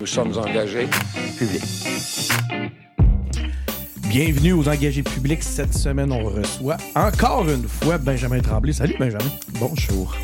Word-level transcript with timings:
Nous 0.00 0.06
sommes 0.06 0.32
engagés. 0.38 0.88
Public. 1.36 1.62
Bienvenue 4.08 4.54
aux 4.54 4.66
engagés 4.66 5.02
publics. 5.02 5.42
Cette 5.42 5.74
semaine, 5.74 6.10
on 6.10 6.24
reçoit 6.24 6.78
encore 6.94 7.46
une 7.46 7.68
fois 7.68 7.98
Benjamin 7.98 8.40
Tremblay. 8.40 8.72
Salut 8.72 8.96
Benjamin. 8.98 9.30
Bonjour. 9.58 10.16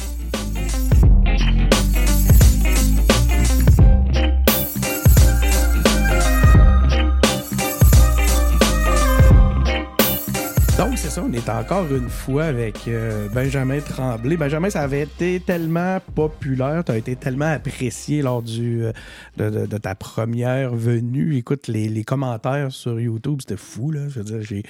Donc, 10.79 10.99
c'est 10.99 11.09
ça, 11.09 11.25
on 11.25 11.33
est 11.33 11.49
encore 11.49 11.87
une 11.91 12.11
fois 12.11 12.45
avec 12.45 12.87
euh, 12.87 13.31
Benjamin 13.31 13.81
Tremblay. 13.81 14.37
Benjamin, 14.37 14.69
ça 14.69 14.83
avait 14.83 15.03
été 15.03 15.41
tellement 15.41 16.01
populaire, 16.15 16.85
tu 16.85 16.93
as 16.93 16.99
été 16.99 17.17
tellement 17.17 17.51
apprécié 17.51 18.21
lors 18.21 18.45
euh, 18.47 18.93
de, 19.39 19.79
ta 19.79 19.95
première 19.95 20.75
venue. 20.77 21.35
Écoute, 21.35 21.69
les, 21.69 22.05
commentaires 22.05 22.73
sur 22.73 23.01
YouTube, 23.01 23.39
c'était 23.41 23.57
fou, 23.57 23.91
là. 23.91 24.09
Je 24.11 24.21
veux 24.21 24.25
dire, 24.39 24.63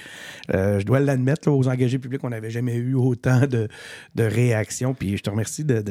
euh, 0.53 0.79
je 0.79 0.85
dois 0.85 1.01
l'admettre, 1.01 1.49
là, 1.49 1.53
aux 1.53 1.67
engagés 1.67 1.99
publics, 1.99 2.23
on 2.23 2.29
n'avait 2.29 2.51
jamais 2.51 2.75
eu 2.75 2.93
autant 2.93 3.41
de, 3.45 3.67
réactions. 4.17 4.93
Puis 4.93 5.17
je 5.17 5.23
te 5.23 5.29
remercie 5.29 5.65
de- 5.65 5.83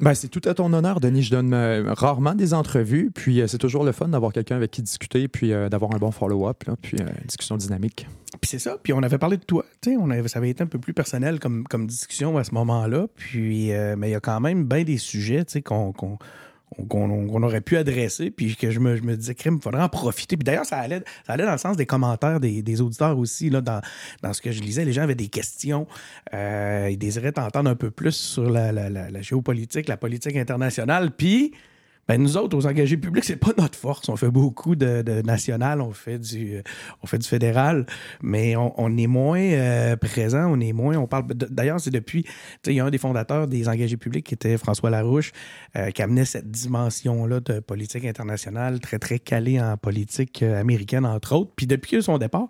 Ben, 0.00 0.14
c'est 0.14 0.28
tout 0.28 0.42
à 0.48 0.54
ton 0.54 0.72
honneur, 0.72 1.00
Denis. 1.00 1.22
Je 1.24 1.32
donne 1.32 1.52
euh, 1.52 1.92
rarement 1.92 2.34
des 2.36 2.54
entrevues, 2.54 3.10
puis 3.12 3.40
euh, 3.40 3.48
c'est 3.48 3.58
toujours 3.58 3.82
le 3.82 3.90
fun 3.90 4.06
d'avoir 4.08 4.32
quelqu'un 4.32 4.54
avec 4.54 4.70
qui 4.70 4.80
discuter, 4.82 5.26
puis 5.26 5.52
euh, 5.52 5.68
d'avoir 5.68 5.92
un 5.92 5.98
bon 5.98 6.12
follow-up, 6.12 6.62
puis 6.80 6.98
une 7.00 7.26
discussion 7.26 7.56
dynamique. 7.56 8.06
Puis 8.40 8.50
c'est 8.50 8.60
ça. 8.60 8.76
Puis 8.80 8.92
on 8.92 9.02
avait 9.02 9.18
parlé 9.18 9.38
de 9.38 9.44
toi. 9.44 9.64
On 9.98 10.10
avait, 10.10 10.28
ça 10.28 10.38
avait 10.38 10.50
été 10.50 10.62
un 10.62 10.66
peu 10.66 10.78
plus 10.78 10.92
personnel 10.94 11.40
comme, 11.40 11.64
comme 11.64 11.86
discussion 11.88 12.38
à 12.38 12.44
ce 12.44 12.54
moment-là. 12.54 13.06
Puis, 13.16 13.72
mais 13.96 14.10
il 14.10 14.12
y 14.12 14.14
a 14.14 14.20
quand 14.20 14.38
même 14.40 14.64
bien 14.64 14.84
des 14.84 14.98
sujets, 14.98 15.44
qu'on 15.64 15.92
qu'on- 15.92 16.18
qu'on- 16.88 17.42
aurait 17.42 17.60
pu 17.60 17.76
adresser. 17.76 18.30
Puis 18.30 18.56
que 18.56 18.70
je 18.70 18.80
me, 18.80 18.96
je 18.96 19.02
me 19.02 19.16
disais, 19.16 19.34
crime, 19.34 19.56
il 19.56 19.62
faudrait 19.62 19.82
en 19.82 19.88
profiter. 19.88 20.36
Puis 20.36 20.44
d'ailleurs, 20.44 20.64
ça 20.66 20.78
allait, 20.78 21.02
ça 21.26 21.32
allait 21.34 21.44
dans 21.44 21.52
le 21.52 21.58
sens 21.58 21.76
des 21.76 21.86
commentaires 21.86 22.40
des, 22.40 22.80
auditeurs 22.80 23.18
aussi. 23.18 23.50
Là, 23.50 23.60
dans, 23.60 23.80
dans 24.22 24.32
ce 24.32 24.40
que 24.42 24.52
je 24.52 24.60
lisais, 24.62 24.84
les 24.84 24.92
gens 24.92 25.02
avaient 25.02 25.14
des 25.14 25.28
questions. 25.28 25.86
Euh, 26.34 26.88
ils 26.90 26.98
désiraient 26.98 27.32
t'entendre 27.32 27.70
un 27.70 27.76
peu 27.76 27.90
plus 27.90 28.12
sur 28.12 28.50
la- 28.50 28.72
la 29.10 29.22
géopolitique, 29.22 29.88
la 29.88 29.96
politique 29.96 30.36
internationale. 30.36 31.10
Puis. 31.10 31.52
Ben, 32.08 32.22
nous 32.22 32.38
autres, 32.38 32.56
aux 32.56 32.66
engagés 32.66 32.96
publics, 32.96 33.24
c'est 33.24 33.36
pas 33.36 33.52
notre 33.58 33.76
force. 33.76 34.08
On 34.08 34.16
fait 34.16 34.30
beaucoup 34.30 34.76
de, 34.76 35.02
de 35.02 35.20
national, 35.20 35.82
on 35.82 35.92
fait 35.92 36.18
du, 36.18 36.56
euh, 36.56 36.62
on 37.02 37.06
fait 37.06 37.18
du 37.18 37.28
fédéral, 37.28 37.84
mais 38.22 38.56
on, 38.56 38.96
est 38.96 39.06
moins 39.06 39.40
euh, 39.40 39.94
présent, 39.96 40.50
on 40.50 40.58
est 40.58 40.72
moins, 40.72 40.96
on 40.96 41.06
parle. 41.06 41.26
D'ailleurs, 41.34 41.80
c'est 41.80 41.90
depuis, 41.90 42.24
il 42.66 42.72
y 42.72 42.80
a 42.80 42.84
un 42.86 42.90
des 42.90 42.96
fondateurs 42.96 43.46
des 43.46 43.68
engagés 43.68 43.98
publics 43.98 44.24
qui 44.24 44.32
était 44.32 44.56
François 44.56 44.88
Larouche, 44.88 45.32
euh, 45.76 45.90
qui 45.90 46.00
amenait 46.00 46.24
cette 46.24 46.50
dimension-là 46.50 47.40
de 47.40 47.60
politique 47.60 48.06
internationale, 48.06 48.80
très, 48.80 48.98
très 48.98 49.18
calé 49.18 49.60
en 49.60 49.76
politique 49.76 50.42
américaine, 50.42 51.04
entre 51.04 51.34
autres. 51.34 51.50
Puis 51.56 51.66
depuis 51.66 52.02
son 52.02 52.16
départ, 52.16 52.48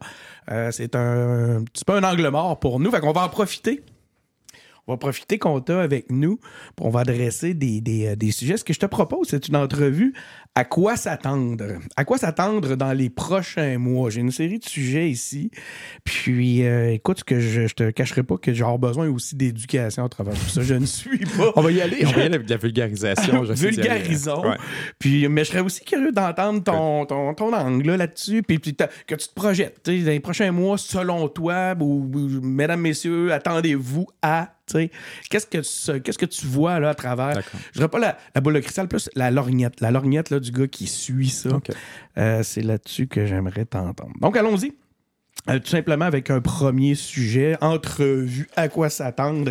c'est 0.70 0.94
un, 0.94 1.58
un 1.58 1.64
petit 1.64 1.84
peu 1.84 1.94
un 1.94 2.04
angle 2.04 2.28
mort 2.28 2.60
pour 2.60 2.78
nous. 2.78 2.90
Fait 2.90 3.00
qu'on 3.00 3.12
va 3.12 3.24
en 3.24 3.28
profiter. 3.28 3.82
On 4.88 4.94
va 4.94 4.96
profiter 4.96 5.38
qu'on 5.38 5.60
t'a 5.60 5.82
avec 5.82 6.10
nous. 6.10 6.40
On 6.80 6.88
va 6.88 7.00
adresser 7.00 7.52
des, 7.52 7.82
des, 7.82 8.06
euh, 8.06 8.16
des 8.16 8.30
sujets. 8.30 8.56
Ce 8.56 8.64
que 8.64 8.72
je 8.72 8.80
te 8.80 8.86
propose, 8.86 9.28
c'est 9.28 9.46
une 9.46 9.56
entrevue 9.56 10.14
à 10.58 10.64
quoi 10.64 10.96
s'attendre? 10.96 11.64
À 11.96 12.04
quoi 12.04 12.18
s'attendre 12.18 12.74
dans 12.74 12.92
les 12.92 13.10
prochains 13.10 13.78
mois? 13.78 14.10
J'ai 14.10 14.20
une 14.22 14.32
série 14.32 14.58
de 14.58 14.64
sujets 14.64 15.08
ici. 15.08 15.52
Puis, 16.02 16.66
euh, 16.66 16.92
écoute, 16.94 17.22
que 17.22 17.38
je, 17.38 17.68
je 17.68 17.74
te 17.74 17.90
cacherai 17.90 18.24
pas 18.24 18.38
que 18.38 18.52
j'ai 18.52 18.64
besoin 18.76 19.08
aussi 19.08 19.36
d'éducation 19.36 20.04
à 20.04 20.08
travers 20.08 20.34
tout 20.34 20.48
ça. 20.48 20.62
Je 20.62 20.74
ne 20.74 20.84
suis 20.84 21.18
pas. 21.18 21.52
On 21.54 21.60
va 21.62 21.70
y 21.70 21.80
aller, 21.80 21.98
on 22.04 22.10
va 22.10 22.18
y 22.18 22.22
aller 22.22 22.34
avec 22.34 22.46
de 22.46 22.50
la 22.50 22.56
vulgarisation. 22.56 23.42
aller. 23.44 23.54
Vulgarisons. 23.54 24.48
Ouais. 24.48 24.56
Puis, 24.98 25.28
mais 25.28 25.44
je 25.44 25.50
serais 25.50 25.60
aussi 25.60 25.84
curieux 25.84 26.10
d'entendre 26.10 26.64
ton, 26.64 27.06
ton, 27.06 27.34
ton 27.34 27.52
angle 27.54 27.86
là, 27.90 27.96
là-dessus. 27.96 28.42
Puis, 28.42 28.58
puis 28.58 28.74
que 28.74 29.14
tu 29.14 29.28
te 29.28 29.34
projettes. 29.34 29.80
Dans 29.86 29.92
les 29.92 30.18
prochains 30.18 30.50
mois, 30.50 30.76
selon 30.76 31.28
toi, 31.28 31.76
ou, 31.78 32.10
ou, 32.12 32.40
mesdames, 32.42 32.80
messieurs, 32.80 33.32
attendez-vous 33.32 34.08
à. 34.22 34.54
Qu'est-ce 35.30 35.46
que, 35.46 35.58
tu- 35.62 36.02
qu'est-ce 36.02 36.18
que 36.18 36.26
tu 36.26 36.44
vois 36.46 36.78
là, 36.78 36.90
à 36.90 36.94
travers? 36.94 37.40
Je 37.72 37.78
dirais 37.78 37.88
pas 37.88 37.98
la, 37.98 38.18
la 38.34 38.42
boule 38.42 38.52
de 38.52 38.60
cristal, 38.60 38.86
plus 38.86 39.08
la 39.14 39.30
lorgnette. 39.30 39.80
La 39.80 39.90
lorgnette 39.90 40.28
là, 40.28 40.40
du 40.40 40.47
gars 40.52 40.66
qui 40.68 40.86
suit 40.86 41.28
ça. 41.30 41.50
OK. 41.50 41.70
Euh, 42.16 42.42
c'est 42.42 42.62
là-dessus 42.62 43.06
que 43.06 43.26
j'aimerais 43.26 43.64
t'entendre. 43.64 44.12
Donc, 44.20 44.36
allons-y. 44.36 44.72
Euh, 45.48 45.58
tout 45.60 45.68
simplement 45.68 46.04
avec 46.04 46.30
un 46.30 46.40
premier 46.40 46.94
sujet, 46.94 47.56
entrevue, 47.60 48.48
à 48.56 48.68
quoi 48.68 48.90
s'attendre. 48.90 49.50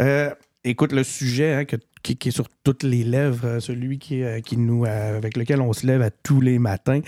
Euh, 0.00 0.30
écoute, 0.64 0.92
le 0.92 1.04
sujet 1.04 1.54
hein, 1.54 1.64
que- 1.64 1.76
qui, 2.02 2.16
qui 2.16 2.28
est 2.28 2.32
sur 2.32 2.48
toutes 2.64 2.82
les 2.82 3.04
lèvres, 3.04 3.60
celui 3.60 3.98
qui, 3.98 4.22
qui 4.44 4.56
nous, 4.56 4.84
avec 4.84 5.36
lequel 5.36 5.60
on 5.60 5.72
se 5.72 5.86
lève 5.86 6.02
à 6.02 6.10
tous 6.10 6.40
les 6.40 6.58
matins. 6.58 7.00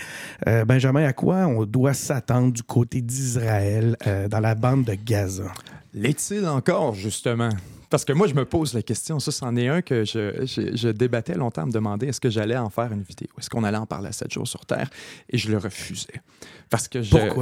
Euh, 0.47 0.63
Benjamin, 0.63 1.03
à 1.05 1.11
quoi 1.11 1.45
on 1.47 1.65
doit 1.65 1.93
s'attendre 1.93 2.53
du 2.53 2.63
côté 2.63 3.01
d'Israël 3.01 3.97
euh, 4.07 4.29
dans 4.29 4.39
la 4.39 4.55
bande 4.55 4.85
de 4.85 4.93
Gaza? 4.95 5.51
L'est-il 5.93 6.45
encore, 6.47 6.93
justement? 6.95 7.49
Parce 7.89 8.03
que 8.05 8.13
moi, 8.13 8.27
je 8.27 8.33
me 8.33 8.45
pose 8.45 8.73
la 8.73 8.81
question. 8.81 9.19
Ça, 9.19 9.31
c'en 9.31 9.55
est 9.55 9.67
un 9.67 9.81
que 9.81 10.03
je, 10.05 10.45
je- 10.45 10.75
je 10.75 10.89
débattais 10.89 11.35
longtemps 11.35 11.63
à 11.63 11.65
me 11.65 11.71
demander 11.71 12.07
est-ce 12.07 12.19
que 12.19 12.29
j'allais 12.29 12.57
en 12.57 12.69
faire 12.69 12.91
une 12.91 13.03
vidéo? 13.03 13.29
Est-ce 13.37 13.49
qu'on 13.49 13.63
allait 13.63 13.77
en 13.77 13.85
parler 13.85 14.07
à 14.07 14.11
7 14.11 14.31
jours 14.31 14.47
sur 14.47 14.65
Terre? 14.65 14.89
Et 15.29 15.37
je 15.37 15.49
le 15.51 15.57
refusais. 15.57 16.21
Parce 16.69 16.87
que 16.87 17.01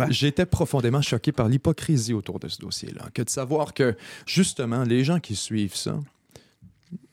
j'étais 0.09 0.45
profondément 0.45 1.01
choqué 1.01 1.31
par 1.31 1.47
l'hypocrisie 1.47 2.13
autour 2.13 2.39
de 2.39 2.47
ce 2.49 2.59
dossier-là. 2.59 3.07
Que 3.13 3.21
de 3.21 3.29
savoir 3.29 3.73
que, 3.73 3.95
justement, 4.25 4.83
les 4.83 5.03
gens 5.03 5.19
qui 5.19 5.35
suivent 5.35 5.75
ça, 5.75 5.97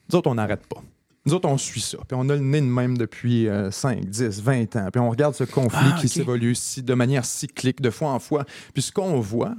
nous 0.09 0.15
autres, 0.17 0.29
on 0.29 0.35
n'arrête 0.35 0.65
pas. 0.67 0.81
Nous 1.25 1.33
autres, 1.35 1.47
on 1.47 1.57
suit 1.57 1.81
ça. 1.81 1.99
Puis 2.07 2.17
on 2.19 2.27
a 2.29 2.35
le 2.35 2.41
nez 2.41 2.61
de 2.61 2.65
même 2.65 2.97
depuis 2.97 3.47
euh, 3.47 3.69
5, 3.71 4.05
10, 4.05 4.41
20 4.41 4.75
ans. 4.75 4.89
Puis 4.91 4.99
on 4.99 5.09
regarde 5.09 5.35
ce 5.35 5.43
conflit 5.43 5.77
Ah, 5.93 5.97
qui 6.01 6.09
s'évolue 6.09 6.55
si, 6.55 6.81
de 6.83 6.93
manière 6.95 7.25
cyclique, 7.25 7.79
de 7.79 7.91
fois 7.91 8.09
en 8.09 8.19
fois. 8.19 8.43
Puis 8.73 8.81
ce 8.81 8.91
qu'on 8.91 9.19
voit, 9.19 9.53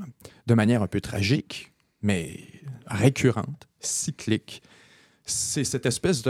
de 0.47 0.55
manière 0.55 0.83
un 0.83 0.89
peu 0.89 1.01
tragique, 1.01 1.72
mais 2.03 2.39
récurrente, 2.87 3.69
cyclique, 3.81 4.63
c'est 5.25 5.65
cette 5.65 5.87
espèce 5.87 6.23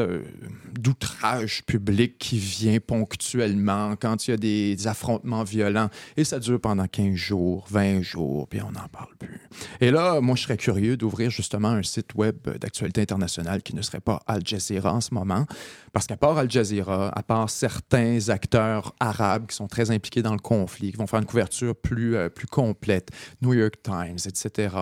d'outrage 0.79 1.65
public 1.65 2.19
qui 2.19 2.39
vient 2.39 2.79
ponctuellement 2.79 3.95
quand 3.97 4.27
il 4.27 4.33
y 4.33 4.35
a 4.35 4.37
des, 4.37 4.77
des 4.77 4.87
affrontements 4.87 5.45
violents 5.45 5.89
et 6.17 6.25
ça 6.25 6.39
dure 6.39 6.61
pendant 6.61 6.87
15 6.87 7.15
jours, 7.15 7.67
20 7.71 8.03
jours, 8.03 8.49
puis 8.49 8.61
on 8.61 8.71
n'en 8.71 8.89
parle 8.89 9.15
plus. 9.19 9.41
Et 9.81 9.91
là, 9.91 10.21
moi, 10.21 10.37
je 10.37 10.43
serais 10.43 10.57
curieux 10.57 10.97
d'ouvrir 10.97 11.31
justement 11.31 11.69
un 11.69 11.83
site 11.83 12.15
web 12.15 12.37
d'actualité 12.61 13.01
internationale 13.01 13.63
qui 13.63 13.75
ne 13.75 13.83
serait 13.83 14.01
pas 14.01 14.21
Al 14.27 14.47
Jazeera 14.47 14.93
en 14.93 15.01
ce 15.01 15.15
moment, 15.15 15.47
parce 15.93 16.07
qu'à 16.07 16.17
part 16.17 16.37
Al 16.39 16.51
Jazeera, 16.51 17.11
à 17.17 17.23
part 17.23 17.49
certains 17.51 18.29
acteurs 18.29 18.95
arabes 19.01 19.47
qui 19.47 19.57
sont 19.57 19.69
très 19.69 19.91
impliqués 19.91 20.23
dans 20.23 20.33
le 20.33 20.39
conflit, 20.39 20.91
qui 20.93 20.99
vont 20.99 21.07
faire 21.07 21.21
une 21.21 21.27
couverture 21.27 21.75
plus, 21.75 22.17
euh, 22.17 22.29
plus 22.29 22.47
complète, 22.47 23.11
New 23.41 23.55
York 23.55 23.75
Times, 23.83 24.19
etc., 24.27 24.77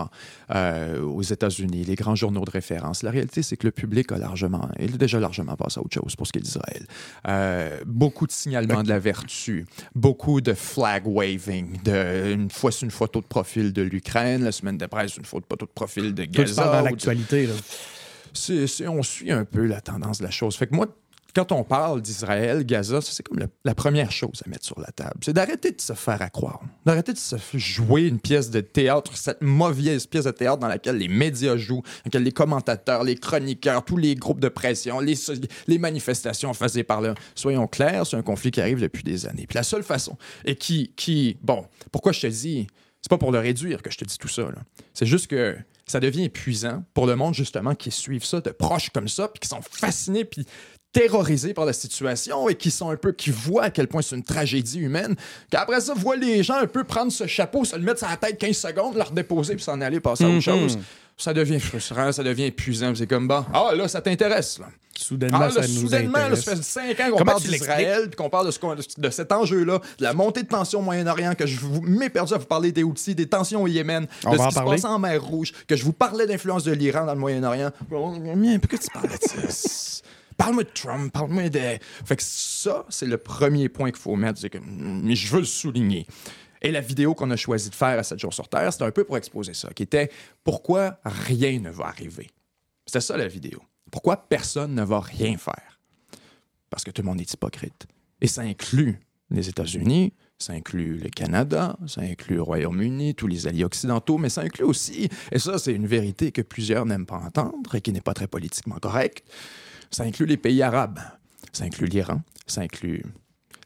euh, 0.55 1.01
aux 1.03 1.23
États-Unis, 1.23 1.85
les 1.85 1.95
grands 1.95 2.15
journaux 2.17 2.45
de 2.45 2.51
référence, 2.51 3.03
la 3.03 3.11
réalité, 3.11 3.43
c'est 3.43 3.57
que 3.57 3.67
le 3.67 3.73
public 3.73 4.00
a 4.09 4.19
largement, 4.19 4.69
il 4.79 4.95
a 4.95 4.97
déjà 4.97 5.21
largement 5.21 5.57
passé 5.57 5.79
à 5.79 5.83
autre 5.83 5.95
chose 5.95 6.17
pour 6.17 6.27
ce 6.27 6.33
qui 6.33 6.39
est 6.39 6.43
d'Israël. 6.43 6.87
Euh, 7.29 7.79
beaucoup 7.87 8.27
de 8.27 8.33
signalements 8.33 8.83
de 8.83 8.89
la 8.89 8.99
vertu, 8.99 9.67
beaucoup 9.95 10.41
de 10.41 10.55
flag 10.55 11.07
waving, 11.07 11.83
de, 11.83 12.33
une 12.33 12.51
fois 12.51 12.73
c'est 12.73 12.85
une 12.87 12.91
photo 12.91 13.21
de 13.21 13.27
profil 13.27 13.73
de 13.73 13.83
l'Ukraine, 13.83 14.43
la 14.45 14.53
semaine 14.53 14.79
d'après 14.79 15.09
c'est 15.09 15.17
une 15.19 15.25
photo 15.25 15.57
de 15.57 15.71
profil 15.75 16.15
de 16.15 16.25
Gaza. 16.25 16.63
parles 16.63 16.73
dans 16.73 16.79
ou 16.81 16.85
de- 16.85 16.91
l'actualité. 16.91 17.47
là. 17.47 17.55
c'est- 18.33 18.67
c'est- 18.67 18.87
on 18.89 19.03
suit 19.03 19.33
un 19.33 19.45
peu 19.45 19.65
la 19.67 19.81
tendance 19.81 20.19
de 20.19 20.25
la 20.25 20.31
chose. 20.31 20.55
Fait 20.57 20.67
que 20.67 20.75
moi, 20.75 20.87
quand 21.35 21.53
on 21.53 21.65
parle 21.65 22.03
d'Israël, 22.03 22.65
Gaza, 22.65 23.01
c'est 23.01 23.23
comme 23.23 23.39
le- 23.39 23.49
la 23.65 23.75
première 23.75 24.11
chose 24.13 24.43
à 24.45 24.49
mettre 24.49 24.65
sur 24.65 24.79
la 24.81 24.89
table. 24.93 25.19
C'est 25.23 25.33
d'arrêter 25.33 25.73
de 25.73 25.81
se 25.81 25.93
faire 25.93 26.21
à 26.23 26.29
croire. 26.31 26.61
D'arrêter 26.87 27.13
de 27.13 27.19
se 27.19 27.37
jouer 27.55 28.03
une 28.03 28.19
pièce 28.19 28.51
de 28.51 28.61
théâtre, 28.61 29.17
cette 29.17 29.41
mauvaise 29.43 30.07
pièce 30.07 30.25
de 30.25 30.31
théâtre 30.31 30.59
dans 30.59 30.69
laquelle 30.69 30.97
les 30.97 31.09
médias 31.09 31.57
jouent, 31.57 31.83
dans 31.83 32.01
laquelle 32.07 32.23
les 32.25 32.33
commentateurs, 32.33 33.05
les 33.05 33.17
chroniqueurs, 33.17 33.85
tous 33.85 33.97
les 33.97 34.15
groupes 34.15 34.41
de 34.41 34.49
pression, 34.49 35.01
les, 35.01 35.15
les 35.67 35.79
manifestations 35.79 36.53
faisaient 36.55 36.85
par 36.85 37.01
là. 37.01 37.15
Soyons 37.35 37.67
clairs, 37.67 38.07
c'est 38.07 38.17
un 38.17 38.23
conflit 38.23 38.51
qui 38.51 38.61
arrive 38.61 38.81
depuis 38.81 39.03
des 39.03 39.27
années. 39.27 39.47
Puis 39.47 39.57
la 39.57 39.63
seule 39.63 39.83
façon, 39.83 40.17
et 40.45 40.57
qui, 40.57 40.93
qui 40.97 41.37
bon, 41.43 41.65
pourquoi 41.93 42.13
je 42.13 42.21
te 42.21 42.27
dis, 42.27 42.67
c'est 43.03 43.09
pas 43.11 43.19
pour 43.19 43.33
le 43.33 43.39
réduire 43.39 43.83
que 43.83 43.91
je 43.91 43.99
te 43.99 44.05
dis 44.05 44.19
tout 44.19 44.29
ça. 44.29 44.43
C'est 44.93 45.07
juste 45.07 45.27
que 45.29 45.57
ça 45.87 46.01
devient 46.01 46.25
épuisant 46.25 46.85
pour 46.95 47.07
le 47.07 47.17
monde, 47.17 47.35
justement, 47.35 47.75
qui 47.75 47.91
suivent 47.91 48.25
ça 48.25 48.41
de 48.41 48.51
proche 48.51 48.91
comme 48.91 49.09
ça, 49.09 49.27
puis 49.29 49.41
qui 49.41 49.49
sont 49.49 49.61
fascinés, 49.63 50.25
puis 50.25 50.45
terrorisés 50.93 51.55
par 51.55 51.65
la 51.65 51.73
situation 51.73 52.49
et 52.49 52.55
qui 52.55 52.71
sont 52.71 52.91
un 52.91 52.97
peu, 52.97 53.13
qui 53.13 53.31
voient 53.31 53.65
à 53.65 53.71
quel 53.71 53.87
point 53.87 54.03
c'est 54.03 54.17
une 54.17 54.25
tragédie 54.25 54.79
humaine, 54.81 55.15
qu'après 55.51 55.81
ça, 55.81 55.95
voient 55.95 56.17
les 56.17 56.43
gens 56.43 56.57
un 56.57 56.67
peu 56.67 56.85
prendre 56.85 57.13
ce 57.13 57.27
chapeau, 57.27 57.65
se 57.65 57.77
le 57.77 57.83
mettre 57.83 57.99
sur 57.99 58.09
la 58.09 58.17
tête 58.17 58.39
15 58.39 58.57
secondes, 58.57 58.95
le 58.97 59.03
redéposer, 59.03 59.55
puis 59.55 59.65
s'en 59.65 59.81
aller 59.81 60.01
passer 60.01 60.25
à 60.25 60.27
autre 60.27 60.37
Mhm. 60.37 60.41
chose. 60.43 60.79
Ça 61.17 61.35
devient 61.35 61.61
frustrant, 61.61 62.13
ça 62.13 62.23
devient 62.23 62.45
épuisant, 62.45 62.89
puis 62.89 62.99
c'est 62.99 63.07
comme, 63.07 63.29
bah, 63.29 63.47
ah 63.53 63.73
là, 63.75 63.87
ça 63.89 64.01
t'intéresse, 64.01 64.59
là. 64.59 64.67
Soudainement, 64.97 65.39
Ah, 65.41 65.47
là, 65.47 65.51
ça 65.51 65.61
nous 65.69 65.89
là, 65.89 66.37
ça 66.37 66.57
fait 66.57 66.63
5 66.63 67.01
ans 67.01 67.11
qu'on 67.17 67.25
parle 67.25 67.41
d'Israël, 67.43 68.03
puis 68.09 68.17
qu'on 68.17 68.29
parle 68.29 68.47
de, 68.47 68.51
ce 68.51 68.59
de 68.99 69.11
cet 69.11 69.33
enjeu-là, 69.33 69.81
de 69.99 70.03
la 70.03 70.13
montée 70.13 70.43
de 70.43 70.49
tension 70.49 70.81
au 70.81 70.83
Moyen-Orient, 70.83 71.35
que 71.35 71.47
je 71.47 71.59
vous 71.61 71.81
m'ai 71.83 72.11
perdu 72.11 72.35
à 72.35 72.39
vous 72.39 72.45
parler 72.47 72.71
des 72.73 72.83
outils, 72.83 73.15
des 73.15 73.27
tensions 73.27 73.63
au 73.63 73.67
Yémen, 73.67 74.07
On 74.27 74.33
de 74.33 74.37
ce 74.37 74.43
en 74.43 74.47
qui 74.49 74.51
se 74.55 74.59
parler. 74.59 74.71
passe 74.77 74.85
en 74.85 74.99
mer 74.99 75.23
Rouge, 75.23 75.53
que 75.67 75.75
je 75.77 75.85
vous 75.85 75.93
parlais 75.95 76.27
de 76.27 76.33
l'influence 76.33 76.65
de 76.65 76.73
l'Iran 76.73 77.07
dans 77.07 77.15
le 77.15 77.21
Moyen-Orient. 77.21 77.71
Pourquoi 77.89 78.79
tu 78.79 78.91
parles 78.93 79.09
de 79.09 79.51
ça? 79.51 80.03
Parle-moi 80.41 80.65
de 80.65 80.71
Trump, 80.71 81.13
parle-moi 81.13 81.51
de. 81.51 81.61
Fait 82.07 82.17
que 82.17 82.23
ça, 82.23 82.87
c'est 82.89 83.05
le 83.05 83.19
premier 83.19 83.69
point 83.69 83.91
qu'il 83.91 84.01
faut 84.01 84.17
mettre. 84.17 84.41
Que 84.49 84.57
mais 84.57 85.15
je 85.15 85.31
veux 85.31 85.41
le 85.41 85.45
souligner. 85.45 86.07
Et 86.63 86.71
la 86.71 86.81
vidéo 86.81 87.15
qu'on 87.15 87.31
a 87.31 87.37
choisi 87.37 87.69
de 87.69 87.75
faire 87.75 87.99
à 87.99 88.03
7 88.03 88.19
jours 88.19 88.33
sur 88.33 88.49
Terre, 88.49 88.73
c'était 88.73 88.87
un 88.87 88.91
peu 88.91 89.05
pour 89.05 89.19
exposer 89.19 89.53
ça, 89.53 89.69
qui 89.75 89.83
était 89.83 90.11
pourquoi 90.43 90.99
rien 91.05 91.61
ne 91.61 91.69
va 91.69 91.89
arriver. 91.89 92.31
C'était 92.87 93.03
ça 93.03 93.19
la 93.19 93.29
vidéo. 93.29 93.61
Pourquoi 93.91 94.17
personne 94.17 94.75
ne 94.75 94.83
va 94.83 95.01
rien 95.01 95.37
faire? 95.37 95.79
Parce 96.71 96.85
que 96.85 96.91
tout 96.91 97.03
le 97.03 97.09
monde 97.09 97.21
est 97.21 97.31
hypocrite. 97.31 97.87
Et 98.23 98.27
ça 98.27 98.41
inclut 98.41 98.99
les 99.31 99.51
États-Unis, 99.51 100.15
ça 100.39 100.55
inclut 100.55 100.97
le 100.97 101.11
Canada, 101.11 101.77
ça 101.87 102.01
inclut 102.01 102.37
le 102.37 102.43
Royaume-Uni, 102.43 103.15
tous 103.15 103.27
les 103.27 103.47
alliés 103.47 103.65
occidentaux, 103.65 104.17
mais 104.17 104.31
ça 104.31 104.41
inclut 104.41 104.65
aussi, 104.65 105.11
et 105.31 105.39
ça 105.39 105.59
c'est 105.59 105.73
une 105.73 105.87
vérité 105.87 106.33
que 106.33 106.41
plusieurs 106.41 106.87
n'aiment 106.87 107.07
pas 107.07 107.19
entendre 107.19 107.75
et 107.75 107.83
qui 107.83 107.93
n'est 107.93 108.01
pas 108.01 108.15
très 108.15 108.27
politiquement 108.27 108.77
correcte, 108.77 109.31
ça 109.91 110.05
inclut 110.05 110.27
les 110.27 110.37
pays 110.37 110.63
arabes, 110.63 111.01
ça 111.53 111.65
inclut 111.65 111.87
l'Iran, 111.87 112.23
ça 112.47 112.63
inclut 112.63 113.05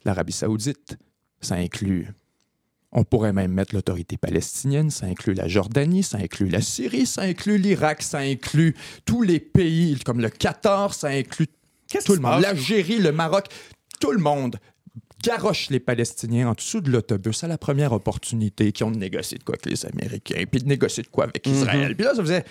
l'Arabie 0.05 0.33
saoudite, 0.33 0.97
ça 1.41 1.57
inclut, 1.57 2.09
on 2.93 3.05
pourrait 3.05 3.33
même 3.33 3.53
mettre 3.53 3.75
l'autorité 3.75 4.17
palestinienne, 4.17 4.91
ça 4.91 5.07
inclut 5.07 5.35
la 5.35 5.49
Jordanie, 5.49 6.03
ça 6.03 6.19
inclut 6.19 6.49
la 6.49 6.61
Syrie, 6.61 7.07
ça 7.07 7.23
inclut 7.23 7.59
l'Irak, 7.59 8.03
ça 8.03 8.19
inclut 8.19 8.75
tous 9.05 9.23
les 9.23 9.41
pays 9.41 9.99
comme 10.05 10.21
le 10.21 10.31
Qatar, 10.31 10.95
ça 10.95 11.09
inclut 11.09 11.49
tout 12.05 12.15
le 12.15 12.21
monde, 12.21 12.41
l'Algérie, 12.41 12.99
le 12.99 13.13
Maroc, 13.13 13.47
tout 14.01 14.13
le 14.13 14.19
monde 14.19 14.57
garoche 15.23 15.71
les 15.71 15.81
Palestiniens 15.81 16.51
en 16.51 16.53
dessous 16.53 16.81
de 16.81 16.91
l'autobus 16.91 17.45
à 17.45 17.49
la 17.49 17.57
première 17.57 17.93
opportunité 17.93 18.73
qui 18.73 18.85
ont 18.85 18.91
négocié 18.91 19.39
de 19.39 19.45
quoi 19.45 19.55
avec 19.55 19.67
les 19.67 19.87
Américains, 19.87 20.45
puis 20.51 20.63
de 20.63 20.69
négocier 20.69 21.03
de 21.03 21.09
quoi 21.09 21.25
avec 21.25 21.47
Israël. 21.47 21.97
Puis 21.97 22.05
là, 22.05 22.15
ça 22.15 22.23
faisait 22.23 22.45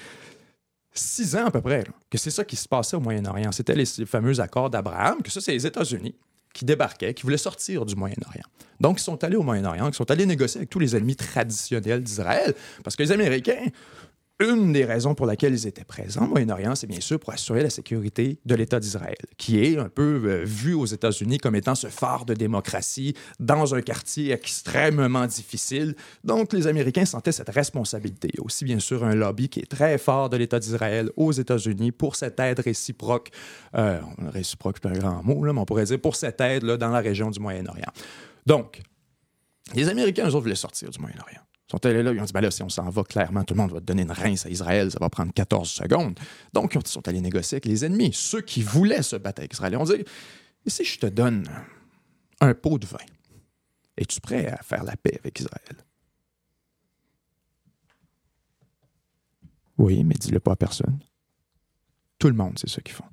six 0.93 1.35
ans 1.35 1.45
à 1.45 1.51
peu 1.51 1.61
près 1.61 1.83
que 2.09 2.17
c'est 2.17 2.31
ça 2.31 2.43
qui 2.43 2.55
se 2.55 2.67
passait 2.67 2.95
au 2.95 2.99
Moyen-Orient. 2.99 3.51
C'était 3.51 3.75
les 3.75 3.85
fameux 4.05 4.39
accords 4.39 4.69
d'Abraham, 4.69 5.21
que 5.21 5.31
ça, 5.31 5.41
c'est 5.41 5.53
les 5.53 5.65
États-Unis 5.65 6.15
qui 6.53 6.65
débarquaient, 6.65 7.13
qui 7.13 7.23
voulaient 7.23 7.37
sortir 7.37 7.85
du 7.85 7.95
Moyen-Orient. 7.95 8.45
Donc, 8.79 8.99
ils 8.99 9.03
sont 9.03 9.23
allés 9.23 9.35
au 9.35 9.43
Moyen-Orient, 9.43 9.87
ils 9.87 9.93
sont 9.95 10.09
allés 10.11 10.25
négocier 10.25 10.59
avec 10.59 10.69
tous 10.69 10.79
les 10.79 10.95
ennemis 10.95 11.15
traditionnels 11.15 12.03
d'Israël, 12.03 12.53
parce 12.83 12.95
que 12.95 13.03
les 13.03 13.11
Américains, 13.11 13.65
une 14.39 14.73
des 14.73 14.83
raisons 14.83 15.13
pour 15.13 15.25
laquelle 15.25 15.53
ils 15.53 15.67
étaient 15.67 15.83
présents 15.83 16.25
au 16.25 16.27
Moyen-Orient, 16.27 16.75
c'est 16.75 16.87
bien 16.87 16.99
sûr 16.99 17.19
pour 17.19 17.31
assurer 17.33 17.61
la 17.61 17.69
sécurité 17.69 18.39
de 18.45 18.55
l'État 18.55 18.79
d'Israël, 18.79 19.15
qui 19.37 19.63
est 19.63 19.77
un 19.77 19.89
peu 19.89 20.21
euh, 20.25 20.43
vu 20.43 20.73
aux 20.73 20.85
États-Unis 20.85 21.37
comme 21.37 21.55
étant 21.55 21.75
ce 21.75 21.87
phare 21.87 22.25
de 22.25 22.33
démocratie 22.33 23.15
dans 23.39 23.75
un 23.75 23.81
quartier 23.81 24.31
extrêmement 24.31 25.27
difficile. 25.27 25.95
Donc, 26.23 26.51
les 26.51 26.67
Américains 26.67 27.05
sentaient 27.05 27.31
cette 27.31 27.49
responsabilité. 27.49 28.29
Aussi, 28.39 28.65
bien 28.65 28.79
sûr, 28.79 29.03
un 29.03 29.15
lobby 29.15 29.49
qui 29.49 29.59
est 29.59 29.69
très 29.69 29.97
fort 29.97 30.29
de 30.29 30.37
l'État 30.37 30.59
d'Israël 30.59 31.11
aux 31.15 31.31
États-Unis 31.31 31.91
pour 31.91 32.15
cette 32.15 32.39
aide 32.39 32.59
réciproque. 32.59 33.29
Euh, 33.75 33.99
réciproque, 34.29 34.77
c'est 34.81 34.89
un 34.89 34.97
grand 34.97 35.23
mot, 35.23 35.43
là, 35.43 35.53
mais 35.53 35.59
on 35.59 35.65
pourrait 35.65 35.85
dire 35.85 36.01
pour 36.01 36.15
cette 36.15 36.41
aide 36.41 36.63
là, 36.63 36.77
dans 36.77 36.89
la 36.89 36.99
région 36.99 37.29
du 37.29 37.39
Moyen-Orient. 37.39 37.91
Donc, 38.45 38.81
les 39.75 39.87
Américains, 39.89 40.25
eux 40.27 40.33
autres, 40.33 40.41
voulaient 40.41 40.55
sortir 40.55 40.89
du 40.89 40.99
Moyen-Orient 40.99 41.41
sont 41.73 41.85
allés 41.87 42.03
là, 42.03 42.11
ils 42.13 42.19
ont 42.19 42.25
dit 42.25 42.33
ben 42.33 42.41
là, 42.41 42.51
si 42.51 42.61
on 42.61 42.69
s'en 42.69 42.89
va 42.89 43.03
clairement, 43.03 43.43
tout 43.43 43.55
le 43.55 43.61
monde 43.61 43.71
va 43.71 43.79
donner 43.79 44.03
une 44.03 44.11
rince 44.11 44.45
à 44.45 44.49
Israël, 44.49 44.91
ça 44.91 44.99
va 44.99 45.09
prendre 45.09 45.33
14 45.33 45.69
secondes. 45.69 46.19
Donc, 46.53 46.75
ils 46.75 46.87
sont 46.87 47.07
allés 47.07 47.21
négocier 47.21 47.55
avec 47.55 47.65
les 47.65 47.83
ennemis, 47.83 48.11
ceux 48.13 48.41
qui 48.41 48.61
voulaient 48.61 49.01
se 49.01 49.15
battre 49.15 49.41
avec 49.41 49.53
Israël. 49.53 49.73
Ils 49.73 49.77
ont 49.77 49.83
dit 49.83 50.03
si 50.67 50.85
je 50.85 50.99
te 50.99 51.07
donne 51.07 51.45
un 52.39 52.53
pot 52.53 52.77
de 52.77 52.85
vin, 52.85 52.97
es-tu 53.97 54.21
prêt 54.21 54.47
à 54.47 54.57
faire 54.57 54.83
la 54.83 54.95
paix 54.95 55.17
avec 55.19 55.39
Israël? 55.39 55.77
Oui, 59.77 60.03
mais 60.03 60.15
dis-le 60.15 60.39
pas 60.39 60.51
à 60.53 60.55
personne. 60.55 60.99
Tout 62.19 62.27
le 62.27 62.35
monde, 62.35 62.57
c'est 62.59 62.69
ce 62.69 62.79
qu'ils 62.79 62.93
font. 62.93 63.03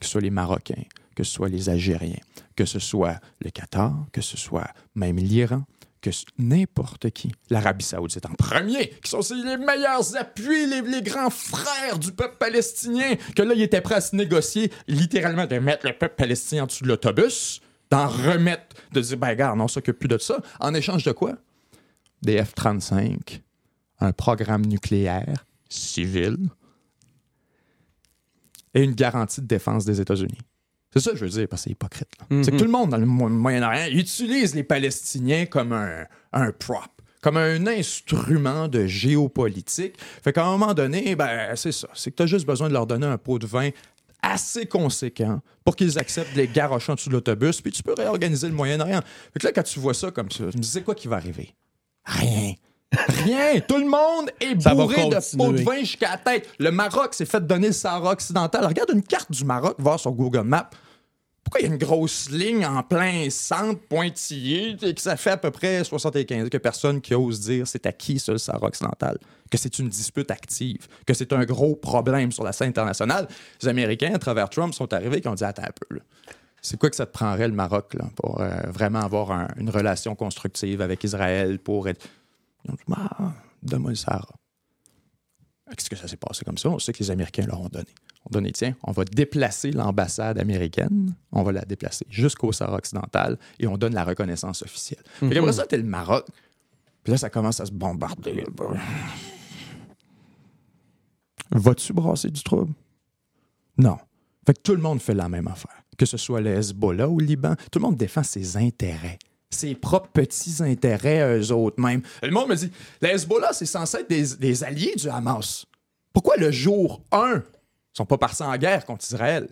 Que 0.00 0.06
ce 0.06 0.12
soit 0.12 0.20
les 0.20 0.30
Marocains, 0.30 0.84
que 1.14 1.22
ce 1.22 1.32
soit 1.32 1.48
les 1.48 1.68
Algériens, 1.68 2.20
que 2.56 2.64
ce 2.64 2.78
soit 2.78 3.20
le 3.40 3.50
Qatar, 3.50 4.06
que 4.12 4.20
ce 4.20 4.36
soit 4.36 4.68
même 4.94 5.16
l'Iran, 5.16 5.64
que 6.00 6.10
n'importe 6.38 7.10
qui, 7.10 7.32
l'Arabie 7.50 7.84
saoudite 7.84 8.26
en 8.26 8.34
premier, 8.34 8.88
qui 9.02 9.10
sont 9.10 9.20
les 9.34 9.56
meilleurs 9.56 10.16
appuis, 10.16 10.66
les, 10.66 11.02
grands 11.02 11.30
frères 11.30 11.98
du 11.98 12.12
peuple 12.12 12.36
palestinien, 12.38 13.16
que 13.36 13.42
là, 13.42 13.54
ils 13.54 13.62
étaient 13.62 13.80
prêts 13.80 13.96
à 13.96 14.00
se 14.00 14.16
négocier, 14.16 14.72
littéralement, 14.88 15.46
de 15.46 15.58
mettre 15.58 15.86
le 15.86 15.92
peuple 15.92 16.14
palestinien 16.16 16.64
en 16.64 16.66
dessous 16.66 16.84
de 16.84 16.88
l'autobus, 16.88 17.60
d'en 17.90 18.08
remettre, 18.08 18.76
de 18.92 19.00
dire, 19.00 19.16
ben, 19.16 19.28
regarde, 19.28 19.60
on 19.60 19.68
s'occupe 19.68 19.98
plus 19.98 20.08
de 20.08 20.18
ça. 20.18 20.38
En 20.60 20.74
échange 20.74 21.04
de 21.04 21.12
quoi? 21.12 21.34
Des 22.22 22.42
F-35, 22.42 23.40
un 24.00 24.12
programme 24.12 24.64
nucléaire 24.64 25.44
civil 25.68 26.36
et 28.74 28.82
une 28.82 28.94
garantie 28.94 29.40
de 29.40 29.46
défense 29.46 29.84
des 29.84 30.00
États-Unis. 30.00 30.38
C'est 30.92 31.00
ça 31.00 31.10
que 31.12 31.16
je 31.16 31.24
veux 31.24 31.30
dire, 31.30 31.48
parce 31.48 31.62
que 31.62 31.64
c'est 31.64 31.70
hypocrite. 31.70 32.08
C'est 32.28 32.50
que 32.50 32.50
mhm. 32.52 32.56
tout 32.58 32.64
le 32.64 32.70
monde 32.70 32.90
dans 32.90 32.98
le 32.98 33.06
Moyen-Orient 33.06 33.86
utilise 33.92 34.54
les 34.54 34.64
Palestiniens 34.64 35.46
comme 35.46 35.72
un, 35.72 36.04
un 36.32 36.52
prop 36.52 36.90
comme 37.22 37.36
un 37.36 37.66
instrument 37.66 38.68
de 38.68 38.86
géopolitique. 38.86 39.94
Fait 40.24 40.32
qu'à 40.32 40.44
un 40.44 40.56
moment 40.56 40.74
donné, 40.74 41.14
ben, 41.16 41.54
c'est 41.54 41.72
ça. 41.72 41.88
C'est 41.94 42.10
que 42.10 42.16
tu 42.16 42.22
as 42.22 42.26
juste 42.26 42.46
besoin 42.46 42.68
de 42.68 42.72
leur 42.72 42.86
donner 42.86 43.06
un 43.06 43.18
pot 43.18 43.38
de 43.38 43.46
vin 43.46 43.70
assez 44.22 44.66
conséquent 44.66 45.40
pour 45.64 45.76
qu'ils 45.76 45.98
acceptent 45.98 46.34
les 46.34 46.48
garochons 46.48 46.92
en 46.92 46.94
de 46.94 47.12
l'autobus, 47.12 47.60
puis 47.60 47.72
tu 47.72 47.82
peux 47.82 47.94
réorganiser 47.94 48.48
le 48.48 48.54
Moyen-Orient. 48.54 49.00
Fait 49.32 49.38
que 49.38 49.46
là, 49.46 49.52
quand 49.52 49.62
tu 49.62 49.80
vois 49.80 49.94
ça 49.94 50.10
comme 50.10 50.30
ça, 50.30 50.44
je 50.50 50.56
me 50.56 50.62
dis, 50.62 50.68
c'est 50.68 50.82
quoi 50.82 50.94
qui 50.94 51.08
va 51.08 51.16
arriver? 51.16 51.54
Rien. 52.04 52.54
Rien. 52.92 53.60
Tout 53.60 53.78
le 53.78 53.86
monde 53.88 54.30
est 54.40 54.54
bourré 54.54 55.08
de 55.08 55.36
pots 55.36 55.52
de 55.52 55.62
vin 55.62 55.80
jusqu'à 55.80 56.10
la 56.10 56.18
tête. 56.18 56.48
Le 56.58 56.70
Maroc 56.70 57.14
s'est 57.14 57.26
fait 57.26 57.44
donner 57.44 57.68
le 57.68 57.72
Sahara 57.72 58.12
occidental. 58.12 58.66
Regarde 58.66 58.90
une 58.92 59.02
carte 59.02 59.30
du 59.30 59.44
Maroc, 59.44 59.76
voir 59.78 60.00
sur 60.00 60.12
Google 60.12 60.42
Maps. 60.42 60.70
Pourquoi 61.44 61.60
il 61.60 61.68
y 61.68 61.70
a 61.70 61.72
une 61.72 61.78
grosse 61.78 62.30
ligne 62.30 62.64
en 62.66 62.82
plein 62.82 63.28
centre 63.30 63.80
pointillé 63.88 64.76
et 64.82 64.94
que 64.94 65.00
ça 65.00 65.16
fait 65.16 65.30
à 65.30 65.36
peu 65.36 65.50
près 65.50 65.82
75 65.82 66.48
que 66.48 66.58
personne 66.58 67.00
qui 67.00 67.14
ose 67.14 67.40
dire 67.40 67.66
c'est 67.66 67.86
à 67.86 67.92
qui 67.92 68.18
ça 68.18 68.32
le 68.32 68.38
Sahara 68.38 68.66
occidental? 68.66 69.18
Que 69.50 69.58
c'est 69.58 69.78
une 69.78 69.88
dispute 69.88 70.30
active, 70.30 70.86
que 71.06 71.14
c'est 71.14 71.32
un 71.32 71.44
gros 71.44 71.74
problème 71.74 72.30
sur 72.30 72.44
la 72.44 72.52
scène 72.52 72.68
internationale. 72.68 73.26
Les 73.62 73.68
Américains, 73.68 74.14
à 74.14 74.18
travers 74.18 74.48
Trump, 74.48 74.74
sont 74.74 74.92
arrivés 74.92 75.20
et 75.24 75.28
ont 75.28 75.34
dit 75.34 75.44
attends 75.44 75.62
un 75.62 75.72
peu. 75.88 76.00
C'est 76.62 76.78
quoi 76.78 76.90
que 76.90 76.96
ça 76.96 77.06
te 77.06 77.12
prendrait 77.12 77.48
le 77.48 77.54
Maroc 77.54 77.94
là, 77.94 78.04
pour 78.16 78.40
euh, 78.40 78.50
vraiment 78.68 79.00
avoir 79.00 79.48
une 79.56 79.70
relation 79.70 80.14
constructive 80.14 80.82
avec 80.82 81.02
Israël 81.04 81.58
pour 81.58 81.88
être 81.88 82.06
ils 82.64 82.70
ont 82.70 82.74
dit, 82.74 82.82
ah, 82.96 83.32
donne-moi 83.62 83.90
le 83.90 83.96
Sahara. 83.96 84.34
Qu'est-ce 85.76 85.90
que 85.90 85.96
ça 85.96 86.08
s'est 86.08 86.16
passé 86.16 86.44
comme 86.44 86.58
ça? 86.58 86.68
On 86.68 86.78
sait 86.78 86.92
que 86.92 86.98
les 86.98 87.10
Américains 87.10 87.46
leur 87.46 87.60
ont 87.60 87.68
donné. 87.68 87.94
On 88.26 88.30
donné, 88.30 88.52
tiens, 88.52 88.74
on 88.82 88.92
va 88.92 89.04
déplacer 89.04 89.70
l'ambassade 89.70 90.38
américaine, 90.38 91.14
on 91.32 91.42
va 91.42 91.52
la 91.52 91.64
déplacer 91.64 92.06
jusqu'au 92.10 92.52
Sahara 92.52 92.76
occidental 92.76 93.38
et 93.58 93.66
on 93.66 93.78
donne 93.78 93.94
la 93.94 94.04
reconnaissance 94.04 94.62
officielle. 94.62 95.02
Mm 95.22 95.32
après 95.36 95.52
ça, 95.52 95.66
t'es 95.66 95.78
le 95.78 95.84
Maroc. 95.84 96.26
Puis 97.02 97.12
là, 97.12 97.16
ça 97.16 97.30
commence 97.30 97.60
à 97.60 97.66
se 97.66 97.72
bombarder. 97.72 98.44
Vas-tu 101.50 101.92
brasser 101.92 102.30
du 102.30 102.42
trouble? 102.42 102.74
Non. 103.78 103.96
Fait 104.46 104.54
que 104.54 104.60
tout 104.60 104.74
le 104.74 104.82
monde 104.82 105.00
fait 105.00 105.14
la 105.14 105.28
même 105.28 105.48
affaire. 105.48 105.82
Que 105.96 106.04
ce 106.04 106.16
soit 106.16 106.40
le 106.40 106.50
Hezbollah 106.50 107.08
ou 107.08 107.20
le 107.20 107.26
Liban, 107.26 107.54
tout 107.72 107.78
le 107.78 107.84
monde 107.84 107.96
défend 107.96 108.22
ses 108.22 108.56
intérêts 108.56 109.18
ses 109.50 109.74
propres 109.74 110.10
petits 110.12 110.62
intérêts 110.62 111.38
eux 111.38 111.52
autres 111.52 111.80
même. 111.80 112.02
Le 112.22 112.30
monde 112.30 112.48
me 112.48 112.54
dit, 112.54 112.70
les 113.02 113.10
Hezbollah, 113.10 113.52
c'est 113.52 113.66
censé 113.66 113.98
être 113.98 114.08
des, 114.08 114.64
alliés 114.64 114.94
du 114.96 115.08
Hamas. 115.08 115.66
Pourquoi 116.12 116.36
le 116.36 116.50
jour 116.50 117.02
1, 117.12 117.34
ils 117.36 117.42
sont 117.92 118.06
pas 118.06 118.18
partis 118.18 118.42
en 118.42 118.56
guerre 118.56 118.84
contre 118.84 119.04
Israël? 119.04 119.48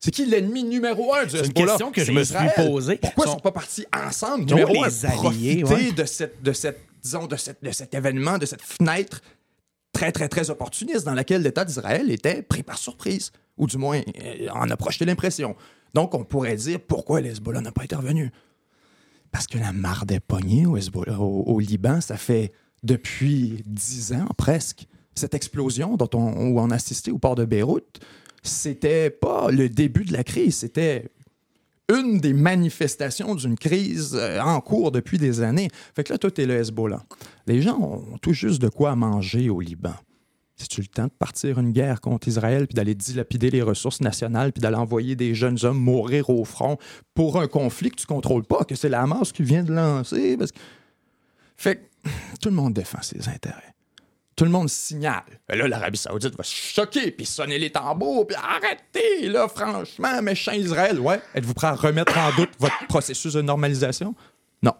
C'est 0.00 0.10
qui 0.10 0.24
l'ennemi 0.26 0.64
numéro 0.64 1.14
un 1.14 1.26
du 1.26 1.36
Hezbollah? 1.36 1.44
C'est 1.44 1.60
une 1.60 1.66
question 1.66 1.92
que 1.92 2.04
je 2.04 2.12
me 2.12 2.24
suis 2.24 2.36
posée. 2.56 2.96
Pourquoi 2.96 3.26
ils 3.26 3.28
ne 3.28 3.34
sont 3.34 3.40
pas 3.40 3.52
partis 3.52 3.86
ensemble, 3.94 4.44
numéro 4.44 4.82
un, 4.82 4.88
alliés, 5.04 5.62
profiter 5.62 5.92
de, 5.92 6.04
cette, 6.04 6.42
de, 6.42 6.52
cette, 6.52 6.80
disons, 7.02 7.26
de, 7.26 7.36
cette, 7.36 7.62
de 7.62 7.70
cet 7.70 7.94
événement, 7.94 8.38
de 8.38 8.46
cette 8.46 8.62
fenêtre 8.62 9.20
très, 9.92 10.12
très, 10.12 10.28
très 10.28 10.50
opportuniste 10.50 11.04
dans 11.04 11.14
laquelle 11.14 11.42
l'État 11.42 11.64
d'Israël 11.64 12.10
était 12.10 12.42
pris 12.42 12.62
par 12.62 12.78
surprise, 12.78 13.30
ou 13.56 13.66
du 13.66 13.76
moins 13.76 14.00
euh, 14.00 14.48
en 14.52 14.70
a 14.70 14.76
projeté 14.76 15.04
l'impression. 15.04 15.54
Donc, 15.94 16.14
on 16.14 16.24
pourrait 16.24 16.56
dire 16.56 16.80
pourquoi 16.80 17.20
les 17.20 17.30
Hezbollah 17.30 17.60
n'a 17.60 17.72
pas 17.72 17.82
intervenu. 17.82 18.30
Parce 19.32 19.46
que 19.46 19.58
la 19.58 19.72
marde 19.72 20.08
des 20.08 20.20
poignée 20.20 20.66
au, 20.66 20.76
au, 20.76 21.60
Liban, 21.60 22.00
ça 22.00 22.16
fait 22.16 22.52
depuis 22.82 23.62
dix 23.66 24.12
ans 24.12 24.26
presque. 24.36 24.86
Cette 25.14 25.34
explosion 25.34 25.96
dont 25.96 26.08
on, 26.14 26.48
où 26.48 26.60
on 26.60 26.70
a 26.70 26.76
assisté 26.76 27.10
au 27.10 27.18
port 27.18 27.34
de 27.34 27.44
Beyrouth, 27.44 28.00
c'était 28.42 29.10
pas 29.10 29.50
le 29.50 29.68
début 29.68 30.04
de 30.04 30.12
la 30.12 30.24
crise, 30.24 30.56
c'était 30.56 31.10
une 31.90 32.18
des 32.18 32.32
manifestations 32.32 33.34
d'une 33.34 33.56
crise 33.56 34.14
euh, 34.14 34.40
en 34.40 34.60
cours 34.60 34.92
depuis 34.92 35.18
des 35.18 35.40
années. 35.42 35.68
Fait 35.94 36.04
que 36.04 36.12
là, 36.12 36.18
tout 36.18 36.40
est 36.40 36.46
le 36.46 36.54
Hezbollah. 36.54 37.04
Les 37.46 37.62
gens 37.62 37.78
ont 37.80 38.18
tout 38.18 38.32
juste 38.32 38.62
de 38.62 38.68
quoi 38.68 38.94
manger 38.94 39.50
au 39.50 39.60
Liban. 39.60 39.94
C'est-tu 40.60 40.82
le 40.82 40.88
temps 40.88 41.06
de 41.06 41.12
partir 41.18 41.58
une 41.58 41.72
guerre 41.72 42.02
contre 42.02 42.28
Israël, 42.28 42.66
puis 42.66 42.74
d'aller 42.74 42.94
dilapider 42.94 43.50
les 43.50 43.62
ressources 43.62 44.02
nationales, 44.02 44.52
puis 44.52 44.60
d'aller 44.60 44.76
envoyer 44.76 45.16
des 45.16 45.34
jeunes 45.34 45.56
hommes 45.62 45.78
mourir 45.78 46.28
au 46.28 46.44
front 46.44 46.76
pour 47.14 47.40
un 47.40 47.48
conflit 47.48 47.90
que 47.90 47.96
tu 47.96 48.06
contrôles 48.06 48.44
pas, 48.44 48.64
que 48.64 48.74
c'est 48.74 48.90
la 48.90 49.06
masse 49.06 49.32
qui 49.32 49.42
vient 49.42 49.64
de 49.64 49.72
lancer? 49.72 50.36
Parce 50.36 50.52
que... 50.52 50.58
Fait 51.56 51.76
que 51.76 52.10
tout 52.42 52.50
le 52.50 52.54
monde 52.54 52.74
défend 52.74 53.00
ses 53.00 53.26
intérêts. 53.28 53.74
Tout 54.36 54.44
le 54.44 54.50
monde 54.50 54.68
signale. 54.68 55.24
Et 55.50 55.56
là, 55.56 55.66
l'Arabie 55.66 55.96
Saoudite 55.96 56.36
va 56.36 56.44
se 56.44 56.54
choquer, 56.54 57.10
puis 57.10 57.24
sonner 57.24 57.58
les 57.58 57.70
tambours, 57.70 58.26
puis 58.26 58.36
arrêtez, 58.36 59.30
là, 59.30 59.48
franchement, 59.48 60.20
méchant 60.20 60.52
Israël. 60.52 61.00
Ouais, 61.00 61.22
êtes-vous 61.34 61.54
prêt 61.54 61.68
à 61.68 61.74
remettre 61.74 62.18
en 62.18 62.36
doute 62.36 62.50
votre 62.58 62.86
processus 62.86 63.32
de 63.32 63.40
normalisation? 63.40 64.14
Non. 64.62 64.74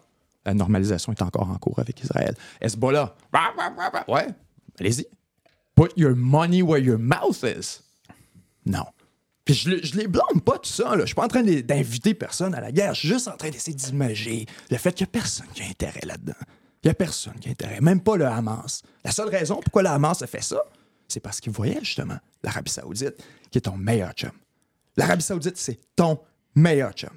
La 0.45 0.53
normalisation 0.53 1.11
est 1.11 1.23
encore 1.23 1.49
en 1.49 1.57
cours 1.57 1.79
avec 1.79 2.03
Israël. 2.03 2.35
Hezbollah. 2.61 3.15
Ouais, 4.07 4.27
allez-y. 4.79 5.07
Put 5.75 5.89
your 5.95 6.15
money 6.15 6.61
where 6.61 6.81
your 6.81 6.97
mouth 6.97 7.43
is. 7.43 7.81
Non. 8.65 8.85
Puis 9.45 9.55
je, 9.55 9.83
je 9.83 9.95
les 9.97 10.07
blâme 10.07 10.41
pas 10.45 10.57
tout 10.59 10.69
ça. 10.69 10.95
Là. 10.95 11.01
Je 11.01 11.07
suis 11.07 11.15
pas 11.15 11.25
en 11.25 11.29
train 11.29 11.43
d'inviter 11.43 12.13
personne 12.13 12.53
à 12.53 12.61
la 12.61 12.71
guerre. 12.71 12.93
Je 12.93 12.99
suis 12.99 13.09
juste 13.09 13.27
en 13.27 13.37
train 13.37 13.49
d'essayer 13.49 13.75
d'imager 13.75 14.45
le 14.69 14.77
fait 14.77 14.93
qu'il 14.93 15.05
n'y 15.05 15.09
a 15.09 15.11
personne 15.11 15.47
qui 15.53 15.63
a 15.63 15.65
intérêt 15.65 16.05
là-dedans. 16.05 16.33
Il 16.83 16.87
n'y 16.87 16.91
a 16.91 16.95
personne 16.95 17.35
qui 17.39 17.47
a 17.47 17.51
intérêt, 17.51 17.79
même 17.79 18.01
pas 18.01 18.17
le 18.17 18.25
Hamas. 18.25 18.81
La 19.03 19.11
seule 19.11 19.29
raison 19.29 19.59
pourquoi 19.63 19.83
le 19.83 19.89
Hamas 19.89 20.21
a 20.21 20.27
fait 20.27 20.41
ça, 20.41 20.63
c'est 21.07 21.19
parce 21.19 21.39
qu'il 21.39 21.51
voyait 21.51 21.79
justement 21.81 22.17
l'Arabie 22.43 22.71
Saoudite, 22.71 23.23
qui 23.51 23.59
est 23.59 23.61
ton 23.61 23.77
meilleur 23.77 24.13
chum. 24.13 24.31
L'Arabie 24.97 25.23
Saoudite, 25.23 25.57
c'est 25.57 25.79
ton 25.95 26.19
meilleur 26.55 26.91
chum. 26.93 27.11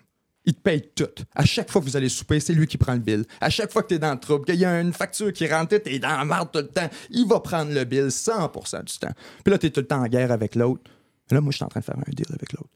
Il 0.47 0.55
te 0.55 0.61
paye 0.61 0.91
tout. 0.95 1.09
À 1.35 1.45
chaque 1.45 1.71
fois 1.71 1.81
que 1.81 1.87
vous 1.87 1.97
allez 1.97 2.11
souper, 2.11 2.39
c'est 2.39 2.53
lui 2.53 2.67
qui 2.67 2.77
prend 2.77 2.93
le 2.93 2.99
bill. 2.99 3.25
À 3.41 3.49
chaque 3.49 3.73
fois 3.73 3.83
que 3.83 3.89
tu 3.89 3.95
es 3.95 3.99
dans 3.99 4.13
le 4.13 4.21
trouble, 4.21 4.45
qu'il 4.45 4.57
y 4.57 4.65
a 4.65 4.81
une 4.81 4.93
facture 4.93 5.33
qui 5.33 5.47
rentre, 5.47 5.77
tu 5.79 5.91
es 5.91 5.99
dans 5.99 6.17
la 6.17 6.25
marde 6.25 6.51
tout 6.53 6.59
le 6.59 6.69
temps, 6.69 6.89
il 7.11 7.27
va 7.27 7.41
prendre 7.41 7.73
le 7.73 7.85
bill 7.85 8.09
100% 8.09 8.85
du 8.85 8.99
temps. 8.99 9.13
Puis 9.43 9.51
là, 9.51 9.59
tu 9.59 9.67
es 9.67 9.71
tout 9.71 9.81
le 9.81 9.87
temps 9.87 10.03
en 10.03 10.07
guerre 10.07 10.33
avec 10.33 10.55
l'autre. 10.55 10.83
Là, 11.31 11.41
moi, 11.41 11.51
je 11.51 11.57
suis 11.57 11.65
en 11.65 11.69
train 11.69 11.81
de 11.81 11.85
faire 11.85 11.97
un 11.97 12.11
deal 12.11 12.27
avec 12.31 12.53
l'autre. 12.53 12.69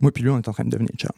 Moi 0.00 0.10
puis 0.10 0.22
lui, 0.22 0.30
on 0.30 0.38
est 0.38 0.48
en 0.48 0.52
train 0.52 0.64
de 0.64 0.70
devenir 0.70 0.94
chum. 0.96 1.10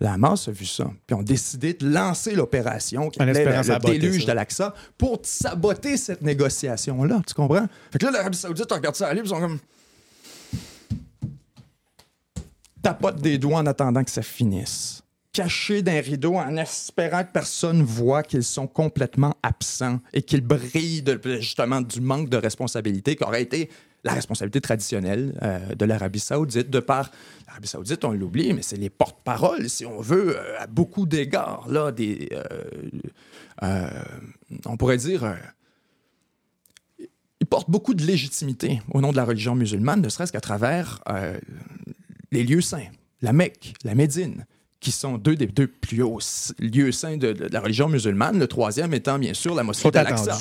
La 0.00 0.14
Hamas 0.14 0.48
a 0.48 0.50
vu 0.50 0.66
ça, 0.66 0.90
puis 1.06 1.14
ont 1.14 1.22
décidé 1.22 1.72
de 1.74 1.88
lancer 1.88 2.34
l'opération 2.34 3.10
qui 3.10 3.22
est 3.22 3.26
le, 3.26 3.78
déluge 3.78 4.26
d'Al-Aqsa 4.26 4.74
pour 4.98 5.20
saboter 5.22 5.96
cette 5.96 6.20
négociation-là. 6.20 7.22
Tu 7.26 7.34
comprends? 7.34 7.66
Fait 7.92 7.98
que 7.98 8.06
là, 8.06 8.10
l'Arabie 8.10 8.36
Saoudite 8.36 8.70
regarde 8.72 8.96
ça 8.96 9.08
aller, 9.08 9.20
ils 9.20 9.28
sont 9.28 9.40
comme. 9.40 9.60
Tapote 12.84 13.22
des 13.22 13.38
doigts 13.38 13.60
en 13.60 13.66
attendant 13.66 14.04
que 14.04 14.10
ça 14.10 14.20
finisse. 14.20 15.02
Cachés 15.32 15.80
d'un 15.80 16.02
rideau 16.02 16.34
en 16.34 16.54
espérant 16.58 17.24
que 17.24 17.32
personne 17.32 17.82
voit 17.82 18.22
qu'ils 18.22 18.44
sont 18.44 18.66
complètement 18.66 19.34
absents 19.42 20.00
et 20.12 20.20
qu'ils 20.20 20.42
brillent 20.42 21.02
justement 21.40 21.80
du 21.80 22.02
manque 22.02 22.28
de 22.28 22.36
responsabilité 22.36 23.16
qui 23.16 23.24
aurait 23.24 23.40
été 23.40 23.70
la 24.04 24.12
responsabilité 24.12 24.60
traditionnelle 24.60 25.34
euh, 25.42 25.74
de 25.74 25.84
l'Arabie 25.86 26.20
saoudite, 26.20 26.68
de 26.68 26.78
par 26.78 27.10
l'Arabie 27.46 27.68
saoudite, 27.68 28.04
on 28.04 28.12
l'oublie, 28.12 28.52
mais 28.52 28.60
c'est 28.60 28.76
les 28.76 28.90
porte-paroles, 28.90 29.70
si 29.70 29.86
on 29.86 30.02
veut, 30.02 30.36
euh, 30.36 30.60
à 30.60 30.66
beaucoup 30.66 31.06
d'égards, 31.06 31.66
là, 31.70 31.90
euh, 33.62 33.88
on 34.66 34.76
pourrait 34.76 34.98
dire, 34.98 35.38
ils 37.40 37.46
portent 37.46 37.70
beaucoup 37.70 37.94
de 37.94 38.04
légitimité 38.04 38.82
au 38.92 39.00
nom 39.00 39.10
de 39.10 39.16
la 39.16 39.24
religion 39.24 39.54
musulmane, 39.54 40.02
ne 40.02 40.08
serait-ce 40.10 40.32
qu'à 40.32 40.42
travers 40.42 41.02
les 42.34 42.44
lieux 42.44 42.60
saints, 42.60 42.88
la 43.22 43.32
Mecque, 43.32 43.74
la 43.84 43.94
Médine, 43.94 44.44
qui 44.80 44.92
sont 44.92 45.16
deux 45.16 45.34
des 45.34 45.46
deux 45.46 45.66
plus 45.66 46.02
hauts 46.02 46.18
lieux 46.58 46.92
saints 46.92 47.16
de, 47.16 47.34
la 47.50 47.60
religion 47.60 47.88
musulmane, 47.88 48.38
le 48.38 48.46
troisième 48.46 48.92
étant 48.92 49.18
bien 49.18 49.32
sûr 49.32 49.54
la 49.54 49.62
mosquée 49.62 49.90
d'Al-Aqsa. 49.90 50.38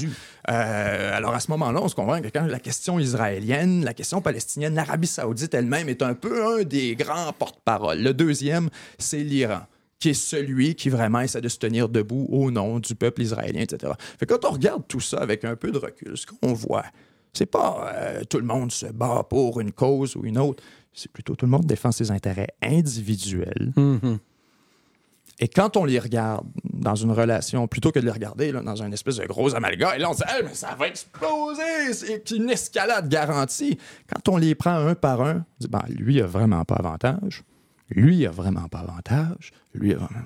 Euh, 0.49 1.17
alors 1.17 1.33
à 1.33 1.39
ce 1.39 1.49
moment-là, 1.51 1.79
on 1.81 1.87
se 1.87 1.95
convainc 1.95 2.23
que 2.25 2.29
quand 2.29 2.45
la 2.45 2.59
question 2.59 2.99
israélienne, 2.99 3.85
la 3.85 3.93
question 3.93 4.21
palestinienne, 4.21 4.75
l'Arabie 4.75 5.07
saoudite 5.07 5.53
elle-même 5.53 5.87
est 5.87 6.01
un 6.01 6.13
peu 6.13 6.59
un 6.59 6.63
des 6.63 6.95
grands 6.95 7.31
porte-parole. 7.31 7.99
Le 7.99 8.13
deuxième, 8.13 8.69
c'est 8.97 9.23
l'Iran 9.23 9.61
qui 9.99 10.09
est 10.09 10.13
celui 10.13 10.75
qui 10.75 10.89
vraiment 10.89 11.21
essaie 11.21 11.39
de 11.39 11.47
se 11.47 11.57
tenir 11.57 11.87
debout 11.87 12.27
au 12.29 12.51
nom 12.51 12.79
du 12.79 12.93
peuple 12.93 13.21
israélien, 13.21 13.61
etc. 13.61 13.93
Fait 14.19 14.25
quand 14.25 14.43
on 14.43 14.49
regarde 14.49 14.83
tout 14.85 14.99
ça 14.99 15.19
avec 15.19 15.45
un 15.45 15.55
peu 15.55 15.71
de 15.71 15.77
recul, 15.77 16.17
ce 16.17 16.25
qu'on 16.25 16.51
voit, 16.51 16.83
c'est 17.31 17.45
pas 17.45 17.93
euh, 17.95 18.21
tout 18.29 18.37
le 18.37 18.43
monde 18.43 18.69
se 18.71 18.87
bat 18.87 19.25
pour 19.29 19.61
une 19.61 19.71
cause 19.71 20.17
ou 20.17 20.25
une 20.25 20.37
autre, 20.37 20.61
c'est 20.93 21.11
plutôt 21.11 21.35
tout 21.35 21.45
le 21.45 21.51
monde 21.51 21.65
défend 21.65 21.91
ses 21.91 22.11
intérêts 22.11 22.49
individuels. 22.61 23.73
Mm-hmm. 23.75 24.17
Et 25.39 25.47
quand 25.47 25.77
on 25.77 25.85
les 25.85 25.99
regarde 25.99 26.45
dans 26.71 26.95
une 26.95 27.11
relation, 27.11 27.67
plutôt 27.67 27.91
que 27.91 27.99
de 27.99 28.05
les 28.05 28.11
regarder 28.11 28.51
là, 28.51 28.61
dans 28.61 28.83
un 28.83 28.91
espèce 28.91 29.17
de 29.17 29.25
gros 29.25 29.55
amalgame, 29.55 29.93
et 29.95 29.99
là 29.99 30.09
on 30.09 30.13
se 30.13 30.19
dit 30.19 30.43
mais 30.43 30.53
ça 30.53 30.75
va 30.77 30.87
exploser, 30.87 31.93
c'est 31.93 32.31
une 32.31 32.49
escalade 32.49 33.09
garantie. 33.09 33.77
Quand 34.07 34.31
on 34.31 34.37
les 34.37 34.53
prend 34.55 34.75
un 34.75 34.95
par 34.95 35.21
un, 35.21 35.37
on 35.37 35.43
dit 35.59 35.67
ben, 35.67 35.83
lui 35.89 36.21
a 36.21 36.27
vraiment 36.27 36.63
pas 36.65 36.75
avantage, 36.75 37.43
lui 37.89 38.25
a 38.25 38.31
vraiment 38.31 38.67
pas 38.67 38.79
avantage, 38.79 39.51
lui 39.73 39.93
a 39.93 39.97
vraiment. 39.97 40.21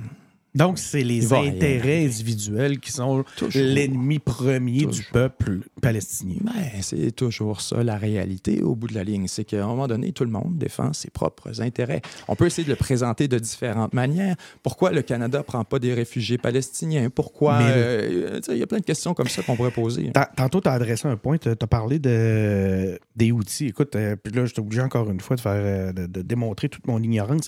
Donc, 0.57 0.79
c'est 0.79 1.03
les 1.03 1.33
intérêts 1.33 2.05
individuels 2.05 2.79
qui 2.79 2.91
sont 2.91 3.23
l'ennemi 3.53 4.17
premier 4.17 4.85
du 4.85 5.03
peuple 5.03 5.59
palestinien. 5.81 6.37
Ben, 6.41 6.81
c'est 6.81 7.11
toujours 7.11 7.61
ça 7.61 7.83
la 7.83 7.95
réalité 7.95 8.63
au 8.63 8.75
bout 8.75 8.87
de 8.87 8.95
la 8.95 9.03
ligne. 9.03 9.27
C'est 9.27 9.45
qu'à 9.45 9.63
un 9.63 9.67
moment 9.67 9.87
donné, 9.87 10.11
tout 10.13 10.23
le 10.23 10.31
monde 10.31 10.57
défend 10.57 10.93
ses 10.93 11.11
propres 11.11 11.61
intérêts. 11.61 12.01
On 12.27 12.35
peut 12.35 12.47
essayer 12.47 12.63
de 12.63 12.69
le 12.69 12.75
présenter 12.75 13.27
de 13.27 13.37
différentes 13.37 13.93
manières. 13.93 14.35
Pourquoi 14.63 14.91
le 14.91 15.03
Canada 15.03 15.39
ne 15.39 15.43
prend 15.43 15.63
pas 15.63 15.77
des 15.77 15.93
réfugiés 15.93 16.39
palestiniens? 16.39 17.11
Pourquoi? 17.11 17.59
Euh, 17.61 18.39
il 18.49 18.57
y 18.57 18.63
a 18.63 18.67
plein 18.67 18.79
de 18.79 18.85
questions 18.85 19.13
comme 19.13 19.27
ça 19.27 19.43
qu'on 19.43 19.55
pourrait 19.55 19.69
poser. 19.69 20.11
Tantôt, 20.35 20.61
tu 20.61 20.69
as 20.69 20.73
adressé 20.73 21.07
un 21.07 21.17
point, 21.17 21.37
tu 21.37 21.49
as 21.49 21.55
parlé 21.55 21.99
de, 21.99 22.99
des 23.15 23.31
outils. 23.31 23.67
Écoute, 23.67 23.95
euh, 23.95 24.15
puis 24.15 24.33
là, 24.33 24.45
je 24.45 24.53
suis 24.53 24.59
obligé 24.59 24.81
encore 24.81 25.09
une 25.11 25.19
fois 25.19 25.35
de, 25.35 25.41
faire, 25.41 25.51
euh, 25.53 25.91
de, 25.93 26.21
démontrer 26.23 26.67
toute 26.67 26.87
mon 26.87 27.01
ignorance. 27.01 27.47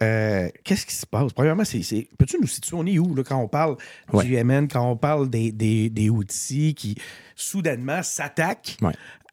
Qu'est-ce 0.00 0.84
qui 0.84 0.94
se 0.94 1.06
passe? 1.06 1.32
Premièrement, 1.32 1.64
c'est, 1.64 1.80
peux-tu 2.18 2.36
nous 2.44 2.48
situer? 2.48 2.76
On 2.76 2.86
est 2.86 2.98
où 2.98 3.14
là, 3.14 3.22
quand 3.22 3.38
on 3.38 3.48
parle 3.48 3.76
du 4.12 4.32
Yémen, 4.32 4.68
quand 4.68 4.88
on 4.88 4.96
parle 4.96 5.28
des, 5.28 5.50
des, 5.50 5.90
des 5.90 6.10
outils 6.10 6.74
qui 6.74 6.96
soudainement 7.34 8.02
s'attaquent 8.02 8.76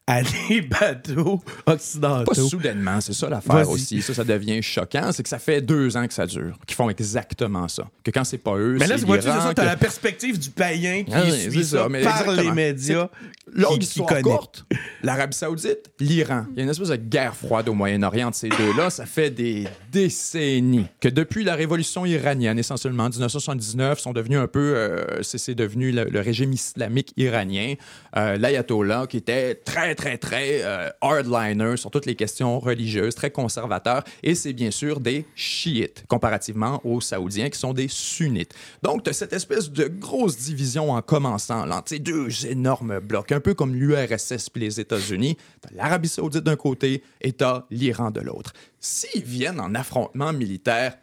à 0.06 0.22
des 0.22 0.60
bateaux 0.80 1.40
occidentaux. 1.66 2.32
Pas 2.32 2.34
soudainement, 2.34 3.00
c'est 3.00 3.12
ça 3.12 3.28
l'affaire 3.28 3.68
aussi. 3.70 4.02
Ça, 4.02 4.14
ça 4.14 4.24
devient 4.24 4.62
choquant. 4.62 5.12
C'est 5.12 5.22
que 5.22 5.28
ça 5.28 5.38
fait 5.38 5.60
deux 5.60 5.96
ans 5.96 6.06
que 6.06 6.14
ça 6.14 6.26
dure, 6.26 6.58
qu'ils 6.66 6.76
font 6.76 6.90
exactement 6.90 7.68
ça. 7.68 7.88
Que 8.02 8.10
quand 8.10 8.24
c'est 8.24 8.38
pas 8.38 8.56
eux, 8.56 8.76
Mais 8.78 8.86
là, 8.86 8.96
c'est 8.98 9.22
ça, 9.22 9.52
t'as 9.54 9.64
la 9.64 9.76
perspective 9.76 10.38
du 10.38 10.50
païen 10.50 11.04
qui 11.04 11.12
ah 11.14 11.30
suit 11.30 11.64
ça, 11.64 11.88
par 12.02 12.32
les 12.32 12.50
médias. 12.50 13.08
L'autre 13.52 13.82
histoire 13.82 14.22
courte, 14.22 14.64
l'Arabie 15.02 15.36
Saoudite, 15.36 15.90
l'Iran. 16.00 16.46
Il 16.52 16.58
y 16.58 16.60
a 16.60 16.64
une 16.64 16.70
espèce 16.70 16.88
de 16.88 16.96
guerre 16.96 17.34
froide 17.34 17.68
au 17.68 17.74
Moyen-Orient 17.74 18.30
de 18.30 18.34
ces 18.34 18.48
deux-là. 18.48 18.88
Ça 18.90 19.04
fait 19.04 19.30
des 19.30 19.66
décennies 19.90 20.86
que 21.00 21.08
depuis 21.08 21.44
la 21.44 21.54
révolution 21.54 22.06
iranienne, 22.06 22.58
essentiellement 22.58 23.04
en 23.04 23.08
1979, 23.10 23.98
sont 23.98 24.12
devenus 24.12 24.38
un 24.38 24.46
peu, 24.46 24.74
euh, 24.76 25.22
c'est 25.22 25.54
devenu 25.54 25.92
le, 25.92 26.20
régime 26.20 26.52
islamique 26.52 27.12
iranien. 27.16 27.74
Euh, 28.16 28.36
L'ayatollah, 28.36 29.06
qui 29.08 29.16
était 29.18 29.54
très, 29.56 29.91
très, 29.94 30.18
très 30.18 30.62
euh, 30.62 30.88
hardliner 31.00 31.76
sur 31.76 31.90
toutes 31.90 32.06
les 32.06 32.14
questions 32.14 32.58
religieuses, 32.58 33.14
très 33.14 33.30
conservateur. 33.30 34.04
Et 34.22 34.34
c'est 34.34 34.52
bien 34.52 34.70
sûr 34.70 35.00
des 35.00 35.24
chiites, 35.34 36.04
comparativement 36.08 36.80
aux 36.84 37.00
saoudiens 37.00 37.48
qui 37.48 37.58
sont 37.58 37.72
des 37.72 37.88
sunnites. 37.88 38.54
Donc, 38.82 39.04
tu 39.04 39.10
as 39.10 39.12
cette 39.12 39.32
espèce 39.32 39.70
de 39.70 39.86
grosse 39.86 40.36
division 40.36 40.90
en 40.90 41.02
commençant, 41.02 41.64
là, 41.64 41.82
deux 42.00 42.46
énormes 42.46 43.00
blocs 43.00 43.32
un 43.32 43.40
peu 43.40 43.54
comme 43.54 43.74
l'URSS 43.74 44.50
puis 44.50 44.62
les 44.62 44.80
États-Unis. 44.80 45.36
l'Arabie 45.72 46.08
saoudite 46.08 46.44
d'un 46.44 46.56
côté 46.56 47.02
et 47.20 47.32
t'as 47.32 47.64
l'Iran 47.70 48.10
de 48.10 48.20
l'autre. 48.20 48.52
S'ils 48.80 49.24
viennent 49.24 49.60
en 49.60 49.74
affrontement 49.74 50.32
militaire, 50.32 50.98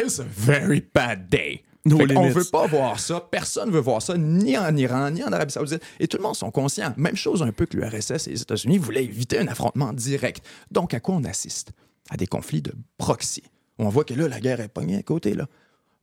it's 0.00 0.18
a 0.18 0.24
very 0.24 0.80
bad 0.80 1.28
day. 1.28 1.62
On 1.86 1.96
ne 1.96 2.32
veut 2.32 2.44
pas 2.44 2.66
voir 2.66 3.00
ça. 3.00 3.20
Personne 3.20 3.68
ne 3.68 3.74
veut 3.74 3.80
voir 3.80 4.02
ça, 4.02 4.16
ni 4.16 4.56
en 4.56 4.76
Iran, 4.76 5.10
ni 5.10 5.22
en 5.24 5.32
Arabie 5.32 5.52
Saoudite. 5.52 5.82
Et 5.98 6.06
tout 6.06 6.16
le 6.16 6.22
monde 6.22 6.36
sont 6.36 6.50
conscients. 6.50 6.94
Même 6.96 7.16
chose 7.16 7.42
un 7.42 7.52
peu 7.52 7.66
que 7.66 7.76
l'URSS 7.76 8.28
et 8.28 8.30
les 8.30 8.42
États-Unis 8.42 8.78
voulaient 8.78 9.04
éviter 9.04 9.38
un 9.38 9.48
affrontement 9.48 9.92
direct. 9.92 10.44
Donc, 10.70 10.94
à 10.94 11.00
quoi 11.00 11.14
on 11.16 11.24
assiste? 11.24 11.72
À 12.10 12.16
des 12.16 12.26
conflits 12.26 12.62
de 12.62 12.72
proxy. 12.98 13.42
On 13.78 13.88
voit 13.88 14.04
que 14.04 14.14
là, 14.14 14.28
la 14.28 14.40
guerre 14.40 14.60
est 14.60 14.68
pognée 14.68 14.98
à 14.98 15.02
côté. 15.02 15.34
Là 15.34 15.48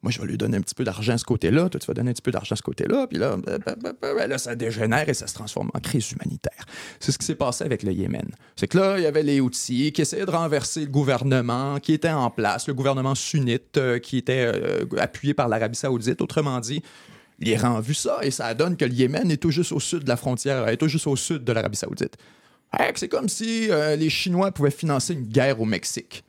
moi, 0.01 0.11
je 0.11 0.21
vais 0.21 0.27
lui 0.27 0.37
donner 0.37 0.55
un 0.55 0.61
petit 0.61 0.75
peu 0.75 0.85
d'argent 0.85 1.13
à 1.13 1.17
ce 1.17 1.25
côté-là, 1.25 1.67
toi, 1.67 1.79
tu 1.79 1.85
vas 1.85 1.93
donner 1.93 2.11
un 2.11 2.13
petit 2.13 2.21
peu 2.21 2.31
d'argent 2.31 2.53
à 2.53 2.55
ce 2.55 2.61
côté-là, 2.61 3.05
puis 3.07 3.17
là, 3.17 3.35
bah, 3.35 3.75
bah, 3.81 3.91
bah, 4.01 4.27
là, 4.27 4.37
ça 4.37 4.55
dégénère 4.55 5.09
et 5.09 5.13
ça 5.13 5.27
se 5.27 5.33
transforme 5.33 5.69
en 5.73 5.79
crise 5.79 6.11
humanitaire. 6.11 6.65
C'est 7.01 7.11
ce 7.11 7.17
qui 7.17 7.25
s'est 7.25 7.35
passé 7.35 7.65
avec 7.65 7.83
le 7.83 7.91
Yémen. 7.91 8.29
C'est 8.55 8.67
que 8.67 8.77
là, 8.77 8.97
il 8.97 9.03
y 9.03 9.07
avait 9.07 9.23
les 9.23 9.41
outils 9.41 9.91
qui 9.91 10.01
essayaient 10.01 10.25
de 10.25 10.31
renverser 10.31 10.81
le 10.81 10.87
gouvernement 10.87 11.79
qui 11.79 11.93
était 11.93 12.09
en 12.09 12.29
place, 12.29 12.67
le 12.67 12.73
gouvernement 12.73 13.13
sunnite 13.13 13.75
euh, 13.77 13.99
qui 13.99 14.17
était 14.17 14.45
euh, 14.45 14.85
appuyé 14.97 15.33
par 15.33 15.49
l'Arabie 15.49 15.77
saoudite. 15.77 16.21
Autrement 16.21 16.61
dit, 16.61 16.81
l'Iran 17.39 17.75
a 17.75 17.81
vu 17.81 17.93
ça 17.93 18.19
et 18.21 18.31
ça 18.31 18.53
donne 18.53 18.77
que 18.77 18.85
le 18.85 18.93
Yémen 18.93 19.29
est 19.29 19.37
tout 19.37 19.51
juste 19.51 19.73
au 19.73 19.81
sud 19.81 20.05
de 20.05 20.09
la 20.09 20.17
frontière, 20.17 20.67
est 20.69 20.77
tout 20.77 20.87
juste 20.87 21.07
au 21.07 21.17
sud 21.17 21.43
de 21.43 21.51
l'Arabie 21.51 21.77
saoudite. 21.77 22.15
C'est 22.95 23.09
comme 23.09 23.27
si 23.27 23.69
euh, 23.69 23.97
les 23.97 24.09
Chinois 24.09 24.51
pouvaient 24.51 24.71
financer 24.71 25.13
une 25.13 25.27
guerre 25.27 25.59
au 25.59 25.65
Mexique 25.65 26.23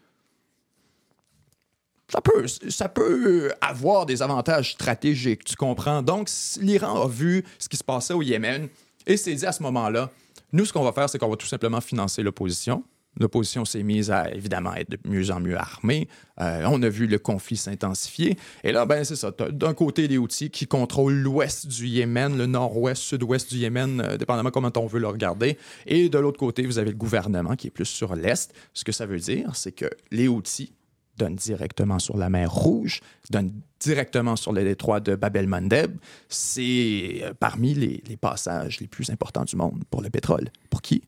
ça 2.12 2.20
peut, 2.20 2.46
ça 2.46 2.88
peut 2.88 3.52
avoir 3.60 4.06
des 4.06 4.22
avantages 4.22 4.72
stratégiques, 4.72 5.44
tu 5.44 5.56
comprends? 5.56 6.02
Donc, 6.02 6.28
l'Iran 6.60 7.02
a 7.02 7.08
vu 7.08 7.44
ce 7.58 7.68
qui 7.68 7.76
se 7.76 7.84
passait 7.84 8.14
au 8.14 8.22
Yémen 8.22 8.68
et 9.06 9.16
s'est 9.16 9.34
dit 9.34 9.46
à 9.46 9.52
ce 9.52 9.62
moment-là, 9.62 10.10
nous, 10.52 10.64
ce 10.64 10.72
qu'on 10.72 10.82
va 10.82 10.92
faire, 10.92 11.08
c'est 11.08 11.18
qu'on 11.18 11.28
va 11.28 11.36
tout 11.36 11.46
simplement 11.46 11.80
financer 11.80 12.22
l'opposition 12.22 12.82
L'opposition 13.18 13.64
s'est 13.64 13.82
mise 13.82 14.10
à, 14.10 14.32
évidemment, 14.32 14.72
être 14.74 14.90
de 14.90 14.98
mieux 15.04 15.30
en 15.30 15.40
mieux 15.40 15.56
armée. 15.56 16.08
Euh, 16.40 16.64
on 16.70 16.80
a 16.82 16.88
vu 16.88 17.06
le 17.06 17.18
conflit 17.18 17.56
s'intensifier. 17.56 18.36
Et 18.62 18.70
là, 18.70 18.86
ben, 18.86 19.02
c'est 19.04 19.16
ça. 19.16 19.32
D'un 19.50 19.74
côté, 19.74 20.06
les 20.06 20.16
outils 20.16 20.50
qui 20.50 20.66
contrôlent 20.66 21.20
l'ouest 21.20 21.66
du 21.66 21.88
Yémen, 21.88 22.38
le 22.38 22.46
nord-ouest, 22.46 23.02
sud-ouest 23.02 23.50
du 23.50 23.58
Yémen, 23.58 24.00
euh, 24.00 24.16
dépendamment 24.16 24.50
comment 24.50 24.70
on 24.76 24.86
veut 24.86 25.00
le 25.00 25.08
regarder. 25.08 25.58
Et 25.86 26.08
de 26.08 26.18
l'autre 26.18 26.38
côté, 26.38 26.64
vous 26.64 26.78
avez 26.78 26.90
le 26.90 26.96
gouvernement 26.96 27.56
qui 27.56 27.66
est 27.66 27.70
plus 27.70 27.86
sur 27.86 28.14
l'est. 28.14 28.54
Ce 28.74 28.84
que 28.84 28.92
ça 28.92 29.06
veut 29.06 29.18
dire, 29.18 29.56
c'est 29.56 29.72
que 29.72 29.90
les 30.12 30.28
outils 30.28 30.72
donnent 31.20 31.36
directement 31.36 31.98
sur 31.98 32.16
la 32.16 32.30
mer 32.30 32.50
Rouge, 32.50 33.00
donnent 33.30 33.52
directement 33.78 34.36
sur 34.36 34.52
le 34.52 34.64
détroit 34.64 35.00
de 35.00 35.14
Bab 35.14 35.36
el-Mandeb. 35.36 35.96
C'est 36.28 37.20
euh, 37.22 37.32
parmi 37.38 37.74
les, 37.74 38.02
les 38.08 38.16
passages 38.16 38.80
les 38.80 38.86
plus 38.86 39.10
importants 39.10 39.44
du 39.44 39.56
monde 39.56 39.82
pour 39.90 40.02
le 40.02 40.10
pétrole. 40.10 40.48
Pour 40.70 40.82
qui? 40.82 41.02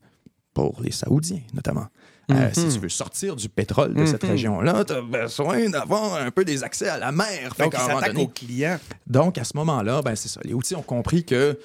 Pour 0.53 0.81
les 0.81 0.91
Saoudiens, 0.91 1.41
notamment. 1.53 1.87
Euh, 2.31 2.49
si 2.53 2.69
tu 2.69 2.79
veux 2.79 2.89
sortir 2.89 3.35
du 3.35 3.49
pétrole 3.49 3.93
de 3.93 4.05
cette 4.05 4.23
région-là, 4.23 4.85
tu 4.85 4.93
as 4.93 5.01
besoin 5.01 5.69
d'avoir 5.69 6.15
un 6.15 6.31
peu 6.31 6.45
des 6.45 6.63
accès 6.63 6.87
à 6.87 6.97
la 6.97 7.11
mer. 7.11 7.53
Donc, 7.59 7.73
ils 7.73 7.79
s'attaquent 7.79 8.17
aux 8.17 8.27
clients. 8.27 8.79
donc, 9.07 9.37
à 9.37 9.43
ce 9.43 9.57
moment-là, 9.57 10.01
ben, 10.01 10.15
c'est 10.15 10.29
ça. 10.29 10.39
Les 10.45 10.53
outils 10.53 10.75
ont 10.75 10.83
compris 10.83 11.25
que 11.25 11.59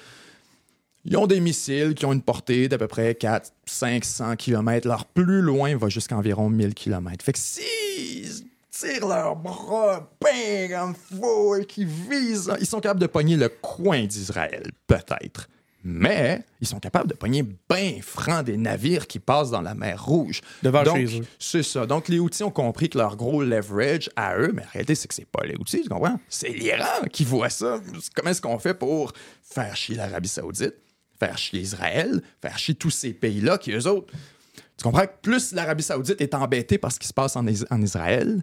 ils 1.05 1.17
ont 1.17 1.27
des 1.27 1.39
missiles 1.39 1.93
qui 1.95 2.05
ont 2.05 2.13
une 2.13 2.21
portée 2.21 2.67
d'à 2.67 2.77
peu 2.77 2.87
près 2.87 3.15
4 3.15 3.51
500 3.65 4.35
km. 4.35 4.87
Leur 4.87 5.05
plus 5.05 5.41
loin 5.41 5.75
va 5.77 5.89
jusqu'à 5.89 6.15
environ 6.17 6.49
1000 6.49 6.73
km. 6.73 7.23
Fait 7.23 7.33
que 7.33 7.39
s'ils 7.39 8.45
tirent 8.71 9.07
leurs 9.07 9.35
bras 9.35 10.09
bien 10.23 10.67
comme 10.69 10.95
faut 10.95 11.55
et 11.55 11.65
qu'ils 11.65 11.87
visent, 11.87 12.51
ils 12.59 12.65
sont 12.65 12.79
capables 12.79 12.99
de 12.99 13.07
pogner 13.07 13.35
le 13.35 13.49
coin 13.49 14.03
d'Israël, 14.05 14.63
peut-être. 14.87 15.47
Mais 15.81 16.43
ils 16.59 16.67
sont 16.67 16.79
capables 16.81 17.09
de 17.09 17.13
pogner 17.15 17.41
bien 17.43 17.99
franc 18.01 18.43
des 18.43 18.57
navires 18.57 19.07
qui 19.07 19.17
passent 19.19 19.49
dans 19.49 19.61
la 19.61 19.73
mer 19.73 20.03
Rouge. 20.03 20.41
Devant 20.61 20.83
Donc, 20.83 20.97
chez 20.97 21.19
eux. 21.21 21.25
c'est 21.39 21.63
ça. 21.63 21.85
Donc, 21.85 22.09
les 22.09 22.19
outils 22.19 22.43
ont 22.43 22.51
compris 22.51 22.89
que 22.89 22.97
leur 22.97 23.15
gros 23.15 23.41
leverage 23.43 24.09
à 24.17 24.37
eux, 24.37 24.51
mais 24.53 24.63
en 24.63 24.69
réalité, 24.73 24.93
c'est 24.95 25.07
que 25.07 25.13
c'est 25.13 25.25
pas 25.25 25.45
les 25.45 25.55
outils, 25.55 25.81
tu 25.81 25.87
comprends? 25.87 26.19
C'est 26.27 26.49
l'Iran 26.49 27.05
qui 27.13 27.23
voit 27.23 27.49
ça. 27.49 27.79
Comment 28.13 28.31
est-ce 28.31 28.41
qu'on 28.41 28.59
fait 28.59 28.73
pour 28.73 29.13
faire 29.41 29.73
chier 29.77 29.95
l'Arabie 29.95 30.27
Saoudite, 30.27 30.75
faire 31.19 31.37
chier 31.37 31.61
Israël, 31.61 32.21
faire 32.41 32.57
chier 32.57 32.75
tous 32.75 32.89
ces 32.91 33.13
pays-là 33.13 33.57
qui, 33.57 33.71
eux 33.71 33.87
autres. 33.87 34.13
Tu 34.77 34.83
comprends 34.83 35.05
que 35.05 35.19
plus 35.21 35.51
l'Arabie 35.51 35.83
Saoudite 35.83 36.21
est 36.21 36.33
embêtée 36.33 36.77
par 36.77 36.91
ce 36.91 36.99
qui 36.99 37.07
se 37.07 37.13
passe 37.13 37.35
en, 37.35 37.45
Is- 37.47 37.65
en 37.69 37.81
Israël, 37.81 38.41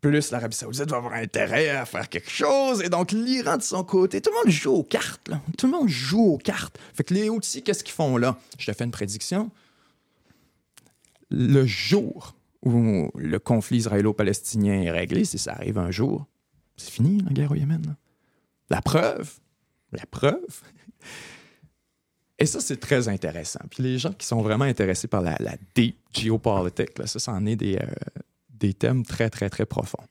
plus 0.00 0.30
l'Arabie 0.30 0.54
Saoudite 0.56 0.88
va 0.90 0.96
avoir 0.98 1.14
intérêt 1.14 1.68
à 1.70 1.84
faire 1.84 2.08
quelque 2.08 2.30
chose. 2.30 2.82
Et 2.82 2.88
donc, 2.88 3.12
l'Iran, 3.12 3.56
de 3.56 3.62
son 3.62 3.82
côté, 3.84 4.20
tout 4.20 4.30
le 4.30 4.36
monde 4.44 4.52
joue 4.52 4.72
aux 4.72 4.82
cartes. 4.84 5.28
là. 5.28 5.40
Tout 5.58 5.66
le 5.66 5.72
monde 5.72 5.88
joue 5.88 6.34
aux 6.34 6.38
cartes. 6.38 6.78
Fait 6.94 7.04
que 7.04 7.14
les 7.14 7.28
outils, 7.28 7.62
qu'est-ce 7.62 7.82
qu'ils 7.84 7.94
font 7.94 8.16
là? 8.16 8.36
Je 8.58 8.66
te 8.66 8.76
fais 8.76 8.84
une 8.84 8.90
prédiction 8.90 9.50
le 11.30 11.64
jour 11.64 12.34
où 12.62 13.10
le 13.16 13.38
conflit 13.38 13.78
israélo-palestinien 13.78 14.82
est 14.82 14.90
réglé, 14.90 15.24
si 15.24 15.38
ça 15.38 15.52
arrive 15.52 15.78
un 15.78 15.90
jour, 15.90 16.26
c'est 16.76 16.90
fini 16.90 17.20
la 17.22 17.32
guerre 17.32 17.52
au 17.52 17.54
Yémen. 17.54 17.96
La 18.70 18.82
preuve, 18.82 19.32
la 19.92 20.04
preuve. 20.06 20.60
Et 22.42 22.46
ça, 22.46 22.58
c'est 22.58 22.80
très 22.80 23.06
intéressant. 23.06 23.60
Puis 23.70 23.84
les 23.84 23.98
gens 23.98 24.12
qui 24.12 24.26
sont 24.26 24.42
vraiment 24.42 24.64
intéressés 24.64 25.06
par 25.06 25.22
la, 25.22 25.36
la 25.38 25.54
deep 25.76 25.96
geopolitique, 26.12 26.98
là, 26.98 27.06
ça, 27.06 27.20
c'en 27.20 27.46
est 27.46 27.54
des, 27.54 27.76
euh, 27.76 27.86
des 28.50 28.74
thèmes 28.74 29.06
très, 29.06 29.30
très, 29.30 29.48
très 29.48 29.64
profonds. 29.64 30.02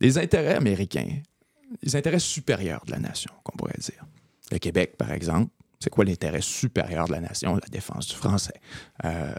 Les 0.00 0.16
intérêts 0.16 0.54
américains, 0.54 1.08
les 1.82 1.96
intérêts 1.96 2.20
supérieurs 2.20 2.84
de 2.86 2.92
la 2.92 3.00
nation, 3.00 3.32
qu'on 3.42 3.56
pourrait 3.56 3.80
dire. 3.80 4.06
Le 4.52 4.58
Québec, 4.58 4.96
par 4.96 5.10
exemple, 5.10 5.50
c'est 5.82 5.88
quoi 5.88 6.04
l'intérêt 6.04 6.42
supérieur 6.42 7.06
de 7.06 7.12
la 7.12 7.20
nation? 7.20 7.54
La 7.54 7.68
défense 7.70 8.06
du 8.08 8.14
français? 8.14 8.52
Euh, 9.06 9.32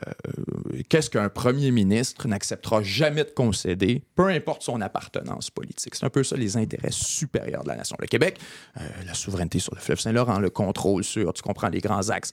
Qu'est-ce 0.90 1.12
qu'un 1.12 1.30
premier 1.30 1.70
ministre 1.70 2.28
n'acceptera 2.28 2.82
jamais 2.82 3.24
de 3.24 3.30
concéder, 3.30 4.04
peu 4.16 4.28
importe 4.28 4.64
son 4.64 4.82
appartenance 4.82 5.52
politique? 5.52 5.94
C'est 5.94 6.06
un 6.06 6.10
peu 6.10 6.24
ça 6.24 6.36
les 6.36 6.58
intérêts 6.58 6.90
supérieurs 6.92 7.62
de 7.64 7.68
la 7.70 7.76
nation. 7.76 7.96
Le 8.00 8.08
Québec, 8.08 8.40
euh, 8.80 8.88
la 9.06 9.14
souveraineté 9.14 9.60
sur 9.60 9.76
le 9.76 9.82
fleuve 9.82 10.00
Saint-Laurent, 10.00 10.40
le 10.40 10.50
contrôle 10.50 11.04
sur, 11.04 11.32
tu 11.34 11.44
comprends, 11.44 11.70
les 11.70 11.80
grands 11.80 12.10
axes, 12.10 12.32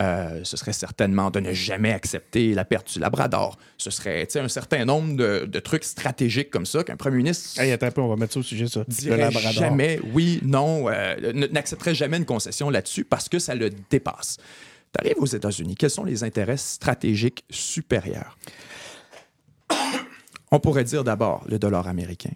euh, 0.00 0.40
ce 0.42 0.56
serait 0.56 0.72
certainement 0.72 1.30
de 1.30 1.40
ne 1.40 1.52
jamais 1.52 1.92
accepter 1.92 2.54
la 2.54 2.64
perte 2.64 2.90
du 2.94 2.98
Labrador. 2.98 3.58
Ce 3.76 3.90
serait 3.90 4.26
tu 4.26 4.32
sais, 4.32 4.40
un 4.40 4.48
certain 4.48 4.86
nombre 4.86 5.16
de, 5.16 5.44
de 5.44 5.60
trucs 5.60 5.84
stratégiques 5.84 6.50
comme 6.50 6.64
ça 6.66 6.82
qu'un 6.82 6.96
premier 6.96 7.18
ministre 7.18 7.60
Hey, 7.60 7.72
attends 7.72 7.86
un 7.86 7.90
peu, 7.90 8.00
on 8.00 8.08
va 8.08 8.16
mettre 8.16 8.32
ça 8.32 8.40
au 8.40 8.42
sujet, 8.42 8.68
ça. 8.68 8.80
Le 8.80 8.94
dirait 8.94 9.16
Labrador. 9.18 9.52
jamais 9.52 10.00
oui, 10.14 10.40
non, 10.42 10.86
n'accepterait 11.52 11.94
jamais 11.94 12.16
une 12.16 12.24
concession 12.24 12.70
là-dessus 12.70 13.04
parce 13.04 13.28
que 13.28 13.38
ça 13.38 13.49
le 13.54 13.70
dépasse. 13.70 14.38
Tu 14.92 15.04
arrives 15.04 15.18
aux 15.18 15.26
États-Unis, 15.26 15.74
quels 15.76 15.90
sont 15.90 16.04
les 16.04 16.24
intérêts 16.24 16.56
stratégiques 16.56 17.44
supérieurs? 17.50 18.36
On 20.50 20.58
pourrait 20.58 20.84
dire 20.84 21.04
d'abord 21.04 21.44
le 21.48 21.58
dollar 21.58 21.86
américain. 21.86 22.32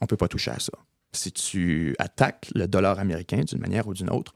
On 0.00 0.04
ne 0.04 0.08
peut 0.08 0.16
pas 0.16 0.28
toucher 0.28 0.52
à 0.52 0.60
ça. 0.60 0.72
Si 1.12 1.32
tu 1.32 1.96
attaques 1.98 2.50
le 2.54 2.68
dollar 2.68 2.98
américain 2.98 3.40
d'une 3.40 3.58
manière 3.58 3.88
ou 3.88 3.94
d'une 3.94 4.10
autre, 4.10 4.34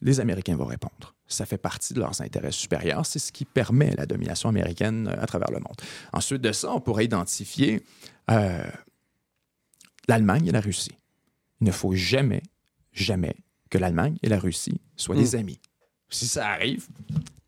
les 0.00 0.18
Américains 0.18 0.56
vont 0.56 0.66
répondre. 0.66 1.14
Ça 1.28 1.46
fait 1.46 1.58
partie 1.58 1.94
de 1.94 2.00
leurs 2.00 2.20
intérêts 2.20 2.52
supérieurs. 2.52 3.06
C'est 3.06 3.18
ce 3.18 3.32
qui 3.32 3.44
permet 3.44 3.94
la 3.96 4.04
domination 4.04 4.48
américaine 4.48 5.08
euh, 5.08 5.22
à 5.22 5.26
travers 5.26 5.50
le 5.50 5.60
monde. 5.60 5.76
Ensuite 6.12 6.42
de 6.42 6.52
ça, 6.52 6.72
on 6.72 6.80
pourrait 6.80 7.04
identifier 7.04 7.84
euh, 8.30 8.64
l'Allemagne 10.08 10.48
et 10.48 10.52
la 10.52 10.60
Russie. 10.60 10.98
Il 11.60 11.66
ne 11.66 11.72
faut 11.72 11.94
jamais, 11.94 12.42
jamais 12.92 13.34
que 13.72 13.78
l'Allemagne 13.78 14.16
et 14.22 14.28
la 14.28 14.38
Russie 14.38 14.80
soient 14.96 15.16
des 15.16 15.34
amis. 15.34 15.58
Si 16.10 16.26
ça 16.28 16.46
arrive, 16.46 16.86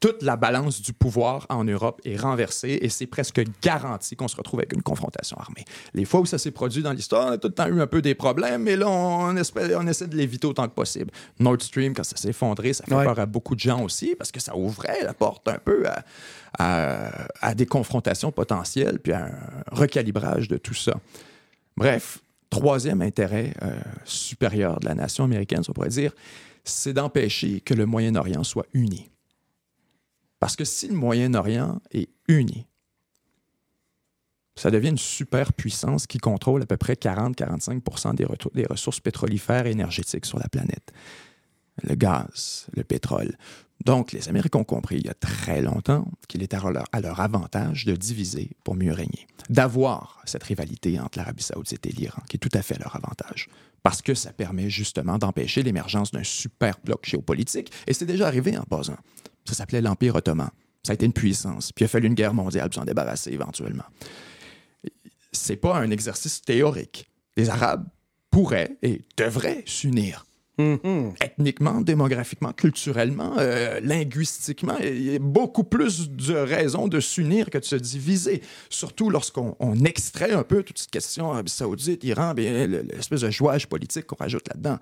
toute 0.01 0.23
la 0.23 0.37
balance 0.37 0.81
du 0.81 0.93
pouvoir 0.95 1.47
en 1.51 1.65
Europe 1.65 2.01
est 2.07 2.17
renversée 2.17 2.79
et 2.81 2.89
c'est 2.89 3.07
presque 3.07 3.43
garanti 3.63 4.17
qu'on 4.17 4.27
se 4.29 4.37
retrouve 4.37 4.61
avec 4.61 4.73
une 4.73 4.83
confrontation 4.83 5.37
armée. 5.39 5.65
Les 5.93 6.07
fois 6.07 6.21
où 6.21 6.27
ça 6.27 6.39
s'est 6.39 6.51
produit 6.51 6.83
dans 6.83 6.93
l'histoire, 6.93 7.27
on 7.29 7.33
a 7.33 7.39
tout 7.39 7.49
le 7.49 7.55
temps 7.55 7.67
eu 7.69 7.81
un 7.83 7.87
peu 7.87 8.01
des 8.01 8.15
problèmes, 8.15 8.63
mais 8.63 8.77
là, 8.77 8.89
on, 8.89 9.37
espère- 9.37 9.79
on 9.79 9.87
essaie 9.87 10.07
de 10.07 10.17
l'éviter 10.17 10.47
autant 10.47 10.67
que 10.67 10.75
possible. 10.75 11.11
Nord 11.39 11.61
Stream, 11.61 11.93
quand 11.95 12.05
ça 12.05 12.17
s'est 12.17 12.31
effondré, 12.31 12.73
ça 12.73 12.85
fait 12.85 12.95
Ouais. 12.95 13.05
peur 13.05 13.19
à 13.19 13.27
beaucoup 13.27 13.55
de 13.55 13.61
gens 13.61 13.83
aussi 13.83 14.15
parce 14.17 14.33
que 14.33 14.41
ça 14.41 14.57
ouvrait 14.57 15.03
la 15.03 15.13
porte 15.15 15.47
un 15.49 15.59
peu 15.59 15.87
à, 15.87 16.03
à- 16.59 17.27
à 17.43 17.55
des 17.55 17.67
confrontations 17.67 18.33
potentielles 18.33 18.99
puis 19.01 19.13
à 19.13 19.27
un 19.27 19.63
recalibrage 19.73 20.49
de 20.49 20.57
tout 20.57 20.75
ça. 20.75 20.95
Bref, 21.77 22.21
troisième 22.55 23.03
intérêt 23.03 23.53
euh, 23.62 23.81
supérieur 24.05 24.79
de 24.79 24.87
la 24.87 24.95
nation 24.95 25.25
américaine, 25.25 25.62
on 25.69 25.73
pourrait 25.73 25.88
dire, 25.88 26.12
c'est 26.62 26.93
d'empêcher 26.93 27.61
que 27.61 27.75
le 27.75 27.85
Moyen-Orient 27.85 28.45
soit 28.45 28.67
uni. 28.73 29.11
Parce 30.38 30.55
que 30.55 30.64
si 30.64 30.87
le 30.87 30.95
Moyen-Orient 30.95 31.81
est 31.90 32.09
uni, 32.29 32.67
ça 34.55 34.71
devient 34.71 34.90
une 34.90 34.99
superpuissance 34.99 36.07
qui 36.07 36.19
contrôle 36.19 36.62
à 36.62 36.67
peu 36.67 36.77
près 36.77 36.95
40-45 36.95 38.14
des, 38.14 38.27
des 38.55 38.67
ressources 38.67 39.01
pétrolifères 39.01 39.67
et 39.67 39.73
énergétiques 39.73 40.27
sur 40.27 40.38
la 40.38 40.49
planète. 40.49 40.93
Le 41.83 41.97
gaz, 41.97 42.69
le 42.77 42.85
pétrole. 42.85 43.37
Donc, 43.85 44.13
les 44.13 44.29
Américains 44.29 44.61
ont 44.61 44.65
compris 44.65 44.97
il 44.97 45.07
y 45.07 45.11
a 45.11 45.15
très 45.15 45.61
longtemps 45.61 46.07
qu'il 46.29 46.43
était 46.43 46.57
à 46.57 47.01
leur, 47.01 47.21
avantage 47.21 47.85
de 47.85 47.95
diviser 47.95 48.51
pour 48.65 48.75
mieux 48.75 48.93
régner, 48.93 49.27
d'avoir 49.51 50.23
cette 50.25 50.43
rivalité 50.45 50.99
entre 50.99 51.19
l'Arabie 51.19 51.43
saoudite 51.43 51.85
et 51.87 51.91
l'Iran, 51.91 52.23
qui 52.29 52.37
est 52.37 52.39
tout 52.39 52.57
à 52.57 52.63
fait 52.63 52.77
à 52.77 52.79
leur 52.79 52.97
avantage, 52.97 53.49
parce 53.83 54.01
que 54.01 54.15
ça 54.15 54.33
permet 54.33 54.71
justement 54.71 55.19
d'empêcher 55.19 55.63
l'émergence 55.63 56.13
d'un 56.13 56.25
super 56.25 56.79
bloc 56.83 57.05
géopolitique, 57.05 57.71
et 57.87 57.93
c'est 57.93 58.07
déjà 58.07 58.27
arrivé 58.27 58.57
en 58.57 58.65
passant. 58.65 58.97
Ça 59.45 59.55
s'appelait 59.55 59.83
l'Empire 59.83 60.15
ottoman. 60.15 60.51
Ça 60.83 60.93
a 60.93 60.95
été 60.95 61.05
une 61.05 61.13
puissance, 61.13 61.73
puis 61.73 61.83
il 61.83 61.87
a 61.87 61.89
fallu 61.89 62.07
une 62.07 62.15
guerre 62.15 62.35
mondiale 62.35 62.69
pour 62.71 62.75
s'en 62.81 62.85
débarrasser 62.85 63.33
éventuellement. 63.33 63.85
C'est 65.33 65.57
pas 65.57 65.77
un 65.77 65.91
exercice 65.91 66.41
théorique. 66.41 67.11
Les 67.37 67.51
Arabes 67.51 67.87
pourraient 68.31 68.77
et 68.83 69.03
devraient 69.17 69.63
s'unir 69.67 70.25
Mhm. 70.57 71.14
ethniquement, 71.21 71.81
démographiquement, 71.81 72.53
culturellement, 72.53 73.35
euh, 73.38 73.81
linguistiquement, 73.81 74.77
il 74.79 75.03
y 75.03 75.17
a 75.17 75.19
beaucoup 75.19 75.64
plus 75.64 76.11
de 76.11 76.35
raisons 76.35 76.87
de 76.87 77.01
s'unir 77.01 77.51
que 77.51 77.59
de 77.59 77.64
se 77.64 77.75
diviser. 77.75 78.40
Surtout 78.71 79.11
lorsqu'on 79.11 79.57
on 79.59 79.85
extrait 79.85 80.31
un 80.33 80.45
peu 80.45 80.62
toute 80.62 80.79
cette 80.79 80.93
question 80.93 81.33
Arabie 81.33 81.51
Saoudite, 81.51 82.05
Iran, 82.05 82.35
bien, 82.35 82.69
le- 82.69 82.83
l'espèce 82.83 83.23
de 83.23 83.31
jouage 83.31 83.67
politique 83.69 84.07
qu'on 84.07 84.14
rajoute 84.17 84.47
là-dedans. 84.47 84.79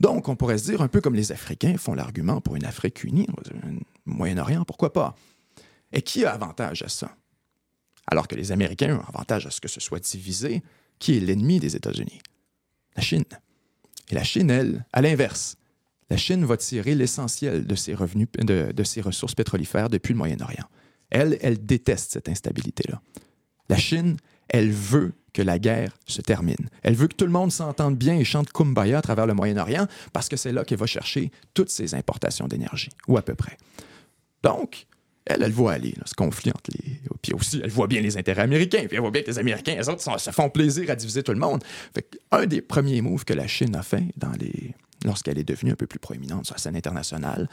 Donc, 0.00 0.28
on 0.28 0.36
pourrait 0.36 0.56
se 0.56 0.64
dire, 0.70 0.80
un 0.80 0.88
peu 0.88 1.02
comme 1.02 1.14
les 1.14 1.32
Africains 1.32 1.76
font 1.76 1.92
l'argument 1.94 2.40
pour 2.40 2.56
une 2.56 2.64
Afrique 2.64 3.04
unie, 3.04 3.26
Moyen-Orient, 4.06 4.64
pourquoi 4.64 4.92
pas? 4.92 5.14
Et 5.92 6.00
qui 6.00 6.24
a 6.24 6.32
avantage 6.32 6.80
à 6.82 6.88
ça? 6.88 7.14
Alors 8.06 8.26
que 8.26 8.36
les 8.36 8.52
Américains 8.52 8.96
ont 8.96 9.08
avantage 9.08 9.46
à 9.46 9.50
ce 9.50 9.60
que 9.60 9.68
ce 9.68 9.80
soit 9.80 10.00
divisé, 10.00 10.62
qui 10.98 11.16
est 11.16 11.20
l'ennemi 11.20 11.60
des 11.60 11.76
États-Unis? 11.76 12.20
La 12.96 13.02
Chine. 13.02 13.24
Et 14.10 14.14
la 14.14 14.24
Chine, 14.24 14.50
elle, 14.50 14.84
à 14.92 15.02
l'inverse, 15.02 15.56
la 16.10 16.16
Chine 16.16 16.44
va 16.44 16.56
tirer 16.56 16.94
l'essentiel 16.94 17.66
de 17.66 17.74
ses 17.74 17.94
revenus, 17.94 18.28
de, 18.38 18.72
de 18.72 18.84
ses 18.84 19.00
ressources 19.00 19.34
pétrolifères 19.34 19.88
depuis 19.88 20.12
le 20.12 20.18
Moyen-Orient. 20.18 20.66
Elle, 21.10 21.38
elle 21.40 21.64
déteste 21.64 22.12
cette 22.12 22.28
instabilité-là. 22.28 23.00
La 23.68 23.76
Chine, 23.76 24.16
elle 24.48 24.70
veut 24.70 25.12
que 25.32 25.42
la 25.42 25.60
guerre 25.60 25.96
se 26.06 26.20
termine. 26.20 26.68
Elle 26.82 26.94
veut 26.94 27.06
que 27.06 27.14
tout 27.14 27.24
le 27.24 27.30
monde 27.30 27.52
s'entende 27.52 27.96
bien 27.96 28.16
et 28.16 28.24
chante 28.24 28.52
Kumbaya 28.52 28.98
à 28.98 29.02
travers 29.02 29.26
le 29.26 29.34
Moyen-Orient 29.34 29.86
parce 30.12 30.28
que 30.28 30.36
c'est 30.36 30.52
là 30.52 30.64
qu'elle 30.64 30.78
va 30.78 30.86
chercher 30.86 31.30
toutes 31.54 31.70
ses 31.70 31.94
importations 31.94 32.48
d'énergie, 32.48 32.90
ou 33.06 33.16
à 33.16 33.22
peu 33.22 33.36
près. 33.36 33.56
Donc, 34.42 34.86
elle, 35.26 35.42
elle 35.42 35.52
voit 35.52 35.72
aller 35.72 35.92
là, 35.92 36.02
ce 36.06 36.14
conflit 36.14 36.50
entre 36.50 36.70
les. 36.72 37.00
Puis 37.22 37.32
aussi, 37.32 37.60
elle 37.62 37.70
voit 37.70 37.86
bien 37.86 38.00
les 38.00 38.16
intérêts 38.16 38.42
américains. 38.42 38.86
Puis 38.86 38.96
elle 38.96 39.00
voit 39.00 39.10
bien 39.10 39.22
que 39.22 39.28
les 39.28 39.38
Américains, 39.38 39.76
eux 39.80 39.88
autres, 39.88 40.20
se 40.20 40.30
font 40.30 40.50
plaisir 40.50 40.90
à 40.90 40.96
diviser 40.96 41.22
tout 41.22 41.32
le 41.32 41.38
monde. 41.38 41.62
Un 42.30 42.46
des 42.46 42.62
premiers 42.62 43.02
moves 43.02 43.24
que 43.24 43.34
la 43.34 43.46
Chine 43.46 43.76
a 43.76 43.82
fait 43.82 44.04
dans 44.16 44.32
les... 44.32 44.74
lorsqu'elle 45.04 45.38
est 45.38 45.44
devenue 45.44 45.72
un 45.72 45.76
peu 45.76 45.86
plus 45.86 45.98
proéminente 45.98 46.46
sur 46.46 46.54
la 46.54 46.58
scène 46.58 46.76
internationale, 46.76 47.48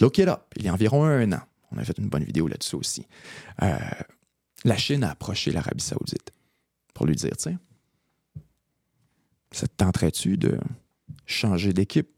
look 0.00 0.18
it 0.18 0.28
up, 0.28 0.40
il 0.56 0.64
y 0.64 0.68
a 0.68 0.72
environ 0.72 1.04
un 1.04 1.32
an. 1.32 1.42
On 1.70 1.78
a 1.78 1.84
fait 1.84 1.96
une 1.98 2.08
bonne 2.08 2.24
vidéo 2.24 2.48
là-dessus 2.48 2.76
aussi. 2.76 3.06
Euh, 3.62 3.76
la 4.64 4.76
Chine 4.76 5.04
a 5.04 5.10
approché 5.10 5.50
l'Arabie 5.50 5.84
Saoudite 5.84 6.32
pour 6.94 7.06
lui 7.06 7.16
dire, 7.16 7.36
tiens, 7.36 7.58
ça 9.50 9.66
te 9.66 9.74
tenterait-tu 9.76 10.38
de 10.38 10.58
changer 11.26 11.72
d'équipe? 11.72 12.08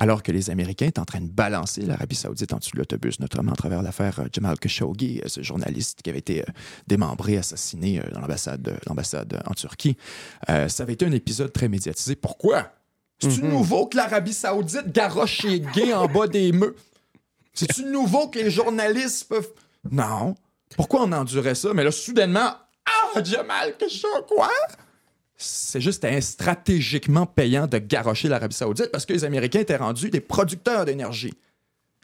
Alors 0.00 0.22
que 0.22 0.30
les 0.30 0.48
Américains 0.48 0.86
étaient 0.86 1.00
en 1.00 1.04
train 1.04 1.20
de 1.20 1.28
balancer 1.28 1.82
l'Arabie 1.82 2.14
Saoudite 2.14 2.52
en 2.52 2.58
dessous 2.58 2.70
de 2.74 2.78
l'autobus, 2.78 3.18
notamment 3.18 3.52
à 3.52 3.56
travers 3.56 3.82
l'affaire 3.82 4.20
euh, 4.20 4.28
Jamal 4.32 4.56
Khashoggi, 4.58 5.20
euh, 5.24 5.28
ce 5.28 5.42
journaliste 5.42 6.02
qui 6.02 6.10
avait 6.10 6.20
été 6.20 6.42
euh, 6.42 6.52
démembré, 6.86 7.36
assassiné 7.36 8.00
dans 8.12 8.20
l'ambassade 8.20 9.42
en 9.44 9.54
Turquie. 9.54 9.96
Euh, 10.48 10.68
ça 10.68 10.84
avait 10.84 10.92
été 10.92 11.04
un 11.04 11.12
épisode 11.12 11.52
très 11.52 11.68
médiatisé. 11.68 12.14
Pourquoi? 12.14 12.70
C'est-tu 13.18 13.42
nouveau 13.42 13.86
que 13.86 13.96
l'Arabie 13.96 14.32
Saoudite 14.32 14.92
garoche 14.92 15.42
les 15.42 15.58
gays 15.58 15.92
en 15.92 16.06
bas 16.06 16.28
des 16.28 16.52
meux? 16.52 16.76
C'est-tu 17.52 17.84
nouveau 17.86 18.28
que 18.28 18.38
les 18.38 18.50
journalistes 18.50 19.28
peuvent. 19.28 19.50
Non. 19.90 20.36
Pourquoi 20.76 21.02
on 21.02 21.10
endurait 21.10 21.56
ça? 21.56 21.74
Mais 21.74 21.82
là, 21.82 21.90
soudainement, 21.90 22.52
ah, 22.86 23.22
Jamal 23.24 23.76
Khashoggi, 23.76 24.26
quoi? 24.28 24.50
C'est 25.38 25.80
juste 25.80 26.04
un- 26.04 26.20
stratégiquement 26.20 27.24
payant 27.24 27.68
de 27.68 27.78
garrocher 27.78 28.28
l'Arabie 28.28 28.56
Saoudite 28.56 28.90
parce 28.90 29.06
que 29.06 29.12
les 29.12 29.24
Américains 29.24 29.60
étaient 29.60 29.76
rendus 29.76 30.10
des 30.10 30.20
producteurs 30.20 30.84
d'énergie. 30.84 31.32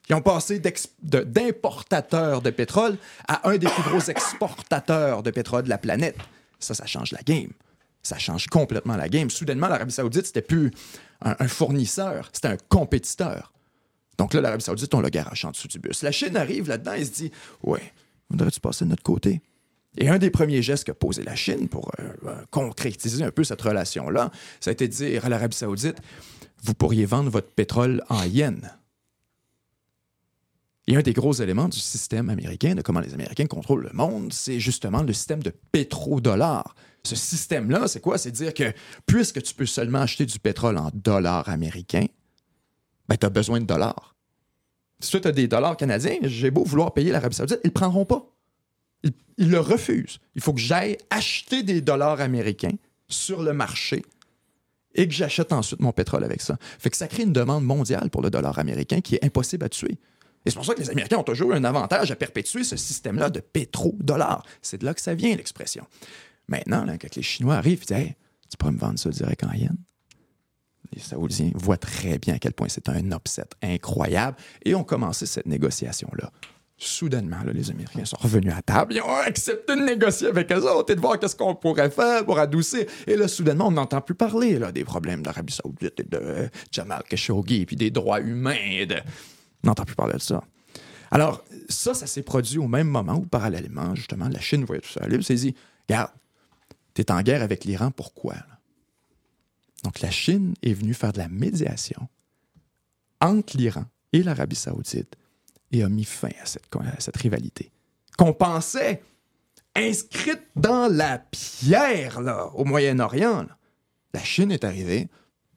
Ils 0.08 0.14
ont 0.14 0.22
passé 0.22 0.62
d'importateurs 1.02 2.42
de, 2.42 2.50
pétrole 2.50 2.96
à 3.26 3.48
un 3.48 3.56
des 3.56 3.66
plus 3.66 3.82
gros 3.82 4.00
exportateurs 4.00 5.22
de 5.22 5.30
pétrole 5.30 5.64
de 5.64 5.68
la 5.68 5.78
planète. 5.78 6.16
Ça, 6.60 6.74
ça 6.74 6.86
change 6.86 7.10
la 7.10 7.22
game. 7.22 7.50
Ça 8.02 8.18
change 8.18 8.46
complètement 8.48 8.96
la 8.96 9.08
game. 9.08 9.30
Soudainement, 9.30 9.66
l'Arabie 9.66 9.92
Saoudite, 9.92 10.26
c'était 10.26 10.42
plus 10.42 10.70
un, 11.22 11.48
fournisseur, 11.48 12.28
c'était 12.32 12.48
un 12.48 12.58
compétiteur. 12.68 13.52
Donc 14.18 14.34
là, 14.34 14.42
l'Arabie 14.42 14.62
Saoudite, 14.62 14.92
on 14.94 15.00
l'a 15.00 15.10
garoché 15.10 15.48
en 15.48 15.52
dessous 15.52 15.68
du 15.68 15.78
bus. 15.78 16.02
La 16.02 16.12
Chine 16.12 16.36
arrive 16.36 16.68
là-dedans 16.68 16.92
et 16.92 17.04
se 17.04 17.10
dit 17.10 17.32
Ouais, 17.62 17.92
voudrais-tu 18.28 18.60
passer 18.60 18.84
de 18.84 18.90
notre 18.90 19.02
côté 19.02 19.40
et 19.96 20.08
un 20.08 20.18
des 20.18 20.30
premiers 20.30 20.62
gestes 20.62 20.84
qu'a 20.84 20.94
posé 20.94 21.22
la 21.22 21.36
Chine 21.36 21.68
pour 21.68 21.90
euh, 22.00 22.08
euh, 22.26 22.34
concrétiser 22.50 23.22
un 23.22 23.30
peu 23.30 23.44
cette 23.44 23.62
relation-là, 23.62 24.30
ça 24.60 24.70
a 24.70 24.72
été 24.72 24.88
de 24.88 24.92
dire 24.92 25.24
à 25.24 25.28
l'Arabie 25.28 25.56
saoudite, 25.56 25.96
vous 26.62 26.74
pourriez 26.74 27.06
vendre 27.06 27.30
votre 27.30 27.50
pétrole 27.50 28.02
en 28.08 28.24
yens. 28.24 28.68
Et 30.86 30.96
un 30.96 31.02
des 31.02 31.12
gros 31.12 31.32
éléments 31.32 31.68
du 31.68 31.78
système 31.78 32.28
américain, 32.28 32.74
de 32.74 32.82
comment 32.82 33.00
les 33.00 33.14
Américains 33.14 33.46
contrôlent 33.46 33.84
le 33.84 33.92
monde, 33.94 34.32
c'est 34.32 34.60
justement 34.60 35.02
le 35.02 35.12
système 35.12 35.42
de 35.42 35.50
pétrodollar. 35.72 36.74
Ce 37.04 37.16
système-là, 37.16 37.88
c'est 37.88 38.00
quoi? 38.00 38.18
C'est 38.18 38.30
dire 38.30 38.52
que 38.52 38.72
puisque 39.06 39.42
tu 39.42 39.54
peux 39.54 39.66
seulement 39.66 40.00
acheter 40.00 40.26
du 40.26 40.38
pétrole 40.38 40.76
en 40.76 40.90
dollars 40.92 41.48
américains, 41.48 42.06
ben, 43.08 43.16
tu 43.16 43.26
as 43.26 43.30
besoin 43.30 43.60
de 43.60 43.66
dollars. 43.66 44.14
Si 45.00 45.20
tu 45.20 45.28
as 45.28 45.32
des 45.32 45.48
dollars 45.48 45.76
canadiens, 45.76 46.18
j'ai 46.22 46.50
beau 46.50 46.64
vouloir 46.64 46.92
payer 46.92 47.12
l'Arabie 47.12 47.36
saoudite, 47.36 47.60
ils 47.64 47.68
ne 47.68 47.72
prendront 47.72 48.04
pas. 48.04 48.33
Ils 49.36 49.50
le 49.50 49.60
refusent. 49.60 50.18
Il 50.34 50.42
faut 50.42 50.52
que 50.52 50.60
j'aille 50.60 50.96
acheter 51.10 51.62
des 51.62 51.80
dollars 51.80 52.20
américains 52.20 52.76
sur 53.08 53.42
le 53.42 53.52
marché 53.52 54.04
et 54.94 55.08
que 55.08 55.14
j'achète 55.14 55.52
ensuite 55.52 55.80
mon 55.80 55.92
pétrole 55.92 56.24
avec 56.24 56.40
ça. 56.40 56.56
Fait 56.78 56.94
ça 56.94 57.08
crée 57.08 57.24
une 57.24 57.32
demande 57.32 57.64
mondiale 57.64 58.10
pour 58.10 58.22
le 58.22 58.30
dollar 58.30 58.58
américain 58.58 59.00
qui 59.00 59.16
est 59.16 59.24
impossible 59.24 59.64
à 59.64 59.68
tuer. 59.68 59.98
Et 60.44 60.50
c'est 60.50 60.56
pour 60.56 60.64
ça 60.64 60.74
que 60.74 60.80
les 60.80 60.90
Américains 60.90 61.16
ont 61.16 61.24
toujours 61.24 61.52
un 61.52 61.64
avantage 61.64 62.10
à 62.10 62.16
perpétuer 62.16 62.64
ce 62.64 62.76
système-là 62.76 63.30
de 63.30 63.40
pétrodollar. 63.40 64.44
C'est 64.60 64.78
de 64.78 64.84
là 64.84 64.94
que 64.94 65.00
ça 65.00 65.14
vient, 65.14 65.34
l'expression. 65.34 65.86
Maintenant, 66.48 66.84
quand 67.00 67.16
les 67.16 67.22
Chinois 67.22 67.56
arrivent, 67.56 67.82
ils 67.82 67.86
disent 67.86 67.96
Hey, 67.96 68.14
tu 68.50 68.56
pourrais 68.58 68.72
me 68.72 68.78
vendre 68.78 68.98
ça 68.98 69.08
direct 69.10 69.42
en 69.44 69.52
yens? 69.52 69.76
Les 70.92 71.00
Saoudiens 71.00 71.50
voient 71.54 71.78
très 71.78 72.18
bien 72.18 72.34
à 72.34 72.38
quel 72.38 72.52
point 72.52 72.68
c'est 72.68 72.88
un 72.88 73.10
upset 73.10 73.46
incroyable 73.62 74.36
et 74.64 74.74
ont 74.74 74.84
commencé 74.84 75.26
cette 75.26 75.46
négociation-là. 75.46 76.30
Soudainement, 76.86 77.38
les 77.50 77.70
Américains 77.70 78.04
sont 78.04 78.18
revenus 78.20 78.52
à 78.54 78.60
table, 78.60 78.92
ils 78.94 79.00
ont 79.00 79.16
accepté 79.16 79.74
de 79.74 79.80
négocier 79.80 80.28
avec 80.28 80.52
eux 80.52 80.70
autres 80.70 80.92
et 80.92 80.96
de 80.96 81.00
voir 81.00 81.18
qu'est-ce 81.18 81.34
qu'on 81.34 81.54
pourrait 81.54 81.88
faire 81.88 82.26
pour 82.26 82.38
adoucir. 82.38 82.84
Et 83.06 83.16
là, 83.16 83.26
soudainement, 83.26 83.68
on 83.68 83.70
n'entend 83.70 84.02
plus 84.02 84.14
parler 84.14 84.60
des 84.72 84.84
problèmes 84.84 85.22
d'Arabie 85.22 85.54
Saoudite 85.54 85.98
et 85.98 86.02
de 86.02 86.50
Jamal 86.70 87.02
Khashoggi, 87.08 87.64
puis 87.64 87.76
des 87.76 87.90
droits 87.90 88.20
humains. 88.20 88.54
On 89.62 89.68
n'entend 89.68 89.84
plus 89.84 89.94
parler 89.94 90.14
de 90.14 90.20
ça. 90.20 90.44
Alors, 91.10 91.42
ça, 91.70 91.94
ça 91.94 92.06
s'est 92.06 92.22
produit 92.22 92.58
au 92.58 92.68
même 92.68 92.88
moment 92.88 93.14
où, 93.14 93.24
parallèlement, 93.24 93.94
justement, 93.94 94.28
la 94.28 94.40
Chine 94.40 94.64
voyait 94.64 94.82
tout 94.82 94.90
ça 94.90 95.00
elle 95.04 95.24
s'est 95.24 95.34
dit, 95.36 95.54
regarde, 95.88 96.10
t'es 96.92 97.10
en 97.10 97.22
guerre 97.22 97.42
avec 97.42 97.64
l'Iran, 97.64 97.90
pourquoi? 97.90 98.34
Donc, 99.84 100.00
la 100.00 100.10
Chine 100.10 100.52
est 100.62 100.74
venue 100.74 100.92
faire 100.92 101.14
de 101.14 101.18
la 101.18 101.28
médiation 101.28 102.08
entre 103.22 103.56
l'Iran 103.56 103.84
et 104.12 104.22
l'Arabie 104.22 104.56
saoudite 104.56 105.16
et 105.74 105.82
a 105.82 105.88
mis 105.88 106.04
fin 106.04 106.30
à 106.42 106.46
cette, 106.46 107.16
rivalité 107.16 107.70
qu'on 108.16 108.32
pensait 108.32 109.02
inscrite 109.74 110.42
dans 110.54 110.88
la 110.90 111.18
pierre 111.18 112.20
là, 112.20 112.46
au 112.54 112.64
Moyen-Orient. 112.64 113.46
La 114.12 114.22
Chine 114.22 114.52
est 114.52 114.62
arrivée, 114.62 115.08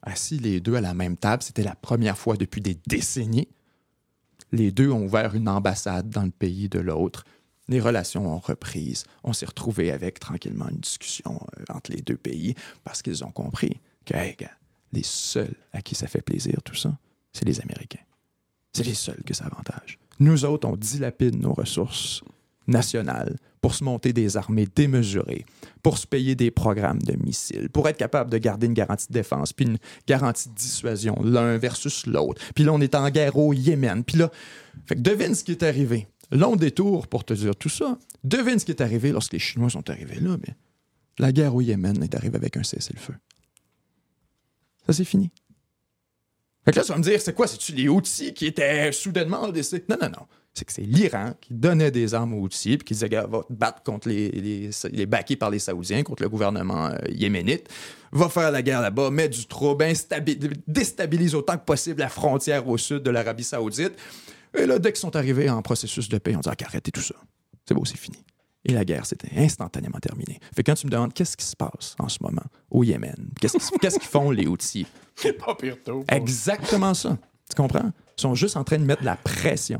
assis 0.02 0.38
les 0.38 0.60
deux 0.60 0.74
à 0.74 0.80
la 0.80 0.92
même 0.92 1.16
table. 1.16 1.44
C'était 1.44 1.62
la 1.62 1.76
première 1.76 2.18
fois 2.18 2.36
depuis 2.36 2.60
des 2.60 2.76
décennies. 2.88 3.48
Les 4.50 4.72
deux 4.72 4.90
ont 4.90 5.04
ouvert 5.04 5.36
une 5.36 5.48
ambassade 5.48 6.08
dans 6.08 6.24
le 6.24 6.32
pays 6.32 6.68
de 6.68 6.80
l'autre. 6.80 7.24
Les 7.68 7.80
relations 7.80 8.26
ont 8.26 8.38
repris. 8.38 9.04
On 9.22 9.32
s'est 9.32 9.46
retrouvés 9.46 9.92
avec 9.92 10.18
tranquillement 10.18 10.68
une 10.68 10.78
discussion 10.78 11.40
euh, 11.58 11.64
entre 11.68 11.92
les 11.92 12.00
deux 12.00 12.16
pays 12.16 12.54
parce 12.82 13.02
qu'ils 13.02 13.22
ont 13.24 13.30
compris 13.30 13.80
que 14.04 14.14
les 14.92 15.02
seuls 15.02 15.54
à 15.72 15.82
qui 15.82 15.94
ça 15.94 16.06
fait 16.06 16.22
plaisir, 16.22 16.60
tout 16.64 16.74
ça, 16.74 16.96
c'est 17.32 17.44
les 17.44 17.60
Américains. 17.60 18.02
C'est 18.72 18.84
les 18.84 18.94
seuls 18.94 19.22
que 19.24 19.34
ça 19.34 19.44
avantage. 19.44 19.98
Nous 20.20 20.44
autres, 20.44 20.68
on 20.68 20.76
dilapide 20.76 21.40
nos 21.40 21.52
ressources 21.52 22.22
nationales 22.66 23.36
pour 23.60 23.74
se 23.74 23.82
monter 23.82 24.12
des 24.12 24.36
armées 24.36 24.68
démesurées, 24.74 25.44
pour 25.82 25.98
se 25.98 26.06
payer 26.06 26.34
des 26.34 26.50
programmes 26.50 27.00
de 27.02 27.16
missiles, 27.16 27.70
pour 27.70 27.88
être 27.88 27.96
capable 27.96 28.30
de 28.30 28.38
garder 28.38 28.66
une 28.66 28.74
garantie 28.74 29.08
de 29.08 29.12
défense, 29.12 29.52
puis 29.52 29.66
une 29.66 29.78
garantie 30.06 30.48
de 30.48 30.54
dissuasion, 30.54 31.18
l'un 31.24 31.58
versus 31.58 32.06
l'autre. 32.06 32.40
Puis 32.54 32.64
là, 32.64 32.72
on 32.72 32.80
est 32.80 32.94
en 32.94 33.10
guerre 33.10 33.36
au 33.36 33.52
Yémen. 33.52 34.04
Puis 34.04 34.18
là, 34.18 34.30
fait 34.86 34.94
que 34.94 35.00
devine 35.00 35.34
ce 35.34 35.44
qui 35.44 35.52
est 35.52 35.62
arrivé. 35.62 36.06
Long 36.30 36.56
détour 36.56 37.08
pour 37.08 37.24
te 37.24 37.32
dire 37.32 37.56
tout 37.56 37.70
ça. 37.70 37.98
Devine 38.22 38.58
ce 38.58 38.64
qui 38.64 38.72
est 38.72 38.82
arrivé 38.82 39.12
lorsque 39.12 39.32
les 39.32 39.38
Chinois 39.38 39.70
sont 39.70 39.88
arrivés 39.88 40.20
là. 40.20 40.36
Mais 40.46 40.54
la 41.18 41.32
guerre 41.32 41.54
au 41.54 41.60
Yémen 41.60 42.02
est 42.02 42.14
arrivée 42.14 42.36
avec 42.36 42.56
un 42.56 42.62
cessez-le-feu. 42.62 43.14
Ça, 44.86 44.92
c'est 44.92 45.04
fini. 45.04 45.30
Fait 46.68 46.72
que 46.72 46.80
là, 46.80 46.84
tu 46.84 46.92
vas 46.92 46.98
me 46.98 47.02
dire, 47.02 47.18
c'est 47.18 47.32
quoi? 47.32 47.46
C'est-tu 47.46 47.72
les 47.72 47.88
outils 47.88 48.34
qui 48.34 48.44
étaient 48.44 48.92
soudainement 48.92 49.48
décédés? 49.48 49.86
Non, 49.88 49.96
non, 50.02 50.10
non. 50.10 50.26
C'est 50.52 50.66
que 50.66 50.72
c'est 50.72 50.82
l'Iran 50.82 51.32
qui 51.40 51.54
donnait 51.54 51.90
des 51.90 52.12
armes 52.12 52.34
aux 52.34 52.42
outils 52.42 52.76
puis 52.76 52.84
qui 52.84 52.92
disait, 52.92 53.08
va 53.08 53.42
te 53.42 53.52
battre 53.54 53.82
contre 53.82 54.06
les, 54.10 54.70
les, 54.92 55.06
baqués 55.06 55.36
par 55.36 55.48
les 55.48 55.60
Saoudiens, 55.60 56.02
contre 56.02 56.22
le 56.22 56.28
gouvernement 56.28 56.88
euh, 56.88 56.98
yéménite. 57.08 57.70
Va 58.12 58.28
faire 58.28 58.50
la 58.50 58.60
guerre 58.60 58.82
là-bas, 58.82 59.08
met 59.08 59.30
du 59.30 59.46
trouble, 59.46 59.86
déstabilise 60.66 61.34
autant 61.34 61.56
que 61.56 61.64
possible 61.64 62.00
la 62.00 62.10
frontière 62.10 62.68
au 62.68 62.76
sud 62.76 63.02
de 63.02 63.10
l'Arabie 63.10 63.44
Saoudite. 63.44 63.94
Et 64.54 64.66
là, 64.66 64.78
dès 64.78 64.92
qu'ils 64.92 65.00
sont 65.00 65.16
arrivés 65.16 65.48
en 65.48 65.62
processus 65.62 66.10
de 66.10 66.18
paix, 66.18 66.36
on 66.36 66.40
dit, 66.40 66.50
ah, 66.50 66.66
arrêtez 66.66 66.90
tout 66.90 67.00
ça. 67.00 67.14
C'est 67.66 67.72
beau, 67.72 67.86
c'est 67.86 67.96
fini. 67.96 68.18
Et 68.64 68.72
la 68.72 68.84
guerre, 68.84 69.06
c'était 69.06 69.30
instantanément 69.36 69.98
terminée. 69.98 70.38
Fait 70.54 70.62
que 70.62 70.70
quand 70.70 70.74
tu 70.74 70.86
me 70.86 70.90
demandes 70.90 71.14
qu'est-ce 71.14 71.36
qui 71.36 71.46
se 71.46 71.56
passe 71.56 71.94
en 71.98 72.08
ce 72.08 72.18
moment 72.20 72.42
au 72.70 72.82
Yémen, 72.84 73.30
qu'est-ce 73.40 73.98
qu'ils 73.98 74.08
font 74.08 74.30
les 74.30 74.46
outils? 74.46 74.86
C'est 75.14 75.32
pas 75.32 75.54
pire 75.54 75.76
tôt. 75.82 76.04
Exactement 76.08 76.94
ça. 76.94 77.16
Tu 77.48 77.56
comprends? 77.56 77.92
Ils 78.18 78.20
sont 78.20 78.34
juste 78.34 78.56
en 78.56 78.64
train 78.64 78.78
de 78.78 78.84
mettre 78.84 79.00
de 79.02 79.06
la 79.06 79.16
pression 79.16 79.78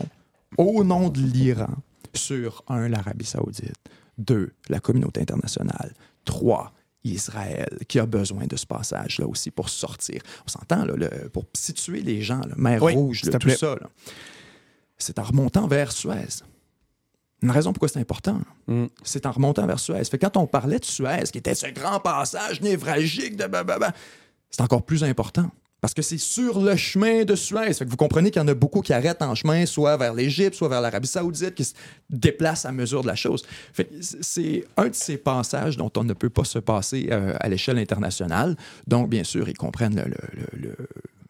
au 0.56 0.84
nom 0.84 1.10
de 1.10 1.20
l'Iran 1.20 1.74
sur, 2.14 2.62
un, 2.68 2.88
l'Arabie 2.88 3.26
saoudite, 3.26 3.74
deux, 4.16 4.52
la 4.68 4.80
communauté 4.80 5.20
internationale, 5.20 5.92
trois, 6.24 6.72
Israël, 7.04 7.78
qui 7.88 7.98
a 7.98 8.06
besoin 8.06 8.46
de 8.46 8.56
ce 8.56 8.66
passage-là 8.66 9.26
aussi 9.26 9.50
pour 9.50 9.68
sortir. 9.68 10.20
On 10.46 10.48
s'entend, 10.48 10.84
là, 10.84 11.08
pour 11.32 11.44
situer 11.54 12.00
les 12.00 12.22
gens, 12.22 12.40
la 12.40 12.56
mer 12.56 12.82
Oui, 12.82 12.94
Rouge, 12.94 13.24
là, 13.24 13.32
tout 13.32 13.38
plaît. 13.38 13.56
ça, 13.56 13.76
là. 13.80 13.88
c'est 14.98 15.18
en 15.18 15.22
remontant 15.24 15.66
vers 15.68 15.92
Suez. 15.92 16.42
Une 17.42 17.50
raison 17.50 17.72
pourquoi 17.72 17.88
c'est 17.88 18.00
important. 18.00 18.40
Mm. 18.66 18.86
C'est 19.04 19.26
en 19.26 19.30
remontant 19.32 19.66
vers 19.66 19.78
Suez. 19.78 20.04
Fait 20.04 20.18
que 20.18 20.26
quand 20.26 20.36
on 20.36 20.46
parlait 20.46 20.78
de 20.78 20.84
Suez, 20.84 21.24
qui 21.30 21.38
était 21.38 21.54
ce 21.54 21.66
grand 21.68 22.00
passage 22.00 22.60
névralgique 22.60 23.36
de 23.36 23.46
bababa, 23.46 23.92
c'est 24.50 24.62
encore 24.62 24.82
plus 24.84 25.04
important. 25.04 25.50
Parce 25.80 25.94
que 25.94 26.02
c'est 26.02 26.18
sur 26.18 26.60
le 26.60 26.74
chemin 26.74 27.22
de 27.22 27.36
Suez. 27.36 27.72
Fait 27.72 27.84
que 27.84 27.90
vous 27.90 27.96
comprenez 27.96 28.32
qu'il 28.32 28.42
y 28.42 28.44
en 28.44 28.48
a 28.48 28.54
beaucoup 28.54 28.80
qui 28.80 28.92
arrêtent 28.92 29.22
en 29.22 29.36
chemin, 29.36 29.64
soit 29.64 29.96
vers 29.96 30.12
l'Égypte, 30.12 30.56
soit 30.56 30.68
vers 30.68 30.80
l'Arabie 30.80 31.06
Saoudite, 31.06 31.54
qui 31.54 31.62
se 31.64 31.74
déplacent 32.10 32.64
à 32.66 32.72
mesure 32.72 33.02
de 33.02 33.06
la 33.06 33.14
chose. 33.14 33.44
C'est 34.20 34.64
un 34.76 34.88
de 34.88 34.94
ces 34.94 35.16
passages 35.18 35.76
dont 35.76 35.92
on 35.96 36.02
ne 36.02 36.14
peut 36.14 36.30
pas 36.30 36.42
se 36.42 36.58
passer 36.58 37.08
euh, 37.12 37.32
à 37.38 37.48
l'échelle 37.48 37.78
internationale. 37.78 38.56
Donc, 38.88 39.08
bien 39.08 39.22
sûr, 39.22 39.48
ils 39.48 39.56
comprennent 39.56 39.94
le, 39.94 40.02
le- 40.06 40.58
le- 40.60 40.68
le- 40.68 40.88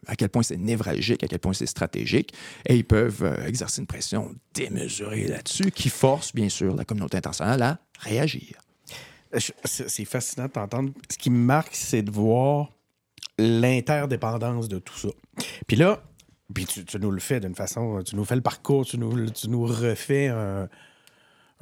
à 0.09 0.16
quel 0.16 0.31
point 0.31 0.42
c'est 0.42 0.57
névralgique, 0.57 1.23
à 1.23 1.29
quel 1.29 1.38
point 1.38 1.53
c'est 1.53 1.66
stratégique, 1.66 2.33
et 2.66 2.75
ils 2.77 2.85
peuvent 2.85 3.23
euh, 3.23 3.47
exercer 3.47 3.81
une 3.81 3.87
pression 3.87 4.35
démesurée 4.55 5.29
là-dessus 5.29 5.71
qui 5.71 5.90
force, 5.90 6.35
bien 6.35 6.49
sûr, 6.49 6.75
la 6.75 6.85
communauté 6.85 7.18
internationale 7.18 7.62
à 7.62 7.79
réagir. 8.01 8.59
C'est 9.64 10.07
fascinant 10.07 10.47
de 10.47 10.53
t'entendre. 10.53 10.90
Ce 11.11 11.18
qui 11.18 11.29
me 11.29 11.38
marque, 11.38 11.75
c'est 11.75 12.01
de 12.01 12.11
voir 12.11 12.73
l'interdépendance 13.38 14.68
de 14.68 14.79
tout 14.79 14.97
ça. 14.97 15.09
Puis 15.66 15.77
là, 15.77 16.03
puis 16.55 16.64
tu, 16.64 16.83
nous 16.99 17.11
le 17.11 17.21
fais 17.21 17.38
d'une 17.40 17.55
façon, 17.55 18.03
tu 18.03 18.16
nous 18.16 18.25
fais 18.25 18.37
le 18.37 18.40
parcours, 18.40 18.87
tu 18.87 18.97
nous, 18.97 19.31
tu 19.31 19.51
nous 19.51 19.66
refais 19.66 20.29
un, 20.29 20.68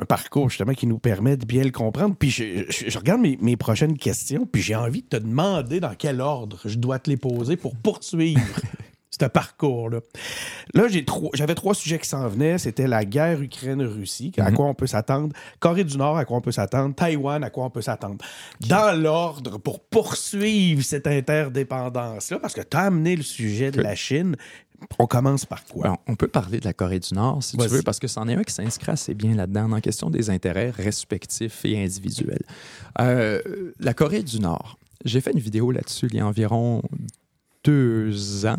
parcours 0.04 0.50
justement 0.50 0.74
qui 0.74 0.86
nous 0.86 0.98
permet 0.98 1.36
de 1.36 1.46
bien 1.46 1.64
le 1.64 1.70
comprendre. 1.70 2.14
Puis 2.18 2.30
je, 2.30 2.98
regarde 2.98 3.20
mes, 3.20 3.38
mes, 3.40 3.56
prochaines 3.56 3.96
questions, 3.96 4.46
puis 4.46 4.60
j'ai 4.60 4.74
envie 4.74 5.02
de 5.02 5.08
te 5.08 5.16
demander 5.16 5.80
dans 5.80 5.94
quel 5.94 6.20
ordre 6.20 6.60
je 6.64 6.76
dois 6.76 6.98
te 6.98 7.08
les 7.08 7.16
poser 7.16 7.56
pour 7.56 7.74
poursuivre 7.76 8.40
ce 9.20 9.26
parcours-là. 9.26 10.00
Là, 10.74 10.88
j'ai 10.88 11.04
j'avais 11.34 11.54
trois 11.54 11.74
sujets 11.74 11.98
qui 11.98 12.08
s'en 12.08 12.28
venaient. 12.28 12.58
C'était 12.58 12.86
la 12.86 13.04
guerre 13.04 13.40
Ukraine-Russie, 13.40 14.32
à 14.38 14.50
mhm. 14.50 14.56
quoi 14.56 14.66
on 14.66 14.74
peut 14.74 14.86
s'attendre. 14.86 15.34
Corée 15.60 15.84
du 15.84 15.96
Nord, 15.96 16.16
à 16.16 16.24
quoi 16.24 16.36
on 16.36 16.40
peut 16.40 16.52
s'attendre. 16.52 16.94
Taïwan, 16.94 17.42
à 17.42 17.50
quoi 17.50 17.64
on 17.64 17.70
peut 17.70 17.82
s'attendre. 17.82 18.16
Dans 18.60 18.98
l'ordre 18.98 19.58
pour 19.58 19.80
poursuivre 19.80 20.82
cette 20.82 21.06
interdépendance-là, 21.06 22.38
parce 22.38 22.54
que 22.54 22.62
tu 22.62 22.76
as 22.76 22.82
amené 22.82 23.16
le 23.16 23.22
sujet 23.22 23.70
de 23.70 23.80
la 23.80 23.94
Chine. 23.94 24.36
On 24.98 25.06
commence 25.06 25.44
par 25.46 25.64
quoi? 25.64 25.96
On 26.06 26.16
peut 26.16 26.28
parler 26.28 26.60
de 26.60 26.64
la 26.64 26.72
Corée 26.72 27.00
du 27.00 27.14
Nord, 27.14 27.42
si 27.42 27.56
tu 27.56 27.66
veux, 27.66 27.82
parce 27.82 27.98
que 27.98 28.08
c'en 28.08 28.28
est 28.28 28.34
un 28.34 28.42
qui 28.42 28.52
s'inscrit 28.52 28.92
assez 28.92 29.14
bien 29.14 29.34
là-dedans, 29.34 29.72
en 29.72 29.80
question 29.80 30.10
des 30.10 30.30
intérêts 30.30 30.70
respectifs 30.70 31.64
et 31.64 31.82
individuels. 31.82 32.44
Euh, 33.00 33.72
la 33.78 33.94
Corée 33.94 34.22
du 34.22 34.40
Nord, 34.40 34.78
j'ai 35.04 35.20
fait 35.20 35.32
une 35.32 35.40
vidéo 35.40 35.70
là-dessus 35.70 36.08
il 36.10 36.16
y 36.16 36.20
a 36.20 36.26
environ 36.26 36.82
deux 37.64 38.46
ans. 38.46 38.58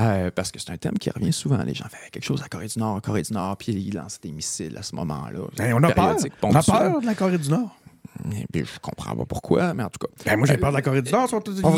Euh, 0.00 0.30
parce 0.32 0.52
que 0.52 0.60
c'est 0.60 0.70
un 0.70 0.76
thème 0.76 0.96
qui 0.96 1.10
revient 1.10 1.32
souvent. 1.32 1.60
Les 1.64 1.74
gens 1.74 1.86
font 1.86 1.96
quelque 2.12 2.24
chose 2.24 2.38
à 2.40 2.44
la 2.44 2.48
Corée 2.48 2.68
du 2.68 2.78
Nord, 2.78 3.02
Corée 3.02 3.22
du 3.22 3.32
Nord, 3.32 3.56
puis 3.56 3.72
ils 3.72 3.92
lancent 3.92 4.20
des 4.20 4.30
missiles 4.30 4.76
à 4.76 4.82
ce 4.84 4.94
moment-là. 4.94 5.40
On 5.74 5.82
a 5.82 5.90
peur. 5.90 6.16
On 6.42 6.54
a 6.54 6.62
peur 6.62 7.00
de 7.00 7.06
la 7.06 7.14
Corée 7.16 7.38
du 7.38 7.50
Nord. 7.50 7.76
Je 8.24 8.44
eh 8.54 8.64
je 8.64 8.78
comprends 8.80 9.14
pas 9.14 9.24
pourquoi, 9.24 9.74
mais 9.74 9.82
en 9.82 9.90
tout 9.90 9.98
cas. 9.98 10.12
Ben, 10.24 10.36
moi, 10.36 10.46
j'ai 10.46 10.56
peur 10.56 10.70
de 10.70 10.76
la 10.76 10.82
Corée 10.82 11.02
du 11.02 11.12
Nord. 11.12 11.28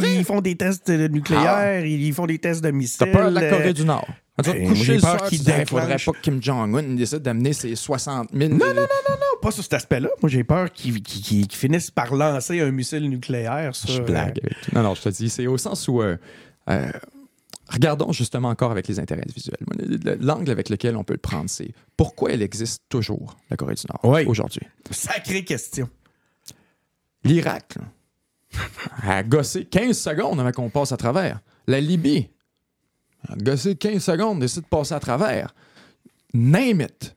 Ils, 0.04 0.24
font 0.24 0.40
des 0.40 0.56
tests 0.56 0.88
nucléaires, 0.88 1.44
ah. 1.44 1.80
ils 1.80 2.12
font 2.12 2.26
des 2.26 2.38
tests 2.38 2.62
de 2.62 2.70
missiles. 2.70 2.98
T'as 2.98 3.06
peur 3.06 3.30
de 3.30 3.34
la 3.34 3.50
Corée 3.50 3.72
du 3.72 3.84
Nord? 3.84 4.08
Ben, 4.42 4.62
moi, 4.64 4.74
j'ai 4.74 4.98
peur 4.98 5.24
qu'il 5.28 5.46
ne 5.46 5.64
faudrait 5.64 5.96
pas 5.96 6.12
que 6.12 6.20
Kim 6.20 6.42
Jong-un 6.42 6.94
décide 6.94 7.18
d'amener 7.18 7.52
ses 7.52 7.74
60 7.76 8.30
000. 8.32 8.50
Non, 8.50 8.58
non, 8.58 8.66
non, 8.66 8.74
non, 8.74 8.84
non, 9.08 9.40
pas 9.42 9.50
sur 9.50 9.62
cet 9.62 9.74
aspect-là. 9.74 10.08
Moi, 10.22 10.30
j'ai 10.30 10.44
peur 10.44 10.72
qu'ils 10.72 11.02
finissent 11.50 11.90
par 11.90 12.14
lancer 12.14 12.60
un 12.60 12.70
missile 12.70 13.08
nucléaire. 13.08 13.74
Sur, 13.74 13.90
je 13.90 14.02
blague. 14.02 14.40
Euh, 14.44 14.48
non, 14.72 14.82
non, 14.82 14.94
je 14.94 15.02
te 15.02 15.08
dis, 15.10 15.28
c'est 15.30 15.46
au 15.46 15.58
sens 15.58 15.88
où. 15.88 16.02
Euh, 16.02 16.16
euh, 16.68 16.90
Regardons 17.72 18.10
justement 18.10 18.48
encore 18.48 18.72
avec 18.72 18.88
les 18.88 18.98
intérêts 18.98 19.22
individuels. 19.22 20.18
L'angle 20.20 20.50
avec 20.50 20.70
lequel 20.70 20.96
on 20.96 21.04
peut 21.04 21.12
le 21.12 21.20
prendre, 21.20 21.48
c'est 21.48 21.72
pourquoi 21.96 22.32
elle 22.32 22.42
existe 22.42 22.82
toujours, 22.88 23.36
la 23.48 23.56
Corée 23.56 23.74
du 23.74 23.84
Nord, 23.88 24.26
aujourd'hui? 24.26 24.66
Sacrée 24.90 25.44
question. 25.44 25.88
L'Irak 27.24 27.74
a 29.02 29.22
gossé 29.22 29.64
15 29.64 29.96
secondes 29.96 30.40
avant 30.40 30.52
qu'on 30.52 30.70
passe 30.70 30.92
à 30.92 30.96
travers. 30.96 31.40
La 31.66 31.80
Libye 31.80 32.30
a 33.28 33.36
gossé 33.36 33.76
15 33.76 34.02
secondes, 34.02 34.40
décide 34.40 34.62
de 34.62 34.68
passer 34.68 34.94
à 34.94 35.00
travers. 35.00 35.54
Name 36.32 36.80
it. 36.80 37.16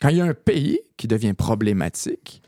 Quand 0.00 0.08
il 0.08 0.16
y 0.16 0.20
a 0.20 0.24
un 0.24 0.34
pays 0.34 0.80
qui 0.96 1.06
devient 1.06 1.34
problématique, 1.34 2.42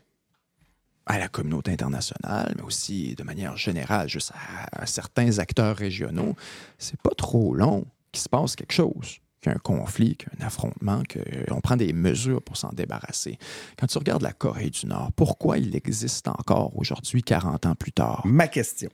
à 1.05 1.19
la 1.19 1.27
communauté 1.27 1.71
internationale, 1.71 2.53
mais 2.57 2.63
aussi 2.63 3.15
de 3.15 3.23
manière 3.23 3.55
générale, 3.57 4.09
juste 4.09 4.31
à, 4.71 4.85
certains 4.85 5.39
acteurs 5.39 5.75
régionaux, 5.75 6.35
c'est 6.77 6.99
pas 6.99 7.13
trop 7.15 7.53
long 7.53 7.85
qu'il 8.11 8.21
se 8.21 8.29
passe 8.29 8.55
quelque 8.55 8.73
chose 8.73 9.19
qu'un 9.45 9.59
conflit, 9.59 10.15
qu'un 10.15 10.45
affrontement, 10.45 11.03
qu'on 11.03 11.61
prend 11.61 11.77
des 11.77 11.93
mesures 11.93 12.41
pour 12.41 12.57
s'en 12.57 12.69
débarrasser. 12.69 13.37
Quand 13.77 13.87
tu 13.87 13.97
regardes 13.97 14.23
la 14.23 14.33
Corée 14.33 14.71
du 14.71 14.87
Nord, 14.87 15.11
pourquoi 15.15 15.59
il 15.59 15.75
existe 15.75 16.27
encore 16.27 16.75
aujourd'hui, 16.77 17.21
40 17.21 17.65
ans 17.67 17.75
plus 17.75 17.91
tard? 17.91 18.21
Ma 18.25 18.47
question. 18.47 18.89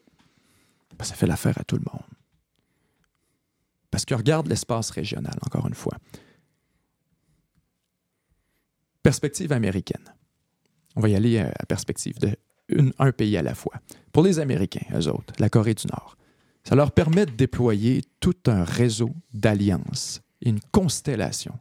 Ben, 0.98 1.06
ça 1.06 1.16
fait 1.16 1.28
l'affaire 1.28 1.58
à 1.58 1.64
tout 1.64 1.78
le 1.78 1.86
monde. 1.92 2.04
Parce 3.90 4.06
que 4.06 4.14
regarde 4.14 4.48
l'espace 4.48 4.90
régional, 4.90 5.36
encore 5.46 5.68
une 5.68 5.74
fois. 5.74 5.98
Perspective 9.04 9.52
américaine. 9.54 10.14
On 10.96 11.02
va 11.02 11.10
y 11.10 11.16
aller 11.16 11.40
à 11.40 11.66
perspective 11.66 12.20
de 12.20 12.36
un 13.00 13.12
pays 13.12 13.36
à 13.38 13.42
la 13.42 13.56
fois. 13.56 13.74
Pour 14.14 14.24
les 14.24 14.40
Américains, 14.40 14.86
eux 14.94 15.08
autres, 15.10 15.34
la 15.40 15.50
Corée 15.50 15.74
du 15.74 15.88
Nord, 15.88 16.16
ça 16.64 16.76
leur 16.76 16.92
permet 16.92 17.26
de 17.26 17.32
déployer 17.32 18.02
tout 18.20 18.38
un 18.48 18.64
réseau 18.64 19.12
d'alliances 19.34 20.22
une 20.42 20.60
constellation 20.72 21.54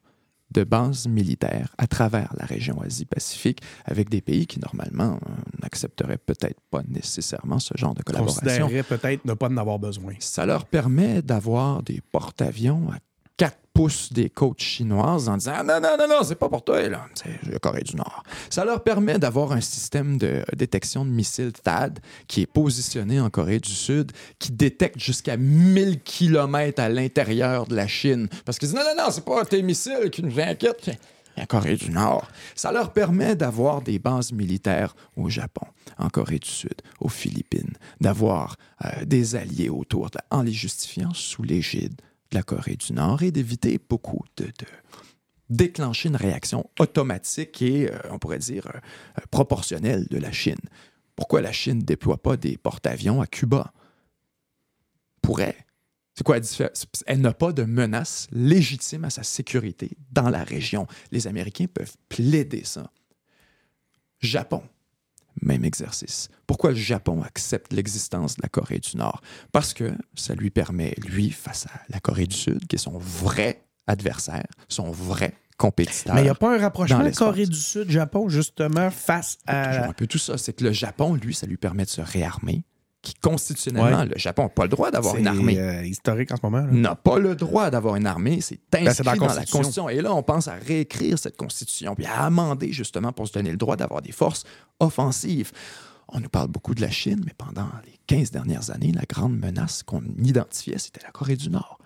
de 0.50 0.64
bases 0.64 1.06
militaires 1.06 1.74
à 1.78 1.86
travers 1.86 2.34
la 2.36 2.44
région 2.44 2.80
Asie-Pacifique 2.80 3.60
avec 3.84 4.08
des 4.08 4.20
pays 4.20 4.46
qui, 4.46 4.58
normalement, 4.58 5.14
euh, 5.14 5.32
n'accepteraient 5.62 6.18
peut-être 6.18 6.60
pas 6.70 6.82
nécessairement 6.88 7.58
ce 7.58 7.74
genre 7.76 7.94
de 7.94 8.02
collaboration. 8.02 8.42
Considéreraient 8.42 8.82
peut-être 8.82 9.24
ne 9.24 9.34
pas 9.34 9.48
en 9.48 9.56
avoir 9.56 9.78
besoin. 9.78 10.14
Ça 10.18 10.46
leur 10.46 10.64
permet 10.64 11.22
d'avoir 11.22 11.82
des 11.82 12.00
porte-avions 12.12 12.90
à 12.90 12.98
poussent 13.72 14.12
des 14.12 14.30
coachs 14.30 14.60
chinoises 14.60 15.28
en 15.28 15.36
disant 15.36 15.64
non, 15.64 15.80
non, 15.80 15.96
non, 15.98 16.08
non, 16.08 16.22
c'est 16.22 16.34
pas 16.34 16.48
pour 16.48 16.64
toi, 16.64 16.88
là. 16.88 17.06
C'est 17.14 17.50
la 17.50 17.58
Corée 17.58 17.82
du 17.82 17.96
Nord. 17.96 18.22
Ça 18.48 18.64
leur 18.64 18.82
permet 18.82 19.18
d'avoir 19.18 19.52
un 19.52 19.60
système 19.60 20.18
de 20.18 20.44
détection 20.56 21.04
de 21.04 21.10
missiles 21.10 21.52
THAAD 21.52 22.00
qui 22.26 22.42
est 22.42 22.46
positionné 22.46 23.20
en 23.20 23.30
Corée 23.30 23.60
du 23.60 23.70
Sud, 23.70 24.12
qui 24.38 24.52
détecte 24.52 24.98
jusqu'à 24.98 25.36
1000 25.36 26.00
km 26.02 26.82
à 26.82 26.88
l'intérieur 26.88 27.66
de 27.66 27.76
la 27.76 27.86
Chine. 27.86 28.28
Parce 28.44 28.58
qu'ils 28.58 28.68
disent 28.68 28.76
non, 28.76 28.84
non, 28.84 29.04
non, 29.04 29.10
c'est 29.10 29.24
pas 29.24 29.44
tes 29.44 29.62
missiles 29.62 30.10
qui 30.10 30.22
nous 30.22 30.38
inquiètent. 30.38 30.90
La 31.36 31.46
Corée 31.46 31.76
du 31.76 31.90
Nord. 31.90 32.28
Ça 32.54 32.72
leur 32.72 32.92
permet 32.92 33.36
d'avoir 33.36 33.82
des 33.82 33.98
bases 33.98 34.32
militaires 34.32 34.94
au 35.16 35.30
Japon, 35.30 35.66
en 35.96 36.08
Corée 36.10 36.40
du 36.40 36.48
Sud, 36.48 36.74
aux 37.00 37.08
Philippines, 37.08 37.72
d'avoir 38.00 38.56
euh, 38.84 39.04
des 39.04 39.36
alliés 39.36 39.70
autour, 39.70 40.10
en 40.30 40.42
les 40.42 40.52
justifiant 40.52 41.14
sous 41.14 41.42
l'égide 41.42 41.94
de 42.30 42.36
la 42.36 42.42
Corée 42.42 42.76
du 42.76 42.92
Nord 42.92 43.22
et 43.22 43.30
d'éviter 43.30 43.78
beaucoup 43.88 44.24
de, 44.36 44.46
déclencher 45.50 46.08
une 46.08 46.16
réaction 46.16 46.70
automatique 46.78 47.60
et, 47.60 47.90
euh, 47.90 47.98
on 48.10 48.18
pourrait 48.18 48.38
dire, 48.38 48.66
euh, 48.68 49.20
proportionnelle 49.30 50.06
de 50.08 50.16
la 50.16 50.32
Chine. 50.32 50.60
Pourquoi 51.16 51.40
la 51.40 51.52
Chine 51.52 51.78
ne 51.78 51.82
déploie 51.82 52.22
pas 52.22 52.36
des 52.36 52.56
porte-avions 52.56 53.20
à 53.20 53.26
Cuba? 53.26 53.72
Pourrait. 55.20 55.66
C'est 56.14 56.24
quoi? 56.24 56.38
Elle 57.06 57.20
n'a 57.20 57.34
pas 57.34 57.52
de 57.52 57.64
menace 57.64 58.26
légitime 58.30 59.04
à 59.04 59.10
sa 59.10 59.22
sécurité 59.22 59.96
dans 60.12 60.28
la 60.28 60.44
région. 60.44 60.86
Les 61.10 61.26
Américains 61.26 61.66
peuvent 61.66 61.96
plaider 62.08 62.64
ça. 62.64 62.90
Japon, 64.20 64.62
même 65.42 65.64
exercice. 65.64 66.28
Pourquoi 66.46 66.70
le 66.70 66.76
Japon 66.76 67.22
accepte 67.22 67.72
l'existence 67.72 68.36
de 68.36 68.42
la 68.42 68.48
Corée 68.48 68.78
du 68.78 68.96
Nord? 68.96 69.20
Parce 69.52 69.74
que 69.74 69.92
ça 70.14 70.34
lui 70.34 70.50
permet, 70.50 70.94
lui, 71.06 71.30
face 71.30 71.66
à 71.66 71.80
la 71.88 72.00
Corée 72.00 72.26
du 72.26 72.36
Sud, 72.36 72.66
qui 72.66 72.76
est 72.76 72.78
son 72.80 72.98
vrai 72.98 73.62
adversaire, 73.86 74.46
son 74.68 74.90
vrai 74.90 75.34
compétiteur. 75.56 76.14
Mais 76.14 76.22
il 76.22 76.24
n'y 76.24 76.30
a 76.30 76.34
pas 76.34 76.54
un 76.56 76.58
rapprochement 76.58 77.04
de 77.04 77.10
Corée 77.10 77.46
du 77.46 77.58
Sud-Japon, 77.58 78.28
justement, 78.28 78.90
face 78.90 79.38
à. 79.46 79.88
Un 79.88 79.92
peu 79.92 80.06
tout 80.06 80.18
ça. 80.18 80.38
C'est 80.38 80.54
que 80.54 80.64
le 80.64 80.72
Japon, 80.72 81.14
lui, 81.14 81.34
ça 81.34 81.46
lui 81.46 81.56
permet 81.56 81.84
de 81.84 81.90
se 81.90 82.00
réarmer, 82.00 82.64
qui 83.02 83.14
constitutionnellement, 83.14 84.04
le 84.04 84.16
Japon 84.16 84.42
n'a 84.42 84.48
pas 84.50 84.64
le 84.64 84.68
droit 84.68 84.90
d'avoir 84.90 85.16
une 85.16 85.26
armée. 85.26 85.58
Euh, 85.58 85.84
historique 85.84 86.32
en 86.32 86.36
ce 86.36 86.42
moment. 86.42 86.66
N'a 86.70 86.94
pas 86.94 87.18
le 87.18 87.34
droit 87.34 87.70
d'avoir 87.70 87.96
une 87.96 88.06
armée. 88.06 88.40
C'est 88.40 88.58
ben, 88.70 88.86
inscrit 88.86 89.04
dans, 89.04 89.26
la, 89.26 89.46
Constitution. 89.46 89.88
Et 89.88 90.00
là, 90.02 90.14
on 90.14 90.22
pense 90.22 90.48
à 90.48 90.54
réécrire 90.54 91.18
cette 91.18 91.36
Constitution, 91.36 91.94
puis 91.94 92.06
à 92.06 92.24
amender 92.24 92.72
justement 92.72 93.12
pour 93.12 93.26
se 93.26 93.32
donner 93.32 93.50
le 93.50 93.56
droit 93.56 93.76
d'avoir 93.76 94.02
des 94.02 94.12
forces 94.12 94.44
offensives. 94.80 95.52
On 96.08 96.20
nous 96.20 96.28
parle 96.28 96.48
beaucoup 96.48 96.74
de 96.74 96.80
la 96.80 96.90
Chine, 96.90 97.22
mais 97.24 97.32
pendant 97.38 97.68
les 97.86 97.98
15 98.06 98.32
dernières 98.32 98.70
années, 98.70 98.92
la 98.92 99.04
grande 99.08 99.38
menace 99.38 99.82
qu'on 99.82 100.02
identifiait, 100.18 100.78
c'était 100.78 101.02
la 101.04 101.10
Corée 101.10 101.36
du 101.36 101.48
Nord 101.48 101.78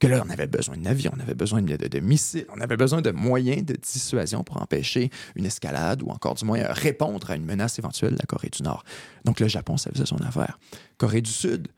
que 0.00 0.06
là, 0.06 0.22
on 0.26 0.30
avait 0.30 0.46
besoin 0.46 0.76
de 0.76 0.82
navires, 0.82 1.12
on 1.14 1.20
avait 1.20 1.34
besoin 1.34 1.60
de, 1.60 2.00
missiles, 2.00 2.46
on 2.56 2.60
avait 2.60 2.78
besoin 2.78 3.02
de 3.02 3.10
moyens 3.10 3.64
de 3.64 3.74
dissuasion 3.74 4.42
pour 4.42 4.60
empêcher 4.60 5.10
une 5.36 5.44
escalade 5.44 6.02
ou 6.02 6.08
encore 6.08 6.34
du 6.34 6.44
moins 6.46 6.62
répondre 6.70 7.30
à 7.30 7.36
une 7.36 7.44
menace 7.44 7.78
éventuelle 7.78 8.12
de 8.12 8.18
la 8.18 8.24
Corée 8.24 8.48
du 8.48 8.62
Nord. 8.62 8.82
Donc 9.24 9.40
le 9.40 9.46
Japon, 9.46 9.76
ça 9.76 9.90
faisait 9.92 10.06
son 10.06 10.16
affaire. 10.16 10.58
Corée 10.96 11.20
du 11.20 11.30
Sud, 11.30 11.68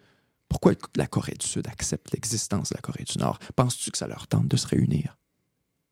pourquoi 0.48 0.72
la 0.96 1.08
Corée 1.08 1.35
du 1.38 1.46
Sud 1.46 1.66
accepte 1.66 2.12
l'existence 2.12 2.70
de 2.70 2.76
la 2.76 2.80
Corée 2.80 3.04
du 3.04 3.18
Nord? 3.18 3.40
Penses-tu 3.56 3.90
que 3.90 3.98
ça 3.98 4.06
leur 4.06 4.28
tente 4.28 4.46
de 4.46 4.56
se 4.56 4.68
réunir? 4.68 5.18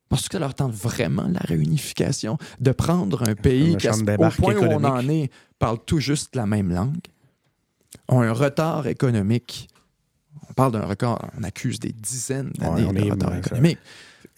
Penses-tu 0.09 0.29
que 0.29 0.35
ça 0.35 0.39
leur 0.39 0.55
tente 0.55 0.73
vraiment 0.73 1.27
la 1.27 1.41
réunification, 1.41 2.39
de 2.61 2.71
prendre 2.71 3.29
un 3.29 3.35
pays 3.35 3.77
qui, 3.77 3.89
au 3.89 4.31
point 4.31 4.55
où 4.55 4.65
on 4.65 4.85
en 4.85 5.09
est, 5.09 5.33
parle 5.59 5.79
tout 5.85 5.99
juste 5.99 6.37
la 6.37 6.47
même 6.47 6.73
langue, 6.73 7.01
ont 8.09 8.21
un 8.21 8.33
retard 8.33 8.87
économique 8.87 9.69
on 10.49 10.53
parle 10.53 10.73
d'un 10.73 10.85
record, 10.85 11.31
on 11.39 11.43
accuse 11.43 11.81
des 11.81 11.93
dizaines 11.93 12.51
d'années 12.59 13.05
de 13.07 13.11
retard 13.11 13.37
économique. 13.37 13.79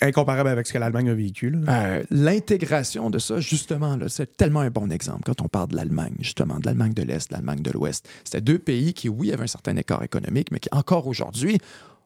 Incomparable 0.00 0.48
avec 0.48 0.66
ce 0.66 0.72
que 0.72 0.78
l'Allemagne 0.78 1.10
a 1.10 1.14
vécu. 1.14 1.54
Euh, 1.68 2.02
l'intégration 2.10 3.08
de 3.08 3.20
ça, 3.20 3.38
justement, 3.38 3.96
c'est 4.08 4.36
tellement 4.36 4.60
un 4.60 4.70
bon 4.70 4.90
exemple 4.90 5.22
quand 5.24 5.40
on 5.42 5.48
parle 5.48 5.68
de 5.68 5.76
l'Allemagne, 5.76 6.14
justement, 6.18 6.58
de 6.58 6.66
l'Allemagne 6.66 6.92
de 6.92 7.02
l'Est, 7.02 7.30
de 7.30 7.34
l'Allemagne 7.34 7.62
de 7.62 7.70
l'Ouest. 7.70 8.08
C'était 8.24 8.40
deux 8.40 8.58
pays 8.58 8.94
qui, 8.94 9.08
oui, 9.08 9.32
avaient 9.32 9.44
un 9.44 9.48
certain 9.48 9.76
écart 9.76 10.02
économique, 10.02 10.50
mais 10.50 10.58
qui, 10.58 10.68
encore 10.72 11.06
aujourd'hui, 11.06 11.58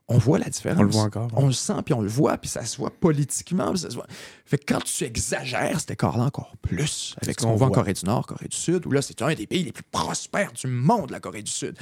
on 0.09 0.19
voit 0.19 0.39
la 0.39 0.47
différence. 0.51 0.81
On 0.81 0.85
le 0.85 0.91
voit 0.91 1.03
encore. 1.03 1.27
ouais. 1.27 1.43
On 1.43 1.47
le 1.47 1.53
sent, 1.53 1.83
puis 1.85 1.95
on 1.95 2.01
le 2.01 2.09
voit, 2.09 2.37
puis 2.39 2.49
ça 2.51 2.65
se 2.65 2.77
voit 2.77 2.91
politiquement. 2.91 3.71
puis 3.71 3.79
ça 3.81 3.91
se 3.91 3.95
voit. 3.95 4.07
Fait 4.45 4.59
que 4.59 4.73
quand 4.73 4.83
tu 4.85 5.05
exagères 5.05 5.81
cet 5.81 5.93
écart-là 5.93 6.25
encore 6.25 6.55
plus 6.63 7.17
avec 7.23 7.41
ce 7.41 7.47
qu'on 7.47 7.57
voit 7.57 7.69
en. 7.69 7.71
Corée 7.71 7.95
du 7.95 8.05
Nord, 8.05 8.27
Corée 8.27 8.49
du 8.49 8.57
Sud, 8.57 8.87
où 8.87 8.93
là, 8.93 9.03
c'est 9.03 9.21
un 9.23 9.35
des 9.35 9.47
pays 9.47 9.65
les 9.65 9.73
plus 9.73 9.85
prospères 9.91 10.53
du 10.53 10.67
monde, 10.67 11.11
la 11.11 11.21
Corée 11.21 11.43
du 11.43 11.51
Sud, 11.51 11.77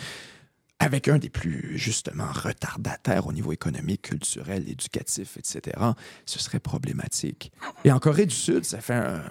avec 0.80 1.08
un 1.08 1.18
des 1.18 1.30
plus, 1.30 1.78
justement, 1.78 2.26
retardataires 2.32 3.26
au 3.26 3.32
niveau 3.32 3.52
économique, 3.52 4.02
culturel, 4.02 4.68
éducatif, 4.68 5.36
etc., 5.38 5.76
ce 6.26 6.38
serait 6.38 6.60
problématique. 6.60 7.52
Et 7.84 7.92
en 7.92 7.98
Corée 7.98 8.26
du 8.26 8.34
Sud, 8.34 8.64
ça 8.64 8.80
fait 8.80 8.94
un, 8.94 9.22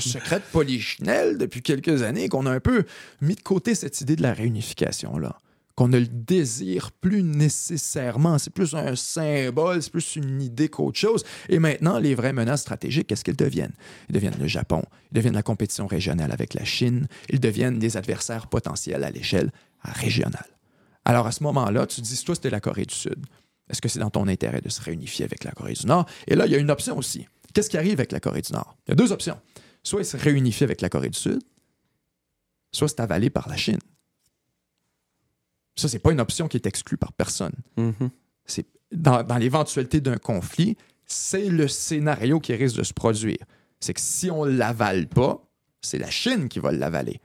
secret 0.00 0.40
de 0.40 0.44
polichinelle 0.50 1.38
depuis 1.38 1.62
quelques 1.62 2.02
années 2.02 2.28
qu'on 2.28 2.46
a 2.46 2.50
un 2.50 2.60
peu 2.60 2.84
mis 3.20 3.34
de 3.34 3.42
côté 3.42 3.74
cette 3.74 4.00
idée 4.00 4.16
de 4.16 4.22
la 4.22 4.32
réunification-là 4.32 5.38
qu'on 5.74 5.88
ne 5.88 5.98
le 5.98 6.06
désire 6.06 6.92
plus 6.92 7.22
nécessairement. 7.22 8.38
C'est 8.38 8.52
plus 8.52 8.74
un 8.74 8.94
symbole, 8.94 9.82
c'est 9.82 9.90
plus 9.90 10.16
une 10.16 10.42
idée 10.42 10.68
qu'autre 10.68 10.98
chose. 10.98 11.24
Et 11.48 11.58
maintenant, 11.58 11.98
les 11.98 12.14
vraies 12.14 12.34
menaces 12.34 12.60
stratégiques, 12.60 13.06
qu'est-ce 13.06 13.24
qu'elles 13.24 13.36
deviennent? 13.36 13.72
Ils 14.10 14.14
deviennent 14.14 14.38
le 14.38 14.48
Japon, 14.48 14.82
ils 15.10 15.14
deviennent 15.14 15.34
la 15.34 15.42
compétition 15.42 15.86
régionale 15.86 16.30
avec 16.30 16.54
la 16.54 16.64
Chine, 16.64 17.06
ils 17.30 17.40
deviennent 17.40 17.78
des 17.78 17.96
adversaires 17.96 18.48
potentiels 18.48 19.02
à 19.02 19.10
l'échelle 19.10 19.50
régionale. 19.82 20.46
Alors 21.04 21.26
à 21.26 21.32
ce 21.32 21.42
moment-là, 21.44 21.86
tu 21.86 22.00
te 22.00 22.06
dis, 22.06 22.24
toi, 22.24 22.34
c'était 22.34 22.50
la 22.50 22.60
Corée 22.60 22.84
du 22.84 22.94
Sud. 22.94 23.26
Est-ce 23.68 23.80
que 23.80 23.88
c'est 23.88 23.98
dans 23.98 24.10
ton 24.10 24.28
intérêt 24.28 24.60
de 24.60 24.68
se 24.68 24.80
réunifier 24.80 25.24
avec 25.24 25.44
la 25.44 25.52
Corée 25.52 25.72
du 25.72 25.86
Nord? 25.86 26.06
Et 26.26 26.34
là, 26.34 26.46
il 26.46 26.52
y 26.52 26.54
a 26.54 26.58
une 26.58 26.70
option 26.70 26.96
aussi. 26.98 27.26
Qu'est-ce 27.54 27.70
qui 27.70 27.76
arrive 27.76 27.94
avec 27.94 28.12
la 28.12 28.20
Corée 28.20 28.42
du 28.42 28.52
Nord? 28.52 28.76
Il 28.86 28.90
y 28.90 28.92
a 28.92 28.94
deux 28.94 29.12
options. 29.12 29.40
Soit 29.82 30.00
il 30.00 30.04
se 30.04 30.16
réunifie 30.16 30.64
avec 30.64 30.80
la 30.80 30.88
Corée 30.88 31.10
du 31.10 31.18
Sud, 31.18 31.42
soit 32.72 32.88
c'est 32.88 33.00
avalé 33.00 33.30
par 33.30 33.48
la 33.48 33.56
Chine. 33.56 33.78
Ça, 35.74 35.88
c'est 35.88 35.98
pas 35.98 36.12
une 36.12 36.20
option 36.20 36.48
qui 36.48 36.56
est 36.56 36.66
exclue 36.66 36.96
par 36.96 37.12
personne. 37.12 37.54
Mhm. 37.76 38.10
C'est 38.44 38.66
dans, 38.92 39.22
dans 39.22 39.38
l'éventualité 39.38 40.00
d'un 40.00 40.18
conflit, 40.18 40.76
c'est 41.06 41.48
le 41.48 41.68
scénario 41.68 42.40
qui 42.40 42.54
risque 42.54 42.76
de 42.76 42.82
se 42.82 42.92
produire. 42.92 43.38
C'est 43.80 43.94
que 43.94 44.00
si 44.00 44.30
on 44.30 44.44
l'avale 44.44 45.08
pas, 45.08 45.42
c'est 45.80 45.98
la 45.98 46.10
Chine 46.10 46.48
qui 46.48 46.58
va 46.58 46.72
l'avaler. 46.72 47.20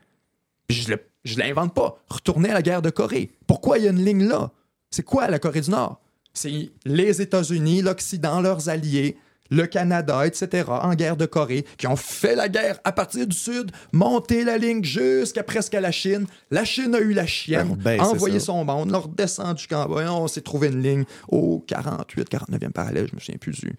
Je 0.69 0.89
le, 0.89 1.06
je 1.23 1.37
l'invente 1.37 1.73
pas. 1.73 1.97
Retournez 2.09 2.49
à 2.49 2.53
la 2.53 2.61
guerre 2.61 2.81
de 2.81 2.89
Corée. 2.89 3.31
Pourquoi 3.47 3.77
il 3.77 3.85
y 3.85 3.87
a 3.87 3.91
une 3.91 4.03
ligne 4.03 4.27
là? 4.27 4.51
C'est 4.91 5.03
quoi 5.03 5.27
la 5.27 5.39
Corée 5.39 5.61
du 5.61 5.71
Nord? 5.71 5.99
C'est 6.33 6.69
les 6.85 7.21
États-Unis, 7.21 7.81
l'Occident, 7.81 8.41
leurs 8.41 8.69
alliés, 8.69 9.17
le 9.49 9.65
Canada, 9.65 10.25
etc., 10.27 10.65
en 10.69 10.93
guerre 10.93 11.17
de 11.17 11.25
Corée, 11.25 11.65
qui 11.77 11.87
ont 11.87 11.95
fait 11.95 12.35
la 12.35 12.49
guerre 12.49 12.79
à 12.83 12.91
partir 12.91 13.25
du 13.25 13.35
Sud, 13.35 13.71
monté 13.91 14.43
la 14.43 14.57
ligne 14.57 14.83
jusqu'à 14.83 15.43
presque 15.43 15.73
à 15.73 15.81
la 15.81 15.91
Chine. 15.91 16.27
La 16.51 16.63
Chine 16.65 16.93
a 16.95 16.99
eu 16.99 17.13
la 17.13 17.25
chienne, 17.25 17.75
Ben, 17.75 17.97
ben, 17.97 18.01
envoyé 18.01 18.39
son 18.39 18.63
monde, 18.65 18.91
leur 18.91 19.07
descendu 19.07 19.63
du 19.63 19.67
camp. 19.67 19.87
On 19.89 20.27
s'est 20.27 20.41
trouvé 20.41 20.67
une 20.67 20.81
ligne 20.81 21.05
au 21.29 21.63
48, 21.67 22.29
49e 22.29 22.71
parallèle. 22.71 23.07
Je 23.09 23.15
me 23.15 23.19
souviens 23.19 23.37
plus 23.39 23.53
du, 23.53 23.67
je 23.67 23.71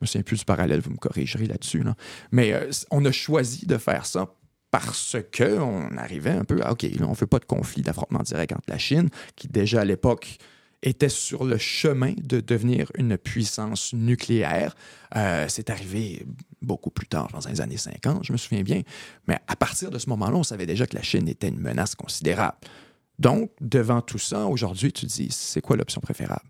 me 0.00 0.06
souviens 0.06 0.22
plus 0.22 0.38
du 0.38 0.44
parallèle. 0.44 0.80
Vous 0.80 0.90
me 0.90 0.96
corrigerez 0.96 1.46
là-dessus. 1.46 1.82
là. 1.82 1.94
Mais 2.32 2.52
euh, 2.52 2.70
on 2.90 3.04
a 3.04 3.12
choisi 3.12 3.64
de 3.66 3.78
faire 3.78 4.06
ça 4.06 4.28
parce 4.72 5.16
que 5.30 5.60
on 5.60 5.96
arrivait 5.98 6.30
un 6.30 6.44
peu 6.44 6.60
à 6.64 6.72
OK, 6.72 6.82
là, 6.82 7.06
on 7.06 7.10
ne 7.10 7.14
fait 7.14 7.26
pas 7.26 7.38
de 7.38 7.44
conflit 7.44 7.82
d'affrontement 7.82 8.20
direct 8.20 8.52
entre 8.52 8.64
la 8.68 8.78
Chine, 8.78 9.08
qui 9.36 9.46
déjà 9.46 9.82
à 9.82 9.84
l'époque 9.84 10.38
était 10.82 11.10
sur 11.10 11.44
le 11.44 11.58
chemin 11.58 12.14
de 12.16 12.40
devenir 12.40 12.90
une 12.96 13.16
puissance 13.16 13.92
nucléaire. 13.92 14.74
Euh, 15.14 15.44
c'est 15.48 15.70
arrivé 15.70 16.26
beaucoup 16.62 16.90
plus 16.90 17.06
tard, 17.06 17.28
dans 17.32 17.48
les 17.48 17.60
années 17.60 17.76
50, 17.76 18.24
je 18.24 18.32
me 18.32 18.38
souviens 18.38 18.62
bien. 18.62 18.82
Mais 19.28 19.38
à 19.46 19.54
partir 19.54 19.90
de 19.90 19.98
ce 19.98 20.08
moment-là, 20.08 20.36
on 20.36 20.42
savait 20.42 20.66
déjà 20.66 20.86
que 20.86 20.96
la 20.96 21.02
Chine 21.02 21.28
était 21.28 21.48
une 21.48 21.60
menace 21.60 21.94
considérable. 21.94 22.56
Donc, 23.18 23.50
devant 23.60 24.00
tout 24.00 24.18
ça, 24.18 24.46
aujourd'hui, 24.46 24.90
tu 24.92 25.06
te 25.06 25.12
dis, 25.12 25.28
c'est 25.30 25.60
quoi 25.60 25.76
l'option 25.76 26.00
préférable? 26.00 26.48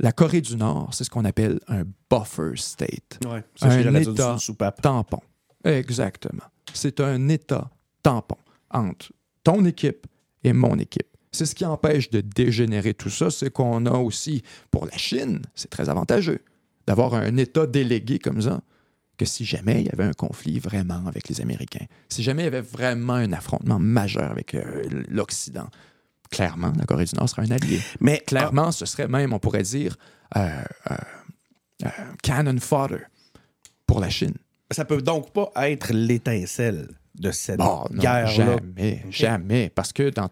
La 0.00 0.10
Corée 0.10 0.40
du 0.40 0.56
Nord, 0.56 0.88
c'est 0.92 1.04
ce 1.04 1.10
qu'on 1.10 1.24
appelle 1.26 1.60
un 1.68 1.84
buffer 2.10 2.52
state 2.56 3.20
Ouais. 3.26 3.44
Ça, 3.54 3.66
Un 3.68 3.94
État. 3.94 4.38
soupape. 4.38 4.80
tampon. 4.80 5.20
Exactement. 5.64 6.42
C'est 6.72 7.00
un 7.00 7.28
État 7.28 7.70
tampon 8.02 8.36
entre 8.70 9.12
ton 9.44 9.64
équipe 9.64 10.06
et 10.44 10.52
mon 10.52 10.78
équipe. 10.78 11.06
C'est 11.30 11.46
ce 11.46 11.54
qui 11.54 11.64
empêche 11.64 12.10
de 12.10 12.20
dégénérer 12.20 12.94
tout 12.94 13.10
ça, 13.10 13.30
c'est 13.30 13.50
qu'on 13.50 13.86
a 13.86 13.92
aussi, 13.92 14.42
pour 14.70 14.86
la 14.86 14.96
Chine, 14.98 15.40
c'est 15.54 15.70
très 15.70 15.88
avantageux 15.88 16.40
d'avoir 16.86 17.14
un 17.14 17.36
État 17.36 17.66
délégué 17.66 18.18
comme 18.18 18.42
ça, 18.42 18.60
que 19.16 19.24
si 19.24 19.44
jamais 19.44 19.80
il 19.80 19.86
y 19.86 19.90
avait 19.90 20.04
un 20.04 20.12
conflit 20.12 20.58
vraiment 20.58 21.06
avec 21.06 21.28
les 21.28 21.40
Américains, 21.40 21.86
si 22.08 22.22
jamais 22.22 22.42
il 22.42 22.44
y 22.46 22.48
avait 22.48 22.60
vraiment 22.60 23.14
un 23.14 23.32
affrontement 23.32 23.78
majeur 23.78 24.30
avec 24.30 24.54
euh, 24.54 24.82
l'Occident, 25.08 25.68
clairement, 26.30 26.72
la 26.76 26.84
Corée 26.84 27.04
du 27.04 27.14
Nord 27.14 27.28
serait 27.28 27.42
un 27.42 27.50
allié. 27.50 27.80
Mais 28.00 28.18
Clairement, 28.26 28.72
ce 28.72 28.84
serait 28.84 29.08
même, 29.08 29.32
on 29.32 29.38
pourrait 29.38 29.62
dire, 29.62 29.96
euh, 30.36 30.62
euh, 30.90 31.88
cannon 32.22 32.58
fodder 32.58 33.04
pour 33.86 34.00
la 34.00 34.10
Chine. 34.10 34.34
Ça 34.72 34.84
peut 34.84 35.02
donc 35.02 35.32
pas 35.32 35.50
être 35.68 35.92
l'étincelle 35.92 36.88
de 37.14 37.30
cette 37.30 37.58
Bon, 37.58 37.84
non, 37.90 38.00
guerre-là. 38.00 38.28
jamais, 38.30 39.04
jamais. 39.10 39.70
Parce 39.74 39.92
que 39.92 40.10
dans 40.10 40.28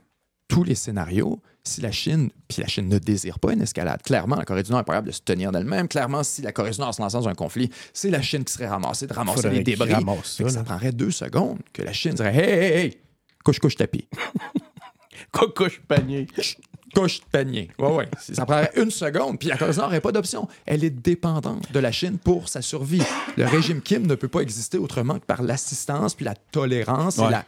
tous 0.49 0.65
les 0.65 0.75
scénarios, 0.75 1.41
si 1.63 1.81
la 1.83 1.93
Chine, 1.93 2.31
puis 2.49 2.63
la 2.63 2.67
Chine 2.69 2.89
ne 2.89 2.99
désire 2.99 3.39
pas 3.39 3.53
une 3.53 3.61
escalade, 3.63 4.03
clairement, 4.03 4.37
la 4.37 4.45
Corée 4.45 4.63
du 4.63 4.71
Nord 4.71 4.81
est 4.81 4.85
capable 4.85 5.07
de 5.09 5.13
se 5.13 5.21
tenir 5.21 5.53
d'elle-même. 5.53 5.87
Clairement, 5.89 6.23
si 6.23 6.41
la 6.43 6.53
Corée 6.53 6.71
du 6.71 6.81
Nord 6.81 6.95
se 6.95 7.03
lance 7.03 7.13
dans 7.13 7.29
un 7.29 7.35
conflit, 7.35 7.71
c'est 7.93 8.11
la 8.11 8.23
Chine 8.23 8.45
qui 8.45 8.53
serait 8.53 8.67
ramassée, 8.67 9.07
de 9.07 9.13
ramasser 9.13 9.43
Faudrait 9.43 9.59
les 9.59 9.63
débris. 9.63 9.93
ramasse 9.93 10.43
ça, 10.49 10.65
prendrait 10.65 10.93
deux 10.93 11.11
secondes 11.11 11.59
que 11.73 11.83
la 11.83 11.93
Chine 11.93 12.13
dirait 12.15 12.35
Hey, 12.35 12.51
hey, 12.51 12.79
hey, 12.87 12.99
couche, 13.45 13.59
couche, 13.59 13.77
tapis. 13.77 14.09
Couche 15.33 15.81
panier. 15.87 16.27
couche 16.95 17.21
de 17.21 17.25
panier. 17.31 17.71
Ouais, 17.79 17.95
ouais. 17.95 18.09
Ça 18.19 18.45
prendrait 18.47 18.71
une 18.77 18.91
seconde. 18.91 19.39
Puis 19.39 19.49
la 19.49 19.57
Corée 19.57 19.73
du 19.73 19.79
Nord 19.79 19.91
n'a 19.91 20.01
pas 20.01 20.13
d'option. 20.13 20.49
Elle 20.67 20.85
est 20.85 20.91
dépendante 20.91 21.71
de 21.73 21.79
la 21.79 21.93
Chine 21.93 22.19
pour 22.19 22.49
sa 22.49 22.63
survie. 22.63 23.03
Le 23.37 23.47
régime 23.47 23.81
Kim 23.81 24.07
ne 24.07 24.15
peut 24.15 24.29
pas 24.29 24.41
exister 24.41 24.79
autrement 24.79 25.19
que 25.19 25.25
par 25.25 25.43
l'assistance, 25.43 26.15
puis 26.15 26.25
la 26.25 26.35
tolérance 26.35 27.19
et 27.19 27.29
la- 27.31 27.45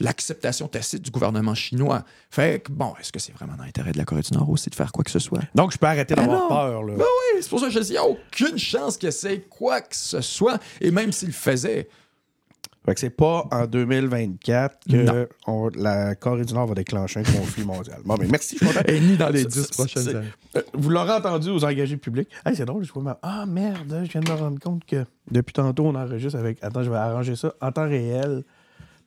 l'acceptation 0.00 0.68
tacite 0.68 1.02
du 1.02 1.10
gouvernement 1.10 1.54
chinois. 1.54 2.04
Fait 2.30 2.62
que, 2.62 2.72
bon, 2.72 2.92
est-ce 3.00 3.12
que 3.12 3.18
c'est 3.18 3.32
vraiment 3.32 3.54
dans 3.56 3.64
l'intérêt 3.64 3.92
de 3.92 3.98
la 3.98 4.04
Corée 4.04 4.22
du 4.22 4.32
Nord 4.34 4.50
aussi 4.50 4.70
de 4.70 4.74
faire 4.74 4.92
quoi 4.92 5.04
que 5.04 5.10
ce 5.10 5.18
soit? 5.18 5.40
Donc, 5.54 5.72
je 5.72 5.78
peux 5.78 5.86
arrêter 5.86 6.14
d'avoir 6.14 6.40
non. 6.40 6.48
peur. 6.48 6.82
Là. 6.82 6.94
Ben 6.96 7.04
oui, 7.04 7.38
c'est 7.40 7.48
pour 7.48 7.60
ça 7.60 7.66
que 7.66 7.72
je 7.72 7.78
dis, 7.80 7.88
il 7.90 7.92
n'y 7.92 7.98
a 7.98 8.04
aucune 8.04 8.58
chance 8.58 8.96
qu'il 8.96 9.08
essaie 9.08 9.40
quoi 9.48 9.80
que 9.80 9.94
ce 9.96 10.20
soit. 10.20 10.58
Et 10.80 10.90
même 10.90 11.12
s'il 11.12 11.28
le 11.28 11.34
faisait, 11.34 11.88
Fait 12.86 12.94
que 12.94 13.00
c'est 13.00 13.10
pas 13.10 13.46
en 13.50 13.66
2024 13.66 14.78
que 14.90 15.28
on- 15.46 15.70
la 15.74 16.14
Corée 16.14 16.44
du 16.44 16.52
Nord 16.52 16.66
va 16.66 16.74
déclencher 16.74 17.20
un 17.20 17.22
conflit 17.22 17.64
mondial. 17.64 18.00
Bon, 18.04 18.16
mais 18.20 18.26
merci, 18.26 18.58
je 18.60 18.92
et 18.92 19.00
ni 19.00 19.16
dans 19.16 19.30
les 19.30 19.42
Ça, 19.44 19.48
dix 19.48 19.62
ça, 19.62 19.68
prochaines 19.72 20.02
c'est- 20.02 20.14
années. 20.16 20.28
Euh, 20.56 20.62
Vous 20.74 20.90
l'aurez 20.90 21.12
entendu 21.12 21.48
aux 21.50 21.64
engagés 21.64 21.96
publics. 21.96 22.28
Hey, 22.44 22.54
c'est 22.54 22.66
drôle, 22.66 22.84
je 22.84 22.92
vois 22.92 23.02
ma... 23.02 23.18
Ah 23.22 23.46
merde, 23.46 24.02
je 24.04 24.10
viens 24.10 24.20
de 24.20 24.30
me 24.30 24.36
rendre 24.36 24.58
compte 24.60 24.84
que 24.84 25.04
depuis 25.30 25.52
tantôt, 25.54 25.86
on 25.86 25.94
enregistre 25.94 26.38
avec. 26.38 26.58
Attends, 26.62 26.82
je 26.82 26.90
vais 26.90 26.96
arranger 26.96 27.36
ça 27.36 27.54
en 27.60 27.72
temps 27.72 27.88
réel. 27.88 28.44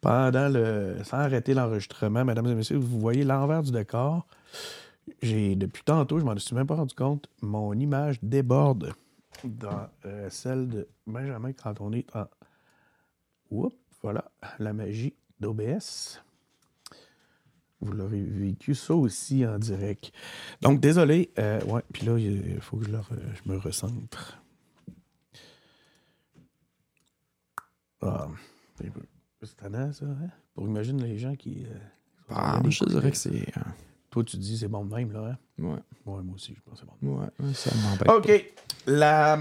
Pendant 0.01 0.47
le. 0.49 0.97
Sans 1.03 1.17
arrêter 1.17 1.53
l'enregistrement, 1.55 2.23
mesdames 2.23 2.45
et 2.47 2.55
messieurs, 2.55 2.77
vous 2.77 2.99
voyez 2.99 3.23
l'envers 3.23 3.63
du 3.63 3.71
décor. 3.71 4.27
J'ai 5.21 5.55
depuis 5.55 5.81
tantôt, 5.83 6.19
je 6.19 6.25
m'en 6.25 6.37
suis 6.37 6.55
même 6.55 6.67
pas 6.67 6.75
rendu 6.75 6.93
compte, 6.93 7.27
mon 7.41 7.73
image 7.73 8.19
déborde 8.21 8.93
dans 9.43 9.87
euh, 10.05 10.27
celle 10.29 10.67
de 10.67 10.87
Benjamin 11.07 11.51
quand 11.53 11.79
on 11.81 11.91
est 11.93 12.05
en. 12.15 12.25
Oups, 13.51 13.75
voilà, 14.01 14.29
la 14.59 14.73
magie 14.73 15.13
d'OBS. 15.39 16.21
Vous 17.79 17.91
l'aurez 17.93 18.23
vécu 18.23 18.73
ça 18.73 18.95
aussi 18.95 19.45
en 19.45 19.59
direct. 19.59 20.11
Donc, 20.61 20.79
désolé. 20.79 21.31
euh, 21.37 21.61
ouais, 21.65 21.83
puis 21.93 22.05
là, 22.07 22.17
il 22.17 22.59
faut 22.59 22.77
que 22.77 22.85
je, 22.85 22.91
le 22.91 22.97
re- 22.97 23.35
je 23.45 23.51
me 23.51 23.57
recentre. 23.57 24.41
Ah, 28.01 28.27
c'est 28.77 28.87
un 28.87 28.91
peu- 28.91 29.01
c'est 29.43 29.55
tannant, 29.57 29.91
ça, 29.93 30.05
hein? 30.05 30.29
Pour 30.53 30.65
imaginer 30.67 31.03
les 31.07 31.17
gens 31.17 31.35
qui. 31.35 31.65
euh, 31.65 31.77
Ah, 32.29 32.57
allés 32.57 32.71
je 32.71 32.83
dirais 32.85 33.11
que 33.11 33.17
c'est. 33.17 33.57
euh, 33.57 33.61
Toi, 34.09 34.23
tu 34.23 34.37
dis 34.37 34.57
c'est 34.57 34.67
bon 34.67 34.83
de 34.85 34.93
même, 34.95 35.11
là, 35.11 35.31
hein? 35.31 35.37
ouais, 35.63 35.71
Ouais, 36.05 36.23
moi 36.23 36.35
aussi, 36.35 36.55
je 36.55 36.61
pense 36.61 36.81
que 36.81 36.85
c'est 36.87 37.05
bon. 37.05 37.19
ouais, 37.19 37.27
ouais, 37.39 37.53
ça 37.53 37.71
m'embête. 37.75 38.09
OK. 38.09 38.53
La. 38.87 39.39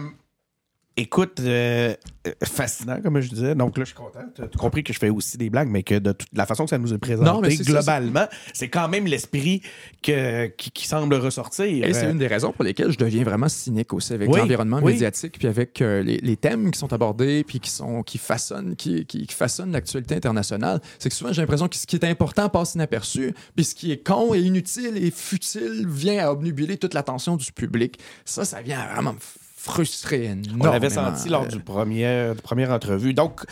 Écoute, 0.98 1.40
euh, 1.40 1.94
euh, 2.26 2.32
fascinant, 2.42 2.98
comme 3.02 3.20
je 3.20 3.28
disais. 3.28 3.54
Donc 3.54 3.76
là, 3.76 3.84
je 3.84 3.88
suis 3.88 3.94
content. 3.96 4.20
Tu 4.34 4.40
as 4.42 4.46
compris 4.48 4.82
que 4.82 4.94
je 4.94 4.98
fais 4.98 5.10
aussi 5.10 5.36
des 5.36 5.50
blagues, 5.50 5.68
mais 5.68 5.82
que 5.82 5.98
de 5.98 6.12
toute 6.12 6.28
la 6.32 6.46
façon 6.46 6.64
que 6.64 6.70
ça 6.70 6.78
nous 6.78 6.94
est 6.94 6.98
présenté, 6.98 7.30
Non, 7.30 7.40
mais 7.42 7.54
globalement, 7.54 8.26
c'est 8.54 8.70
quand 8.70 8.88
même 8.88 9.06
l'esprit 9.06 9.60
que, 10.02 10.46
qui, 10.46 10.70
qui 10.70 10.86
semble 10.86 11.14
ressortir. 11.16 11.66
Et 11.86 11.92
c'est 11.92 12.06
Euh, 12.06 12.12
une 12.12 12.18
des 12.18 12.26
raisons 12.26 12.50
pour 12.52 12.64
lesquelles 12.64 12.90
je 12.92 12.96
deviens 12.96 13.24
vraiment 13.24 13.48
cynique 13.50 13.92
aussi 13.92 14.14
avec 14.14 14.30
Oui, 14.30 14.38
l'environnement 14.38 14.78
oui. 14.82 14.92
médiatique, 14.94 15.38
puis 15.38 15.48
avec 15.48 15.82
euh, 15.82 16.02
les, 16.02 16.16
les 16.16 16.36
thèmes 16.38 16.70
qui 16.70 16.78
sont 16.78 16.92
abordés, 16.94 17.44
puis 17.44 17.60
qui, 17.60 17.70
sont, 17.70 18.02
qui 18.02 18.16
façonnent, 18.16 18.74
qui, 18.74 19.04
qui, 19.04 19.26
qui 19.26 19.34
façonnent 19.34 19.72
l'actualité 19.72 20.14
internationale. 20.14 20.80
C'est 20.98 21.10
que 21.10 21.14
souvent, 21.14 21.32
j'ai 21.32 21.42
l'impression 21.42 21.68
que 21.68 21.76
ce 21.76 21.86
qui 21.86 21.96
est 21.96 22.04
important 22.04 22.48
passe 22.48 22.74
inaperçu, 22.74 23.34
puis 23.54 23.64
ce 23.66 23.74
qui 23.74 23.92
est 23.92 24.02
con 24.02 24.32
et 24.32 24.40
inutile 24.40 24.96
et 24.96 25.10
futile 25.10 25.86
vient 25.86 26.26
à 26.26 26.32
obnubiler 26.32 26.78
toute 26.78 26.94
l'attention 26.94 27.36
du 27.36 27.52
public. 27.52 27.98
Ça, 28.24 28.46
ça 28.46 28.62
vient 28.62 28.80
à 28.80 28.94
vraiment 28.94 29.12
me 29.12 29.18
frustré 29.66 30.24
énormément. 30.26 30.64
On 30.68 30.72
l'avait 30.72 30.90
senti 30.90 31.28
lors 31.28 31.46
du 31.46 31.60
premier, 31.60 32.32
première 32.42 32.70
entrevue. 32.70 33.12
Donc, 33.12 33.44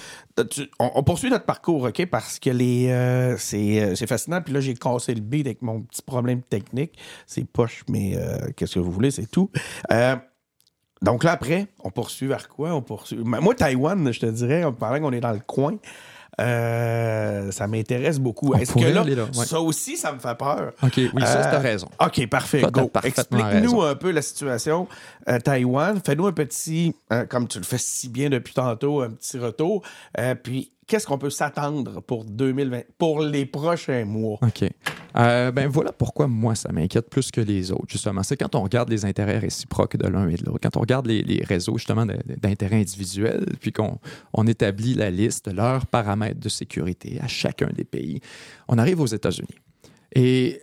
tu- 0.50 0.70
on, 0.78 0.90
on 0.94 1.02
poursuit 1.02 1.28
notre 1.28 1.44
parcours, 1.44 1.82
OK? 1.82 2.06
Parce 2.06 2.38
que 2.38 2.50
les 2.50 2.88
euh, 2.88 3.36
c'est 3.36 3.82
euh, 3.82 3.94
c'est 3.94 4.06
fascinant. 4.06 4.40
Puis 4.40 4.54
là, 4.54 4.60
j'ai 4.60 4.74
cassé 4.74 5.14
le 5.14 5.20
beat 5.20 5.46
avec 5.46 5.60
mon 5.60 5.82
petit 5.82 6.02
problème 6.02 6.40
technique. 6.42 6.96
C'est 7.26 7.44
poche, 7.44 7.82
mais 7.88 8.16
euh, 8.16 8.38
qu'est-ce 8.56 8.76
que 8.76 8.80
vous 8.80 8.92
voulez, 8.92 9.10
c'est 9.10 9.30
tout. 9.30 9.50
Euh, 9.92 10.16
donc 11.02 11.24
là, 11.24 11.32
après, 11.32 11.66
on 11.82 11.90
poursuit 11.90 12.28
vers 12.28 12.48
quoi? 12.48 12.72
On 12.74 12.80
poursuit... 12.80 13.18
Moi, 13.18 13.54
Taïwan, 13.54 14.10
je 14.10 14.20
te 14.20 14.26
dirais, 14.26 14.62
pendant 14.78 15.00
qu'on 15.00 15.12
est 15.12 15.20
dans 15.20 15.32
le 15.32 15.40
coin, 15.40 15.76
euh, 16.40 17.50
ça 17.50 17.66
m'intéresse 17.66 18.18
beaucoup. 18.18 18.54
Est-ce 18.54 18.72
que 18.72 18.80
là, 18.80 19.04
là, 19.04 19.24
ouais. 19.24 19.46
ça 19.46 19.60
aussi, 19.60 19.96
ça 19.96 20.12
me 20.12 20.18
fait 20.18 20.36
peur? 20.36 20.72
OK, 20.82 20.92
oui, 20.96 21.10
ça, 21.22 21.40
Euh, 21.40 21.50
t'as 21.50 21.58
raison. 21.58 21.88
OK, 22.00 22.26
parfait. 22.28 22.60
Ça, 22.60 22.70
Go. 22.70 22.90
Explique-nous 23.02 23.82
un 23.82 23.94
peu 23.94 24.10
la 24.10 24.22
situation 24.22 24.88
euh, 25.28 25.38
Taïwan. 25.38 26.00
Fais-nous 26.04 26.26
un 26.26 26.32
petit, 26.32 26.94
euh, 27.12 27.24
comme 27.26 27.46
tu 27.48 27.58
le 27.58 27.64
fais 27.64 27.78
si 27.78 28.08
bien 28.08 28.30
depuis 28.30 28.54
tantôt, 28.54 29.00
un 29.02 29.10
petit 29.10 29.38
retour. 29.38 29.82
Euh, 30.18 30.34
puis, 30.34 30.70
qu'est-ce 30.86 31.06
qu'on 31.06 31.18
peut 31.18 31.30
s'attendre 31.30 32.00
pour 32.00 32.24
2020, 32.24 32.82
pour 32.98 33.20
les 33.20 33.46
prochains 33.46 34.04
mois? 34.04 34.38
OK. 34.42 34.64
Euh, 35.16 35.52
ben 35.52 35.68
voilà 35.68 35.92
pourquoi 35.92 36.26
moi, 36.26 36.54
ça 36.54 36.72
m'inquiète 36.72 37.08
plus 37.08 37.30
que 37.30 37.40
les 37.40 37.70
autres, 37.70 37.88
justement. 37.88 38.22
C'est 38.22 38.36
quand 38.36 38.54
on 38.54 38.62
regarde 38.62 38.90
les 38.90 39.04
intérêts 39.04 39.38
réciproques 39.38 39.96
de 39.96 40.08
l'un 40.08 40.28
et 40.28 40.36
de 40.36 40.44
l'autre, 40.44 40.58
quand 40.62 40.76
on 40.76 40.80
regarde 40.80 41.06
les, 41.06 41.42
réseaux, 41.44 41.78
justement, 41.78 42.04
d'intérêts 42.06 42.80
individuels, 42.80 43.46
puis 43.60 43.72
qu'on 43.72 43.98
on 44.32 44.46
établit 44.46 44.94
la 44.94 45.10
liste 45.10 45.48
de 45.48 45.54
leurs 45.54 45.86
paramètres 45.86 46.40
de 46.40 46.48
sécurité 46.48 47.18
à 47.20 47.28
chacun 47.28 47.68
des 47.72 47.84
pays, 47.84 48.20
on 48.68 48.78
arrive 48.78 49.00
aux 49.00 49.06
États-Unis. 49.06 49.58
Et 50.16 50.60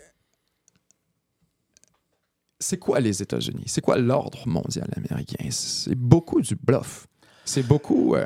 c'est 2.59 2.77
quoi 2.77 2.99
les 2.99 3.21
États-Unis? 3.21 3.63
C'est 3.67 3.81
quoi 3.81 3.97
l'ordre 3.97 4.47
mondial 4.47 4.87
américain? 4.95 5.47
C'est 5.49 5.95
beaucoup 5.95 6.41
du 6.41 6.55
bluff. 6.55 7.07
C'est 7.45 7.65
beaucoup... 7.65 8.15
euh, 8.15 8.25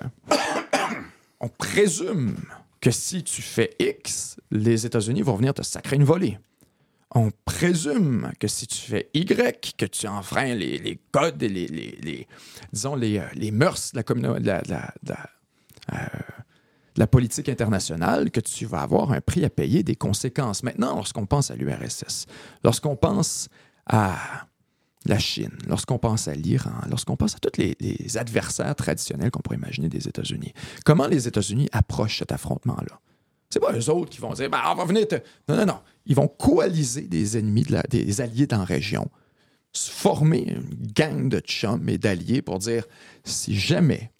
on 1.39 1.49
présume 1.49 2.37
que 2.81 2.91
si 2.91 3.23
tu 3.23 3.41
fais 3.41 3.75
X, 3.79 4.37
les 4.51 4.85
États-Unis 4.85 5.21
vont 5.21 5.35
venir 5.35 5.53
te 5.53 5.63
sacrer 5.63 5.95
une 5.95 6.03
volée. 6.03 6.37
On 7.11 7.31
présume 7.45 8.31
que 8.39 8.47
si 8.47 8.67
tu 8.67 8.77
fais 8.77 9.09
Y, 9.13 9.75
que 9.77 9.85
tu 9.85 10.07
enfreins 10.07 10.53
les, 10.53 10.99
codes 11.11 11.41
et 11.41 11.49
les, 11.49 12.27
disons, 12.73 12.95
les, 12.95 13.19
euh, 13.19 13.25
les 13.33 13.51
mœurs 13.51 13.93
de 13.93 14.03
la, 14.47 14.61
euh, 15.93 15.95
de 16.95 16.99
la 16.99 17.07
politique 17.07 17.47
internationale, 17.47 18.31
que 18.31 18.39
tu 18.39 18.65
vas 18.65 18.81
avoir 18.81 19.11
un 19.11 19.21
prix 19.21 19.45
à 19.45 19.49
payer, 19.49 19.83
des 19.83 19.95
conséquences. 19.95 20.63
Maintenant, 20.63 20.95
lorsqu'on 20.95 21.25
pense 21.25 21.51
à 21.51 21.55
l'URSS, 21.55 22.25
lorsqu'on 22.63 22.95
pense 22.95 23.49
à 23.85 24.47
la 25.05 25.19
Chine, 25.19 25.51
lorsqu'on 25.67 25.99
pense 25.99 26.27
à 26.27 26.33
l'Iran, 26.33 26.71
lorsqu'on 26.89 27.15
pense 27.15 27.35
à 27.35 27.39
tous 27.39 27.57
les, 27.57 28.17
adversaires 28.17 28.75
traditionnels 28.75 29.31
qu'on 29.31 29.41
pourrait 29.41 29.57
imaginer 29.57 29.89
des 29.89 30.07
États-Unis, 30.07 30.53
comment 30.83 31.07
les 31.07 31.27
États-Unis 31.27 31.69
approchent 31.71 32.19
cet 32.19 32.31
affrontement-là? 32.31 32.99
C'est 33.49 33.59
pas 33.59 33.73
eux 33.73 33.89
autres 33.89 34.09
qui 34.09 34.19
vont 34.19 34.33
dire, 34.33 34.49
Ben, 34.49 34.61
on 34.67 34.75
va 34.75 34.85
venir 34.85 35.07
te... 35.07 35.15
Non, 35.47 35.55
non, 35.55 35.65
non. 35.65 35.79
Ils 36.05 36.15
vont 36.15 36.27
coaliser 36.27 37.03
des 37.03 37.37
ennemis, 37.37 37.65
des 37.89 38.21
alliés 38.21 38.47
dans 38.47 38.59
la 38.59 38.65
région, 38.65 39.09
former 39.73 40.43
une 40.47 40.91
gang 40.93 41.29
de 41.29 41.39
chums 41.39 41.87
et 41.89 41.97
d'alliés 41.97 42.41
pour 42.41 42.59
dire, 42.59 42.85
si 43.23 43.57
jamais 43.57 44.11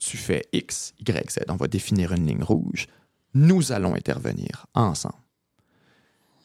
tu 0.00 0.16
fais 0.16 0.46
X, 0.52 0.94
Y, 1.00 1.30
Z, 1.30 1.38
on 1.48 1.56
va 1.56 1.68
définir 1.68 2.12
une 2.12 2.26
ligne 2.26 2.42
rouge, 2.42 2.86
nous 3.34 3.72
allons 3.72 3.94
intervenir 3.94 4.66
ensemble. 4.74 5.14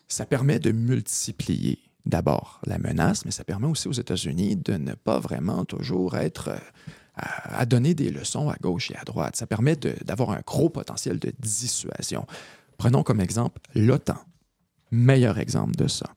Ça 0.08 0.26
permet 0.26 0.60
de 0.60 0.72
multiplier 0.72 1.80
d'abord 2.10 2.60
la 2.66 2.78
menace, 2.78 3.26
mais 3.26 3.32
ça 3.32 3.44
permet 3.44 3.68
aussi 3.68 3.88
aux 3.88 3.94
États-Unis 3.94 4.56
de 4.56 4.74
ne 4.74 4.94
pas 4.94 5.20
vraiment 5.20 5.66
toujours 5.66 6.18
être 6.18 6.50
euh, 6.50 6.58
à, 7.16 7.66
donner 7.66 7.94
des 7.94 8.10
leçons 8.10 8.50
à 8.50 8.56
gauche 8.56 8.92
et 8.92 8.96
à 8.96 9.04
droite. 9.04 9.36
Ça 9.36 9.48
permet 9.48 9.76
d'avoir 9.76 10.32
un 10.32 10.42
gros 10.46 10.70
potentiel 10.70 11.20
de 11.20 11.32
dissuasion. 11.40 12.26
Prenons 12.78 13.04
comme 13.04 13.22
exemple 13.22 13.62
l'OTAN. 13.76 14.18
Meilleur 14.92 15.38
exemple 15.38 15.76
de 15.76 15.88
ça. 15.88 16.08